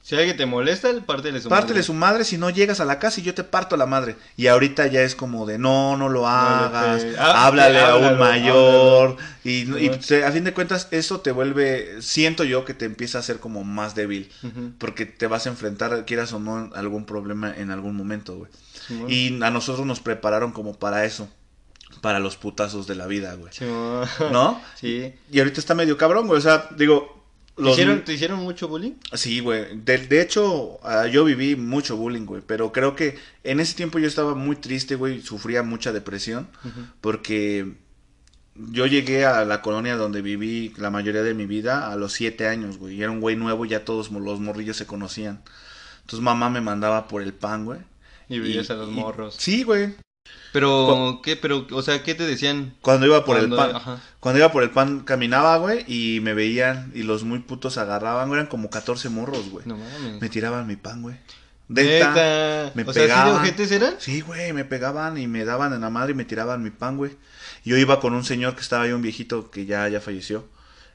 Si 0.08 0.16
alguien 0.16 0.38
te 0.38 0.46
molesta, 0.46 0.88
pártele 1.06 1.42
su 1.42 1.50
pártele 1.50 1.74
madre. 1.74 1.84
su 1.84 1.94
madre 1.94 2.24
si 2.24 2.38
no 2.38 2.50
llegas 2.50 2.80
a 2.80 2.86
la 2.86 2.98
casa 2.98 3.20
y 3.20 3.24
yo 3.24 3.34
te 3.34 3.44
parto 3.44 3.76
la 3.76 3.86
madre. 3.88 4.16
Y 4.38 4.48
ahorita 4.48 4.88
ya 4.88 5.02
es 5.02 5.16
como 5.16 5.46
de, 5.46 5.58
no, 5.58 5.98
no 5.98 6.08
lo 6.08 6.26
hagas, 6.30 7.06
ah, 7.20 7.46
háblale 7.46 7.82
a 7.82 7.98
un 7.98 8.06
háblalo, 8.06 8.18
mayor. 8.18 9.18
Y, 9.44 9.70
y 9.78 9.90
Ajá. 9.90 10.00
te- 10.00 10.24
a 10.24 10.32
fin 10.32 10.46
de 10.46 10.54
cuentas 10.54 10.88
eso 10.92 11.20
te 11.20 11.32
vuelve, 11.34 12.02
siento 12.02 12.46
yo 12.46 12.64
que 12.64 12.74
te 12.74 12.86
empieza 12.86 13.18
a 13.18 13.20
hacer 13.20 13.40
como 13.42 13.66
más 13.66 13.96
débil. 13.96 14.32
Porque 14.78 15.06
te 15.06 15.28
vas 15.28 15.46
a 15.46 15.50
enfrentar, 15.50 16.06
quieras 16.06 16.32
o 16.32 16.40
no, 16.40 16.72
algún 16.74 17.04
problema 17.06 17.54
en 17.54 17.70
algún 17.72 17.98
momento, 17.98 18.38
güey. 18.38 18.50
Y 19.12 19.44
a 19.44 19.50
nosotros 19.50 19.86
nos 19.86 20.00
prepararon 20.00 20.54
como 20.54 20.74
para 20.80 21.04
eso. 21.04 21.28
Para 22.00 22.20
los 22.20 22.38
putazos 22.38 22.88
de 22.88 22.96
la 22.96 23.08
vida, 23.08 23.34
güey. 23.34 23.52
¿No? 24.32 24.62
Sí. 24.80 25.14
Y 25.34 25.40
ahorita 25.40 25.60
está 25.60 25.74
medio 25.76 25.98
cabrón, 25.98 26.28
güey. 26.28 26.38
O 26.40 26.42
sea, 26.42 26.70
digo. 26.78 27.27
¿Te 27.58 27.72
hicieron, 27.72 28.04
¿Te 28.04 28.14
hicieron 28.14 28.40
mucho 28.40 28.68
bullying? 28.68 28.94
Sí, 29.14 29.40
güey. 29.40 29.76
De, 29.78 29.98
de 29.98 30.22
hecho, 30.22 30.80
ah, 30.84 31.08
yo 31.08 31.26
viví 31.26 31.56
mucho 31.56 31.98
bullying, 31.98 32.26
güey. 32.26 32.44
Pero 32.46 32.72
creo 32.72 32.96
que 32.96 33.18
en 33.44 33.60
ese 33.60 33.76
tiempo 33.76 33.98
yo 33.98 34.08
estaba 34.08 34.36
muy 34.36 34.56
triste, 34.58 34.94
güey. 34.96 35.22
Sufría 35.22 35.64
mucha 35.64 35.92
depresión. 35.92 36.48
Porque 37.02 37.74
yo 38.56 38.86
llegué 38.86 39.26
a 39.26 39.44
la 39.44 39.62
colonia 39.64 39.98
donde 39.98 40.22
viví 40.22 40.74
la 40.78 40.92
mayoría 40.92 41.24
de 41.24 41.34
mi 41.34 41.46
vida 41.48 41.92
a 41.92 41.96
los 41.96 42.14
siete 42.14 42.48
años, 42.48 42.78
güey. 42.78 42.96
Y 42.96 43.02
era 43.02 43.12
un 43.12 43.22
güey 43.22 43.36
nuevo 43.36 43.66
y 43.66 43.70
ya 43.70 43.84
todos 43.86 44.12
los 44.12 44.40
morrillos 44.40 44.78
se 44.78 44.86
conocían. 44.86 45.42
Entonces 46.02 46.22
mamá 46.24 46.50
me 46.50 46.62
mandaba 46.62 47.08
por 47.08 47.22
el 47.24 47.34
pan, 47.34 47.66
güey. 47.66 47.80
Y 48.30 48.40
veías 48.40 48.70
a 48.70 48.76
los 48.76 48.90
y- 48.90 48.94
morros. 48.94 49.36
Sí, 49.40 49.64
güey. 49.64 49.96
Pero, 50.54 51.20
¿qué? 51.24 51.36
Pero, 51.36 51.68
o 51.72 51.82
sea, 51.82 52.02
¿qué 52.04 52.16
te 52.16 52.26
decían? 52.26 52.74
Cuando 52.82 53.06
iba 53.06 53.24
por 53.26 53.38
Cuando- 53.38 53.56
el 53.56 53.62
pan. 53.72 53.76
ajá. 53.76 54.02
Cuando 54.20 54.40
iba 54.40 54.52
por 54.52 54.64
el 54.64 54.72
pan 54.72 55.02
caminaba, 55.02 55.58
güey, 55.58 55.84
y 55.88 56.20
me 56.22 56.34
veían 56.34 56.92
y 56.96 57.04
los 57.04 57.24
muy 57.24 57.40
putos 57.40 57.78
agarraban, 57.78 58.28
güey, 58.30 58.40
eran 58.40 58.50
como 58.50 58.70
14 58.70 59.10
morros, 59.10 59.50
güey. 59.50 59.66
No 59.68 59.78
mames. 59.78 60.22
Me 60.22 60.30
tiraban 60.30 60.66
mi 60.66 60.76
pan, 60.76 61.02
güey. 61.02 61.16
Neta. 61.70 62.72
me 62.76 62.84
o 62.84 62.94
sea, 62.94 62.94
¿sí 62.94 63.00
de 63.02 63.08
pegaban. 63.08 63.36
ojetes 63.36 63.72
eran? 63.72 63.96
Sí, 64.00 64.22
güey, 64.22 64.54
me 64.54 64.64
pegaban 64.64 65.18
y 65.18 65.28
me 65.28 65.44
daban 65.44 65.74
en 65.74 65.82
la 65.82 65.90
madre 65.90 66.14
y 66.14 66.16
me 66.16 66.24
tiraban 66.26 66.64
mi 66.64 66.70
pan, 66.72 66.96
güey. 66.98 67.12
Yo 67.66 67.76
iba 67.78 68.00
con 68.00 68.14
un 68.14 68.24
señor 68.24 68.56
que 68.56 68.62
estaba 68.62 68.84
ahí, 68.84 68.94
un 68.94 69.02
viejito 69.02 69.52
que 69.52 69.66
ya, 69.66 69.88
ya 69.90 70.00
falleció. 70.00 70.48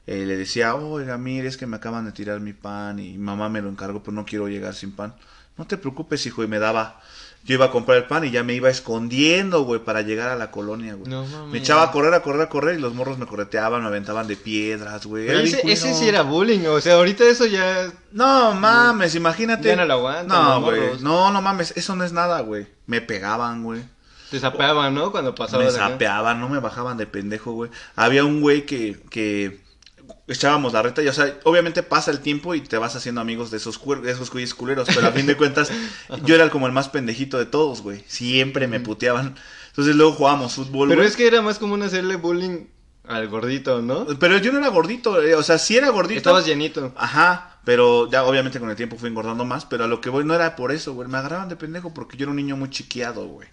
Eh, 0.07 0.25
le 0.25 0.35
decía, 0.35 0.75
oiga, 0.75 1.17
mire, 1.17 1.47
es 1.47 1.57
que 1.57 1.67
me 1.67 1.77
acaban 1.77 2.05
de 2.05 2.11
tirar 2.11 2.39
mi 2.39 2.53
pan 2.53 2.97
y 2.99 3.17
mamá 3.19 3.49
me 3.49 3.61
lo 3.61 3.69
encargó, 3.69 4.01
pero 4.03 4.13
no 4.13 4.25
quiero 4.25 4.47
llegar 4.49 4.73
sin 4.73 4.91
pan. 4.93 5.15
No 5.57 5.67
te 5.67 5.77
preocupes, 5.77 6.25
hijo, 6.25 6.43
y 6.43 6.47
me 6.47 6.57
daba. 6.57 6.99
Yo 7.45 7.55
iba 7.55 7.65
a 7.65 7.71
comprar 7.71 7.97
el 7.97 8.05
pan 8.05 8.23
y 8.23 8.31
ya 8.31 8.41
me 8.41 8.53
iba 8.53 8.69
escondiendo, 8.69 9.63
güey, 9.63 9.81
para 9.81 10.01
llegar 10.01 10.29
a 10.29 10.37
la 10.37 10.49
colonia, 10.49 10.93
güey. 10.93 11.09
No 11.09 11.25
mames. 11.25 11.51
Me 11.51 11.57
echaba 11.57 11.83
a 11.83 11.91
correr, 11.91 12.13
a 12.13 12.21
correr, 12.21 12.41
a 12.43 12.49
correr 12.49 12.77
y 12.77 12.81
los 12.81 12.93
morros 12.93 13.17
me 13.17 13.25
correteaban, 13.25 13.81
me 13.81 13.87
aventaban 13.87 14.27
de 14.27 14.37
piedras, 14.37 15.05
güey. 15.05 15.27
Ese, 15.27 15.61
ese 15.69 15.93
sí 15.93 16.07
era 16.07 16.21
bullying, 16.21 16.65
o 16.67 16.79
sea, 16.79 16.95
ahorita 16.95 17.25
eso 17.25 17.45
ya... 17.45 17.91
No 18.13 18.53
mames, 18.53 19.15
imagínate. 19.15 19.67
Ya 19.67 19.75
no 19.75 19.85
lo 19.85 19.95
aguantan 19.95 20.27
No, 20.27 20.61
güey. 20.61 20.81
No, 21.01 21.31
no 21.31 21.41
mames, 21.41 21.73
eso 21.75 21.97
no 21.97 22.05
es 22.05 22.13
nada, 22.13 22.39
güey. 22.41 22.65
Me 22.85 23.01
pegaban, 23.01 23.63
güey. 23.63 23.83
Te 24.31 24.39
sapeaban, 24.39 24.93
¿no? 24.93 25.11
Cuando 25.11 25.35
pasaba 25.35 25.63
Me 25.63 25.69
sapeaban, 25.69 26.39
no 26.39 26.47
me 26.47 26.59
bajaban 26.59 26.97
de 26.97 27.07
pendejo, 27.07 27.51
güey. 27.51 27.69
Había 27.97 28.23
un 28.23 28.39
güey 28.39 28.65
que, 28.65 28.99
que 29.09 29.62
echábamos 30.27 30.73
la 30.73 30.81
reta 30.81 31.01
y, 31.01 31.07
o 31.07 31.13
sea, 31.13 31.37
obviamente 31.43 31.83
pasa 31.83 32.11
el 32.11 32.19
tiempo 32.19 32.55
y 32.55 32.61
te 32.61 32.77
vas 32.77 32.95
haciendo 32.95 33.21
amigos 33.21 33.51
de 33.51 33.57
esos, 33.57 33.79
de 34.01 34.11
esos 34.11 34.31
güeyes 34.31 34.53
culeros, 34.53 34.87
pero 34.93 35.07
a 35.07 35.11
fin 35.11 35.25
de 35.25 35.37
cuentas 35.37 35.71
yo 36.25 36.35
era 36.35 36.49
como 36.49 36.67
el 36.67 36.73
más 36.73 36.89
pendejito 36.89 37.37
de 37.37 37.45
todos, 37.45 37.81
güey. 37.81 38.03
Siempre 38.07 38.67
me 38.67 38.79
puteaban. 38.79 39.35
Entonces 39.69 39.95
luego 39.95 40.13
jugábamos 40.13 40.53
fútbol, 40.53 40.89
Pero 40.89 41.01
güey. 41.01 41.09
es 41.09 41.15
que 41.15 41.27
era 41.27 41.41
más 41.41 41.57
común 41.59 41.81
hacerle 41.81 42.15
bullying 42.15 42.67
al 43.07 43.27
gordito, 43.27 43.81
¿no? 43.81 44.05
Pero 44.19 44.37
yo 44.37 44.51
no 44.51 44.59
era 44.59 44.69
gordito, 44.69 45.21
eh, 45.21 45.35
o 45.35 45.43
sea, 45.43 45.57
sí 45.57 45.75
era 45.77 45.89
gordito. 45.89 46.17
Estabas 46.17 46.45
llenito. 46.45 46.93
Ajá, 46.95 47.59
pero 47.65 48.09
ya 48.09 48.23
obviamente 48.25 48.59
con 48.59 48.69
el 48.69 48.75
tiempo 48.75 48.97
fui 48.97 49.09
engordando 49.09 49.43
más, 49.45 49.65
pero 49.65 49.83
a 49.83 49.87
lo 49.87 49.99
que 50.01 50.09
voy 50.09 50.23
no 50.25 50.33
era 50.33 50.55
por 50.55 50.71
eso, 50.71 50.93
güey. 50.93 51.07
Me 51.09 51.17
agarraban 51.17 51.49
de 51.49 51.55
pendejo 51.55 51.93
porque 51.93 52.15
yo 52.17 52.23
era 52.23 52.31
un 52.31 52.37
niño 52.37 52.55
muy 52.57 52.69
chiqueado, 52.69 53.25
güey. 53.27 53.47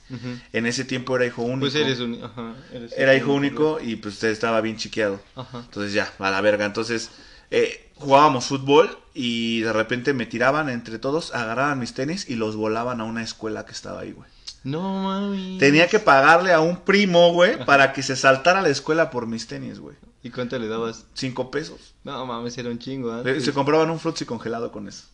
En 0.53 0.67
ese 0.67 0.85
tiempo 0.85 1.17
era 1.17 1.27
hijo 1.27 1.43
único. 1.43 1.61
Pues 1.61 1.75
eres 1.75 2.01
un... 2.01 2.23
Ajá, 2.23 2.55
eres 2.73 2.93
Era 2.97 3.13
un- 3.13 3.19
hijo 3.19 3.33
único 3.33 3.79
y 3.81 3.97
pues 3.97 4.23
estaba 4.23 4.61
bien 4.61 4.77
chiqueado. 4.77 5.21
Ajá. 5.37 5.61
Entonces 5.65 5.93
ya, 5.93 6.13
a 6.19 6.31
la 6.31 6.41
verga. 6.41 6.65
Entonces 6.65 7.11
eh, 7.51 7.91
jugábamos 7.97 8.47
fútbol 8.47 8.97
y 9.15 9.61
de 9.63 9.73
repente 9.73 10.13
me 10.15 10.27
tiraban 10.27 10.69
entre 10.69 10.99
todos, 11.01 11.35
agarraban 11.35 11.79
mis 11.81 11.93
tenis 11.95 12.31
y 12.31 12.37
los 12.37 12.55
volaban 12.55 13.01
a 13.01 13.05
una 13.05 13.23
escuela 13.25 13.67
que 13.67 13.73
estaba 13.73 14.01
ahí, 14.01 14.13
güey. 14.13 14.29
No, 14.63 15.03
mami. 15.03 15.57
Tenía 15.59 15.89
que 15.89 15.99
pagarle 15.99 16.53
a 16.53 16.61
un 16.61 16.77
primo, 16.79 17.33
güey, 17.33 17.65
para 17.65 17.93
que 17.93 18.03
se 18.03 18.15
saltara 18.17 18.59
a 18.61 18.63
la 18.63 18.69
escuela 18.69 19.11
por 19.11 19.27
mis 19.27 19.47
tenis, 19.47 19.79
güey. 19.79 19.97
¿Y 20.23 20.31
cuánto 20.31 20.59
le 20.59 20.69
dabas? 20.69 21.07
Cinco 21.15 21.51
pesos. 21.51 21.95
No, 22.05 22.27
mames, 22.27 22.59
era 22.59 22.69
un 22.69 22.79
chingo, 22.79 23.11
Eh, 23.11 23.19
antes. 23.19 23.45
Se 23.45 23.53
compraban 23.55 23.89
un 23.91 23.99
frutzi 23.99 24.27
congelado 24.27 24.71
con 24.71 24.87
eso. 24.87 25.05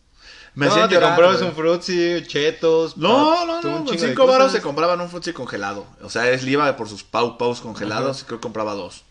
Me 0.53 0.65
no, 0.65 0.73
te 0.73 0.95
llorar, 0.95 1.09
comprabas 1.11 1.37
güey. 1.37 1.49
un 1.49 1.55
frutzi, 1.55 2.23
chetos... 2.27 2.97
No, 2.97 3.45
no, 3.45 3.61
no, 3.61 3.85
con 3.85 3.97
cinco 3.99 4.25
varos 4.27 4.51
se 4.51 4.59
compraban 4.61 4.99
un 4.99 5.07
frutzi 5.09 5.31
congelado. 5.31 5.85
O 6.01 6.09
sea, 6.09 6.29
él 6.29 6.49
iba 6.49 6.75
por 6.75 6.89
sus 6.89 7.03
pau 7.03 7.37
paus 7.37 7.61
congelados 7.61 8.17
Ajá. 8.17 8.23
y 8.23 8.27
creo 8.27 8.39
que 8.39 8.43
compraba 8.43 8.73
dos. 8.73 9.03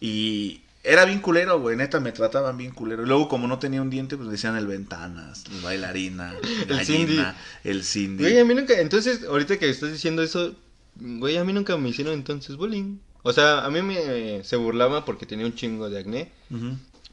Y 0.00 0.62
era 0.84 1.06
bien 1.06 1.20
culero, 1.20 1.58
güey, 1.60 1.76
neta, 1.76 1.98
me 1.98 2.12
trataban 2.12 2.58
bien 2.58 2.72
culero. 2.72 3.02
Y 3.02 3.06
luego, 3.06 3.26
como 3.26 3.48
no 3.48 3.58
tenía 3.58 3.80
un 3.80 3.88
diente, 3.88 4.16
pues 4.16 4.26
me 4.26 4.32
decían 4.32 4.56
el 4.56 4.66
ventanas, 4.66 5.44
el 5.50 5.60
bailarina, 5.62 6.34
El 6.68 6.84
Cindy. 6.84 7.24
el 7.64 7.82
Cindy. 7.82 8.22
Güey, 8.22 8.38
a 8.38 8.44
mí 8.44 8.54
nunca... 8.54 8.78
Entonces, 8.78 9.24
ahorita 9.24 9.58
que 9.58 9.70
estás 9.70 9.90
diciendo 9.90 10.22
eso... 10.22 10.54
Güey, 10.96 11.38
a 11.38 11.44
mí 11.44 11.52
nunca 11.52 11.76
me 11.78 11.88
hicieron 11.88 12.12
entonces 12.12 12.56
bullying. 12.56 12.98
O 13.22 13.32
sea, 13.32 13.64
a 13.64 13.70
mí 13.70 13.80
me... 13.80 14.44
Se 14.44 14.56
burlaba 14.56 15.06
porque 15.06 15.24
tenía 15.24 15.46
un 15.46 15.54
chingo 15.54 15.88
de 15.88 16.00
acné. 16.00 16.32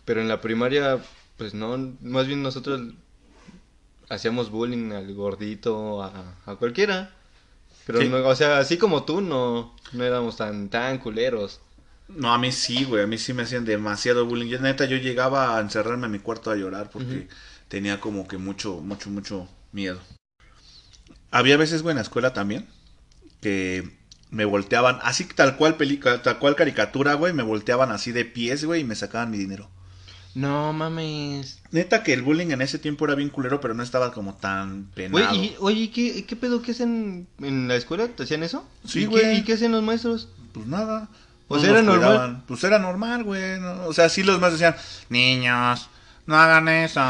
Pero 0.04 0.22
en 0.22 0.28
la 0.28 0.42
primaria, 0.42 1.00
pues 1.38 1.54
no, 1.54 1.96
más 2.02 2.28
bien 2.28 2.44
nosotros 2.44 2.82
hacíamos 4.10 4.52
bullying 4.52 4.92
al 4.92 5.14
gordito, 5.16 6.04
a, 6.04 6.36
a 6.46 6.56
cualquiera. 6.56 7.16
Pero 7.88 8.04
no, 8.04 8.28
o 8.28 8.36
sea, 8.36 8.60
así 8.60 8.78
como 8.78 9.06
tú, 9.06 9.22
no, 9.22 9.74
no 9.94 10.04
éramos 10.04 10.36
tan, 10.38 10.70
tan 10.70 10.98
culeros. 11.00 11.62
No, 12.16 12.34
a 12.34 12.38
mí 12.38 12.52
sí, 12.52 12.84
güey, 12.84 13.04
a 13.04 13.08
mí 13.08 13.18
sí 13.18 13.34
me 13.34 13.44
hacían 13.44 13.66
demasiado 13.66 14.26
bullying. 14.26 14.48
Yo, 14.50 14.60
neta, 14.60 14.86
yo 14.86 14.98
llegaba 14.98 15.58
a 15.58 15.62
encerrarme 15.62 16.06
en 16.08 16.12
mi 16.12 16.20
cuarto 16.20 16.52
a 16.52 16.56
llorar 16.56 16.90
porque 16.90 17.28
tenía 17.68 18.00
como 18.00 18.28
que 18.28 18.38
mucho, 18.38 18.82
mucho, 18.82 19.10
mucho 19.10 19.48
miedo. 19.72 20.00
Había 21.32 21.58
veces, 21.58 21.82
güey, 21.82 21.94
en 21.94 21.98
la 21.98 22.02
escuela 22.04 22.34
también 22.34 22.68
que 23.42 23.98
me 24.30 24.46
volteaban, 24.46 25.00
así 25.04 25.26
tal 25.26 25.58
cual 25.58 25.76
película, 25.78 26.22
tal 26.22 26.40
cual 26.40 26.56
caricatura, 26.56 27.16
güey, 27.16 27.34
me 27.34 27.44
volteaban 27.44 27.92
así 27.92 28.12
de 28.12 28.26
pies, 28.26 28.66
güey, 28.66 28.82
y 28.82 28.86
me 28.86 28.96
sacaban 28.96 29.32
mi 29.32 29.38
dinero. 29.38 29.70
No 30.34 30.72
mames. 30.74 31.60
Neta 31.72 32.04
que 32.04 32.14
el 32.14 32.22
bullying 32.22 32.52
en 32.52 32.62
ese 32.62 32.80
tiempo 32.80 33.06
era 33.06 33.16
bien 33.16 33.30
culero, 33.30 33.60
pero 33.60 33.74
no 33.74 33.84
estaba 33.84 34.14
como 34.14 34.36
tan 34.36 34.90
Güey, 35.10 35.26
penado. 35.26 35.36
y, 35.36 35.56
oye, 35.60 35.82
¿y 35.82 35.88
¿qué, 35.90 36.26
¿qué 36.26 36.36
pedo? 36.36 36.62
¿Qué 36.62 36.72
hacen 36.72 37.28
en 37.40 37.68
la 37.68 37.76
escuela? 37.76 38.08
¿Te 38.08 38.24
hacían 38.24 38.44
eso? 38.44 38.66
Sí, 38.86 39.02
¿Y 39.02 39.06
güey. 39.06 39.24
Qué, 39.24 39.34
¿Y 39.34 39.44
qué 39.44 39.54
hacen 39.54 39.72
los 39.74 39.84
maestros? 39.84 40.30
Pues 40.54 40.68
nada. 40.68 41.10
Sea, 41.60 41.70
era 41.72 41.82
normal. 41.82 42.08
cuidaban. 42.08 42.44
Pues 42.48 42.64
era 42.64 42.80
normal, 42.80 43.24
güey. 43.24 43.60
no- 43.60 43.86
O 43.88 43.94
sea, 43.94 44.08
sí 44.10 44.24
los 44.24 44.40
más 44.40 44.54
decían, 44.54 44.76
niños, 45.10 45.90
no 46.26 46.36
hagan 46.38 46.68
eso. 46.70 47.02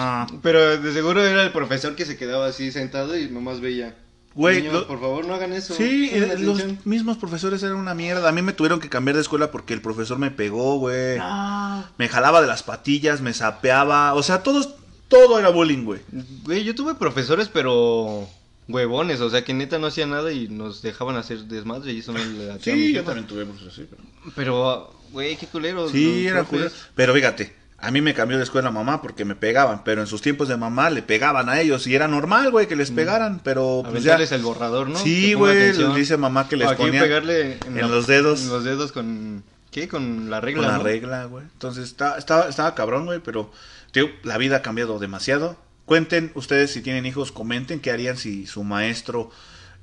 Pero 0.41 0.77
de 0.77 0.93
seguro 0.93 1.23
era 1.23 1.43
el 1.43 1.51
profesor 1.51 1.95
que 1.95 2.05
se 2.05 2.17
quedaba 2.17 2.47
así 2.47 2.71
sentado 2.71 3.17
y 3.17 3.29
nomás 3.29 3.59
veía. 3.61 3.95
Güey, 4.33 4.61
Niños, 4.61 4.73
lo- 4.73 4.87
por 4.87 5.01
favor, 5.01 5.25
no 5.27 5.33
hagan 5.33 5.51
eso. 5.51 5.73
Sí, 5.73 6.09
eh, 6.13 6.35
los 6.39 6.63
mismos 6.85 7.17
profesores 7.17 7.61
eran 7.63 7.75
una 7.75 7.93
mierda. 7.93 8.29
A 8.29 8.31
mí 8.31 8.41
me 8.41 8.53
tuvieron 8.53 8.79
que 8.79 8.87
cambiar 8.87 9.15
de 9.15 9.21
escuela 9.21 9.51
porque 9.51 9.73
el 9.73 9.81
profesor 9.81 10.17
me 10.19 10.31
pegó, 10.31 10.77
güey. 10.79 11.17
No. 11.17 11.83
Me 11.97 12.07
jalaba 12.07 12.39
de 12.41 12.47
las 12.47 12.63
patillas, 12.63 13.19
me 13.19 13.33
sapeaba. 13.33 14.13
O 14.13 14.23
sea, 14.23 14.41
todos, 14.41 14.75
todo 15.09 15.37
era 15.37 15.49
bullying, 15.49 15.83
güey. 15.83 15.99
Güey, 16.45 16.63
yo 16.63 16.73
tuve 16.73 16.95
profesores, 16.95 17.49
pero 17.51 18.25
huevones, 18.73 19.21
o 19.21 19.29
sea, 19.29 19.43
que 19.43 19.53
neta 19.53 19.79
no 19.79 19.87
hacían 19.87 20.11
nada 20.11 20.31
y 20.31 20.47
nos 20.47 20.81
dejaban 20.81 21.15
hacer 21.15 21.39
desmadre 21.45 21.93
y 21.93 21.99
eso 21.99 22.13
no 22.13 22.19
le 22.23 22.51
hacía 22.51 22.73
Sí, 22.73 22.93
yo 22.93 23.03
también 23.03 23.27
tuve 23.27 23.45
así. 23.67 23.87
Pero... 23.89 24.03
Pero, 24.35 24.93
güey, 25.11 25.35
qué 25.37 25.47
culero. 25.47 25.89
Sí, 25.89 26.23
los 26.23 26.31
era 26.31 26.43
profes. 26.43 26.49
culero. 26.49 26.71
Pero 26.95 27.13
fíjate, 27.13 27.55
a 27.77 27.89
mí 27.91 28.01
me 28.01 28.13
cambió 28.13 28.37
de 28.37 28.43
escuela 28.43 28.69
mamá 28.71 29.01
porque 29.01 29.25
me 29.25 29.35
pegaban. 29.35 29.83
Pero 29.83 30.01
en 30.01 30.07
sus 30.07 30.21
tiempos 30.21 30.47
de 30.47 30.57
mamá 30.57 30.89
le 30.89 31.01
pegaban 31.01 31.49
a 31.49 31.59
ellos. 31.59 31.87
Y 31.87 31.95
era 31.95 32.07
normal, 32.07 32.51
güey, 32.51 32.67
que 32.67 32.75
les 32.75 32.91
pegaran. 32.91 33.41
Pero 33.43 33.81
pues 33.83 34.03
ya. 34.03 34.11
Aventarles 34.15 34.31
el 34.33 34.41
borrador, 34.43 34.89
¿no? 34.89 34.99
Sí, 34.99 35.29
Que 35.31 35.33
ponga 35.37 35.47
güey, 35.51 35.61
atención. 35.63 35.89
les 35.89 35.97
dice 35.97 36.17
mamá 36.17 36.47
que 36.47 36.57
les 36.57 36.67
aquí 36.67 36.83
ponía 36.83 37.01
pegarle 37.01 37.57
en 37.65 37.89
los 37.91 38.05
dedos. 38.07 38.43
En 38.43 38.49
los 38.49 38.63
dedos 38.63 38.91
con... 38.91 39.43
¿Qué? 39.71 39.87
Con 39.87 40.29
la 40.29 40.41
regla, 40.41 40.63
con 40.63 40.71
la 40.71 40.77
¿no? 40.77 40.83
regla, 40.83 41.25
güey. 41.25 41.45
Entonces 41.45 41.85
está, 41.85 42.17
estaba, 42.17 42.49
estaba 42.49 42.75
cabrón, 42.75 43.05
güey, 43.05 43.19
pero 43.19 43.51
tío, 43.91 44.09
la 44.23 44.37
vida 44.37 44.57
ha 44.57 44.61
cambiado 44.61 44.99
demasiado. 44.99 45.57
Cuenten 45.95 46.31
ustedes 46.35 46.71
si 46.71 46.81
tienen 46.81 47.05
hijos, 47.05 47.33
comenten 47.33 47.81
qué 47.81 47.91
harían 47.91 48.15
si 48.15 48.47
su 48.47 48.63
maestro 48.63 49.29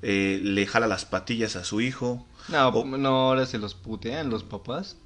eh, 0.00 0.40
le 0.42 0.66
jala 0.66 0.86
las 0.86 1.04
patillas 1.04 1.54
a 1.54 1.64
su 1.64 1.82
hijo. 1.82 2.26
No, 2.48 2.68
O- 2.68 2.96
no, 2.96 3.08
ahora 3.28 3.44
se 3.44 3.58
los 3.58 3.74
putean 3.74 4.30
los 4.30 4.42
papás. 4.42 4.96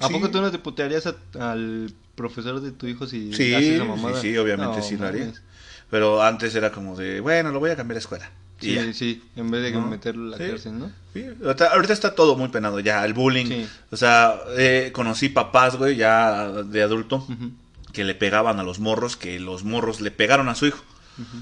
¿A 0.00 0.06
Sí. 0.06 0.14
poco 0.14 0.30
tú 0.30 0.40
no 0.40 0.50
te 0.50 0.58
putearías 0.58 1.06
a- 1.06 1.16
al 1.52 1.92
profesor 2.14 2.62
de 2.62 2.70
tu 2.72 2.86
hijo 2.86 3.06
si 3.06 3.34
Sí, 3.34 3.52
haces 3.52 3.82
sí, 3.82 3.86
mamada? 3.86 4.18
sí, 4.18 4.34
obviamente 4.38 4.78
No, 4.78 4.82
sí 4.82 4.96
lo 4.96 5.06
haría. 5.06 5.24
mames. 5.26 5.42
Pero 5.90 6.22
antes 6.22 6.54
era 6.54 6.72
como 6.72 6.96
de, 6.96 7.20
bueno, 7.20 7.50
lo 7.50 7.60
voy 7.60 7.68
a 7.68 7.76
cambiar 7.76 7.96
de 7.96 8.00
escuela. 8.00 8.30
Sí, 8.58 8.72
ya. 8.76 8.90
sí, 8.94 9.22
en 9.36 9.50
vez 9.50 9.62
de 9.62 9.72
¿No? 9.72 9.82
meterlo 9.86 10.28
a 10.34 10.38
la 10.38 10.42
Sí. 10.42 10.50
cárcel, 10.52 10.78
¿no? 10.78 10.90
Sí, 11.12 11.26
ahorita, 11.70 11.92
está 11.92 12.14
todo 12.14 12.34
muy 12.34 12.48
penado 12.48 12.80
ya, 12.80 13.04
el 13.04 13.12
bullying. 13.12 13.44
Sí. 13.44 13.68
O 13.90 13.96
sea, 13.98 14.36
eh, 14.56 14.88
conocí 14.94 15.28
papás, 15.28 15.76
güey, 15.76 15.96
ya 15.96 16.48
de 16.62 16.82
adulto, 16.82 17.16
Ujú. 17.16 17.50
Que 17.96 18.04
le 18.04 18.14
pegaban 18.14 18.60
a 18.60 18.62
los 18.62 18.78
morros, 18.78 19.16
que 19.16 19.40
los 19.40 19.64
morros 19.64 20.02
le 20.02 20.10
pegaron 20.10 20.50
a 20.50 20.54
su 20.54 20.66
hijo. 20.66 20.84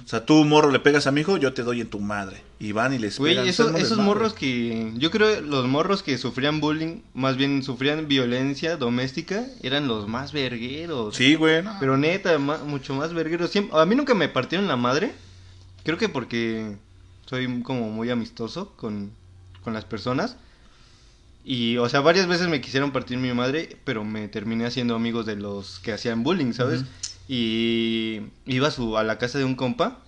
O 0.04 0.06
sea, 0.08 0.24
tú, 0.24 0.44
morro, 0.44 0.70
le 0.70 0.78
pegas 0.78 1.08
a 1.08 1.10
mi 1.10 1.22
hijo, 1.22 1.36
yo 1.36 1.52
te 1.52 1.64
doy 1.64 1.80
en 1.80 1.88
tu 1.90 1.98
madre. 1.98 2.44
Y 2.60 2.70
van 2.70 2.94
y 2.94 2.98
les 3.00 3.18
Güey, 3.18 3.36
esos, 3.38 3.66
Son 3.66 3.76
esos 3.76 3.88
desmadre. 3.88 4.04
morros 4.04 4.34
que... 4.34 4.92
Yo 4.94 5.10
creo 5.10 5.40
los 5.40 5.66
morros 5.66 6.04
que 6.04 6.16
sufrían 6.16 6.60
bullying, 6.60 7.00
más 7.12 7.36
bien 7.36 7.64
sufrían 7.64 8.06
violencia 8.06 8.76
doméstica, 8.76 9.44
eran 9.64 9.88
los 9.88 10.06
más 10.06 10.32
vergueros. 10.32 11.16
Sí, 11.16 11.34
güey. 11.34 11.64
no. 11.64 11.76
Pero 11.80 11.96
neta, 11.96 12.38
mucho 12.38 12.94
más 12.94 13.12
vergueros. 13.12 13.50
Siempre, 13.50 13.76
a 13.76 13.84
mí 13.84 13.96
nunca 13.96 14.14
me 14.14 14.28
partieron 14.28 14.68
la 14.68 14.76
madre. 14.76 15.12
Creo 15.82 15.98
que 15.98 16.08
porque 16.08 16.76
soy 17.26 17.62
como 17.62 17.90
muy 17.90 18.10
amistoso 18.10 18.74
con, 18.76 19.10
con 19.64 19.74
las 19.74 19.84
personas. 19.84 20.36
Y, 21.44 21.76
o 21.76 21.88
sea, 21.90 22.00
varias 22.00 22.26
veces 22.26 22.48
me 22.48 22.60
quisieron 22.62 22.90
partir 22.90 23.18
mi 23.18 23.32
madre, 23.34 23.76
pero 23.84 24.02
me 24.02 24.28
terminé 24.28 24.64
haciendo 24.64 24.94
amigos 24.94 25.26
de 25.26 25.36
los 25.36 25.78
que 25.80 25.92
hacían 25.92 26.22
bullying, 26.22 26.52
¿sabes? 26.54 26.84
Y 27.28 28.22
iba 28.46 28.68
a, 28.68 28.70
su, 28.70 28.96
a 28.96 29.04
la 29.04 29.18
casa 29.18 29.38
de 29.38 29.44
un 29.44 29.54
compa. 29.54 30.00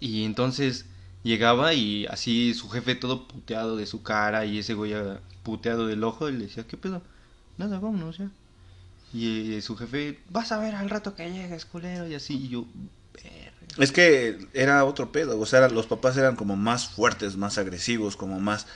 Y 0.00 0.24
entonces 0.24 0.86
llegaba 1.22 1.74
y 1.74 2.06
así 2.06 2.54
su 2.54 2.70
jefe 2.70 2.94
todo 2.94 3.28
puteado 3.28 3.76
de 3.76 3.86
su 3.86 4.02
cara 4.02 4.46
y 4.46 4.58
ese 4.58 4.72
güey 4.74 4.94
ah, 4.94 5.20
puteado 5.42 5.86
del 5.86 6.02
ojo 6.04 6.28
y 6.28 6.32
le 6.32 6.44
decía, 6.44 6.66
¿qué 6.66 6.76
pedo? 6.76 7.02
Nada, 7.58 7.78
vámonos 7.80 8.18
ya. 8.18 8.30
Y 9.12 9.54
eh, 9.54 9.62
su 9.62 9.76
jefe, 9.76 10.18
vas 10.30 10.52
a 10.52 10.58
ver 10.58 10.74
al 10.74 10.90
rato 10.90 11.14
que 11.14 11.30
llegues, 11.30 11.64
culero, 11.64 12.06
y 12.06 12.14
así, 12.14 12.34
y 12.36 12.48
yo, 12.48 12.66
"Verga". 13.14 13.52
Es 13.78 13.92
que 13.92 14.38
era 14.54 14.84
otro 14.84 15.12
pedo. 15.12 15.38
O 15.38 15.46
sea, 15.46 15.68
los 15.68 15.86
papás 15.86 16.16
eran 16.16 16.36
como 16.36 16.56
más 16.56 16.88
fuertes, 16.88 17.36
más 17.36 17.58
agresivos, 17.58 18.16
como 18.16 18.40
más. 18.40 18.66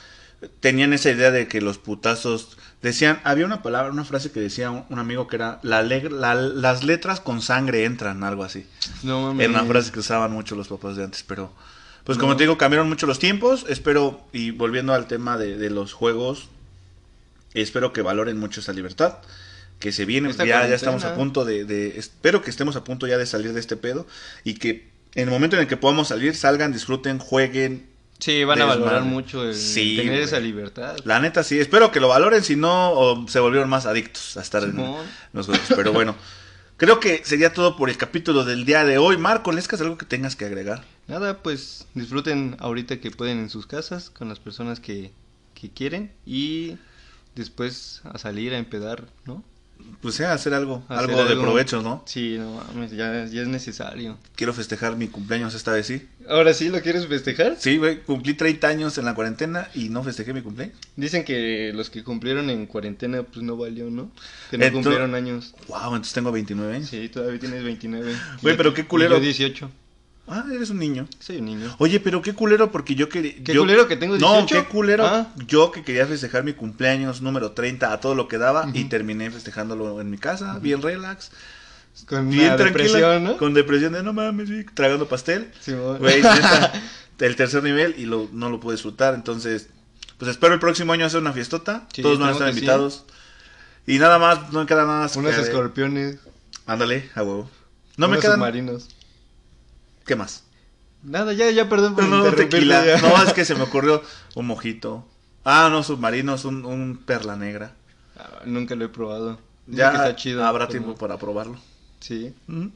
Tenían 0.59 0.93
esa 0.93 1.09
idea 1.11 1.31
de 1.31 1.47
que 1.47 1.61
los 1.61 1.77
putazos. 1.77 2.57
Decían, 2.81 3.21
había 3.23 3.45
una 3.45 3.61
palabra, 3.63 3.91
una 3.91 4.03
frase 4.03 4.31
que 4.31 4.39
decía 4.41 4.69
un, 4.71 4.85
un 4.89 4.99
amigo 4.99 5.27
que 5.27 5.37
era: 5.37 5.59
la, 5.63 5.81
la- 5.83 6.35
las 6.35 6.83
letras 6.83 7.19
con 7.19 7.41
sangre 7.41 7.85
entran, 7.85 8.23
algo 8.23 8.43
así. 8.43 8.65
No 9.03 9.21
mames. 9.21 9.47
Era 9.49 9.59
una 9.61 9.67
frase 9.69 9.91
que 9.91 9.99
usaban 9.99 10.31
mucho 10.31 10.55
los 10.55 10.67
papás 10.67 10.95
de 10.97 11.03
antes, 11.05 11.23
pero. 11.23 11.53
Pues 12.03 12.17
como 12.17 12.33
No. 12.33 12.37
te 12.37 12.43
digo, 12.43 12.57
cambiaron 12.57 12.89
mucho 12.89 13.07
los 13.07 13.19
tiempos. 13.19 13.65
Espero, 13.69 14.21
y 14.33 14.51
volviendo 14.51 14.93
al 14.93 15.07
tema 15.07 15.37
de, 15.37 15.55
de 15.57 15.69
los 15.69 15.93
juegos, 15.93 16.49
espero 17.53 17.93
que 17.93 18.01
valoren 18.01 18.37
mucho 18.37 18.59
esa 18.59 18.73
libertad. 18.73 19.19
Que 19.79 19.91
se 19.91 20.05
viene, 20.05 20.29
Esta 20.29 20.45
ya, 20.45 20.67
ya 20.67 20.75
estamos 20.75 21.03
a 21.03 21.15
punto 21.15 21.45
de, 21.45 21.65
de- 21.65 21.97
Espero 21.97 22.41
que 22.41 22.49
estemos 22.49 22.75
a 22.75 22.83
punto 22.83 23.07
ya 23.07 23.17
de 23.17 23.25
salir 23.25 23.53
de 23.53 23.59
este 23.59 23.75
pedo. 23.77 24.05
Y 24.43 24.55
que 24.55 24.89
en 25.15 25.23
el 25.23 25.29
momento 25.29 25.55
en 25.55 25.61
el 25.61 25.67
que 25.67 25.77
podamos 25.77 26.09
salir, 26.09 26.35
salgan, 26.35 26.71
disfruten, 26.73 27.19
jueguen. 27.19 27.87
Sí, 28.23 28.45
van 28.45 28.61
a 28.61 28.65
valorar 28.65 29.03
mucho 29.03 29.43
el 29.43 29.53
Sí, 29.53 29.97
tener 29.97 30.21
esa 30.21 30.39
libertad. 30.39 30.95
La 31.03 31.19
neta 31.19 31.43
sí, 31.43 31.59
espero 31.59 31.91
que 31.91 31.99
lo 31.99 32.07
valoren, 32.07 32.41
si 32.41 32.55
no, 32.55 32.91
o 32.93 33.27
se 33.27 33.41
volvieron 33.41 33.69
más 33.69 33.85
adictos 33.85 34.37
a 34.37 34.41
estar 34.41 34.63
en 34.63 34.77
los 35.33 35.45
juegos. 35.45 35.67
Pero 35.75 35.91
bueno, 35.91 36.15
creo 36.77 37.01
que 37.01 37.25
sería 37.25 37.51
todo 37.51 37.75
por 37.75 37.89
el 37.89 37.97
capítulo 37.97 38.45
del 38.45 38.63
día 38.63 38.85
de 38.85 38.97
hoy. 38.97 39.17
Marco, 39.17 39.51
¿lescas 39.51 39.81
algo 39.81 39.97
que 39.97 40.05
tengas 40.05 40.37
que 40.37 40.45
agregar? 40.45 40.85
Nada, 41.09 41.43
pues 41.43 41.85
disfruten 41.95 42.55
ahorita 42.59 43.01
que 43.01 43.11
pueden 43.11 43.39
en 43.39 43.49
sus 43.49 43.67
casas 43.67 44.09
con 44.09 44.29
las 44.29 44.39
personas 44.39 44.79
que, 44.79 45.11
que 45.53 45.69
quieren 45.71 46.13
y 46.25 46.77
después 47.35 48.03
a 48.05 48.17
salir 48.17 48.53
a 48.53 48.57
empedar, 48.57 49.03
¿no? 49.25 49.43
Pues 50.01 50.15
sea, 50.15 50.33
hacer 50.33 50.53
algo, 50.53 50.83
Hacer 50.89 51.09
algo 51.09 51.25
de 51.25 51.35
provecho, 51.35 51.81
¿no? 51.81 52.03
Sí, 52.05 52.35
no 52.37 52.61
mames, 52.73 52.91
ya, 52.91 53.25
ya 53.25 53.41
es 53.41 53.47
necesario. 53.47 54.17
Quiero 54.35 54.53
festejar 54.53 54.95
mi 54.97 55.07
cumpleaños 55.07 55.53
esta 55.55 55.71
vez, 55.71 55.87
sí. 55.87 56.07
¿Ahora 56.27 56.53
sí 56.53 56.69
lo 56.69 56.81
quieres 56.81 57.07
festejar? 57.07 57.55
Sí, 57.57 57.77
güey, 57.77 58.01
cumplí 58.01 58.33
30 58.33 58.67
años 58.67 58.97
en 58.97 59.05
la 59.05 59.15
cuarentena 59.15 59.69
y 59.73 59.89
no 59.89 60.03
festejé 60.03 60.33
mi 60.33 60.41
cumpleaños. 60.41 60.77
Dicen 60.95 61.23
que 61.23 61.71
los 61.73 61.89
que 61.89 62.03
cumplieron 62.03 62.49
en 62.49 62.65
cuarentena, 62.65 63.23
pues 63.23 63.43
no 63.43 63.55
valió, 63.57 63.89
¿no? 63.89 64.11
Que 64.51 64.57
no 64.57 64.71
cumplieron 64.71 65.15
años. 65.15 65.55
Wow, 65.67 65.87
entonces 65.95 66.13
tengo 66.13 66.31
29 66.31 66.75
años. 66.75 66.89
Sí, 66.89 67.09
todavía 67.09 67.39
tienes 67.39 67.63
29. 67.63 68.13
Güey, 68.41 68.57
pero 68.57 68.73
qué 68.73 68.85
culero. 68.85 69.15
y 69.15 69.19
Yo 69.19 69.23
18. 69.23 69.71
Ah, 70.27 70.45
eres 70.53 70.69
un 70.69 70.79
niño. 70.79 71.07
Soy 71.19 71.37
un 71.37 71.45
niño. 71.45 71.75
Oye, 71.79 71.99
pero 71.99 72.21
qué 72.21 72.33
culero 72.33 72.71
porque 72.71 72.95
yo 72.95 73.09
quería... 73.09 73.33
¿Qué 73.43 73.53
yo- 73.53 73.61
culero 73.61 73.87
que 73.87 73.97
tengo 73.97 74.15
18? 74.17 74.39
No, 74.41 74.45
qué 74.47 74.63
culero. 74.69 75.05
Ah. 75.05 75.27
Yo 75.47 75.71
que 75.71 75.83
quería 75.83 76.07
festejar 76.07 76.43
mi 76.43 76.53
cumpleaños 76.53 77.21
número 77.21 77.51
30 77.51 77.91
a 77.91 77.99
todo 77.99 78.15
lo 78.15 78.27
que 78.29 78.37
daba 78.37 78.69
y 78.73 78.79
Ujú. 78.81 78.89
terminé 78.89 79.29
festejándolo 79.31 79.99
en 79.99 80.09
mi 80.09 80.17
casa, 80.17 80.57
bien 80.59 80.81
relax, 80.81 81.31
Con 82.07 82.29
bien 82.29 82.55
depresión, 82.57 83.23
¿no? 83.23 83.37
con 83.37 83.53
depresión 83.53 83.93
de 83.93 84.01
no 84.01 84.13
mames, 84.13 84.47
sí, 84.49 84.65
tragando 84.73 85.07
pastel. 85.09 85.51
Simón. 85.59 85.97
Güey, 85.99 86.21
neta, 86.23 86.71
el 87.19 87.35
tercer 87.35 87.61
nivel 87.61 87.93
y 87.97 88.05
lo, 88.05 88.29
no 88.31 88.49
lo 88.49 88.59
pude 88.61 88.75
disfrutar, 88.75 89.13
entonces 89.15 89.67
pues 90.17 90.31
espero 90.31 90.53
el 90.53 90.59
próximo 90.61 90.93
año 90.93 91.05
hacer 91.05 91.19
una 91.19 91.33
fiestota, 91.33 91.85
Sí, 91.93 92.01
todos 92.01 92.17
van 92.17 92.29
a 92.29 92.31
estar 92.31 92.47
que 92.47 92.53
sí. 92.53 92.59
invitados. 92.59 93.03
Y 93.85 93.99
nada 93.99 94.17
más, 94.19 94.53
no 94.53 94.61
me 94.61 94.65
queda 94.65 94.85
nada 94.85 95.01
más 95.01 95.15
Unos 95.17 95.35
que- 95.35 95.41
escorpiones. 95.41 96.17
Ándale, 96.65 97.09
a 97.13 97.23
huevo. 97.23 97.49
No 97.97 98.07
me 98.07 98.13
unos 98.13 98.21
quedan 98.23 98.35
submarinos. 98.37 98.87
¿Qué 100.05 100.15
más? 100.15 100.43
Nada, 101.03 101.33
ya, 101.33 101.49
ya, 101.51 101.67
perdón 101.69 101.95
por 101.95 102.05
No, 102.05 102.31
tequila. 102.33 102.85
ya. 102.85 103.01
No, 103.01 103.21
es 103.23 103.33
que 103.33 103.45
se 103.45 103.55
me 103.55 103.63
ocurrió 103.63 104.01
un 104.35 104.47
mojito. 104.47 105.07
Ah, 105.43 105.67
no, 105.71 105.83
submarinos, 105.83 106.45
un, 106.45 106.65
un 106.65 106.97
perla 107.05 107.35
negra. 107.35 107.75
Ah, 108.17 108.41
nunca 108.45 108.75
lo 108.75 108.85
he 108.85 108.89
probado. 108.89 109.39
Ya 109.67 109.89
que 109.91 109.97
está 109.97 110.15
chido. 110.15 110.45
habrá 110.45 110.67
pero- 110.67 110.79
tiempo 110.81 110.97
para 110.97 111.17
probarlo. 111.17 111.57
Sí. 111.99 112.33
Mm. 112.47 112.67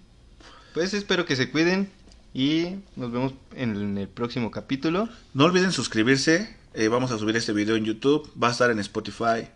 Pues 0.74 0.94
espero 0.94 1.26
que 1.26 1.36
se 1.36 1.50
cuiden 1.52 1.90
y 2.34 2.76
nos 2.96 3.12
vemos 3.12 3.34
en 3.56 3.98
el 3.98 4.08
próximo 4.10 4.52
capítulo. 4.52 5.10
No 5.34 5.46
olviden 5.46 5.72
suscribirse. 5.72 6.56
eh, 6.74 6.90
vamos 6.90 7.12
a 7.12 7.18
subir 7.18 7.36
este 7.36 7.54
video 7.54 7.76
en 7.76 7.86
YouTube. 7.86 8.30
Va 8.42 8.50
a 8.50 8.52
estar 8.52 8.70
en 8.72 8.80
Spotify. 8.80 9.48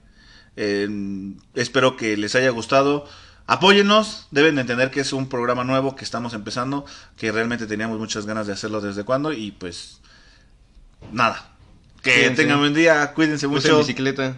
Espero 1.53 1.95
que 1.97 2.17
les 2.17 2.35
haya 2.35 2.49
gustado. 2.49 3.05
Apóyennos. 3.51 4.27
Deben 4.31 4.55
de 4.55 4.61
entender 4.61 4.91
que 4.91 5.01
es 5.01 5.11
un 5.11 5.27
programa 5.27 5.65
nuevo 5.65 5.93
que 5.97 6.05
estamos 6.05 6.33
empezando. 6.33 6.85
Que 7.17 7.33
realmente 7.33 7.67
teníamos 7.67 7.99
muchas 7.99 8.25
ganas 8.25 8.47
de 8.47 8.53
hacerlo 8.53 8.79
desde 8.79 9.03
cuando. 9.03 9.33
Y 9.33 9.51
pues. 9.51 9.99
Nada. 11.11 11.49
Que 12.01 12.13
Cuídense. 12.13 12.35
tengan 12.41 12.59
buen 12.59 12.73
día. 12.73 13.13
Cuídense 13.13 13.47
Usen 13.47 13.71
mucho. 13.73 13.79
bicicleta. 13.79 14.37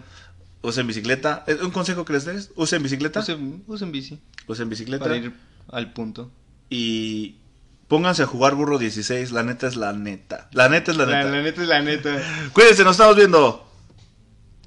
Usen 0.62 0.86
bicicleta. 0.88 1.44
Eh, 1.46 1.58
¿Un 1.62 1.70
consejo 1.70 2.04
que 2.04 2.12
les 2.14 2.24
des? 2.24 2.50
Usen 2.56 2.82
bicicleta. 2.82 3.20
Usen, 3.20 3.62
usen 3.68 3.92
bici. 3.92 4.18
Usen 4.48 4.68
bicicleta. 4.68 5.04
Para 5.04 5.16
ir 5.16 5.32
al 5.70 5.92
punto. 5.92 6.32
Y 6.68 7.36
pónganse 7.86 8.24
a 8.24 8.26
jugar 8.26 8.56
burro 8.56 8.78
16. 8.78 9.30
La 9.30 9.44
neta 9.44 9.68
es 9.68 9.76
la 9.76 9.92
neta. 9.92 10.48
La 10.50 10.68
neta 10.68 10.90
es 10.90 10.96
la 10.96 11.06
La, 11.06 11.18
neta. 11.18 11.30
la 11.30 11.42
neta 11.42 11.62
es 11.62 11.68
la 11.68 11.80
neta. 11.82 12.16
Cuídense, 12.52 12.82
nos 12.82 12.92
estamos 12.96 13.14
viendo. 13.14 13.64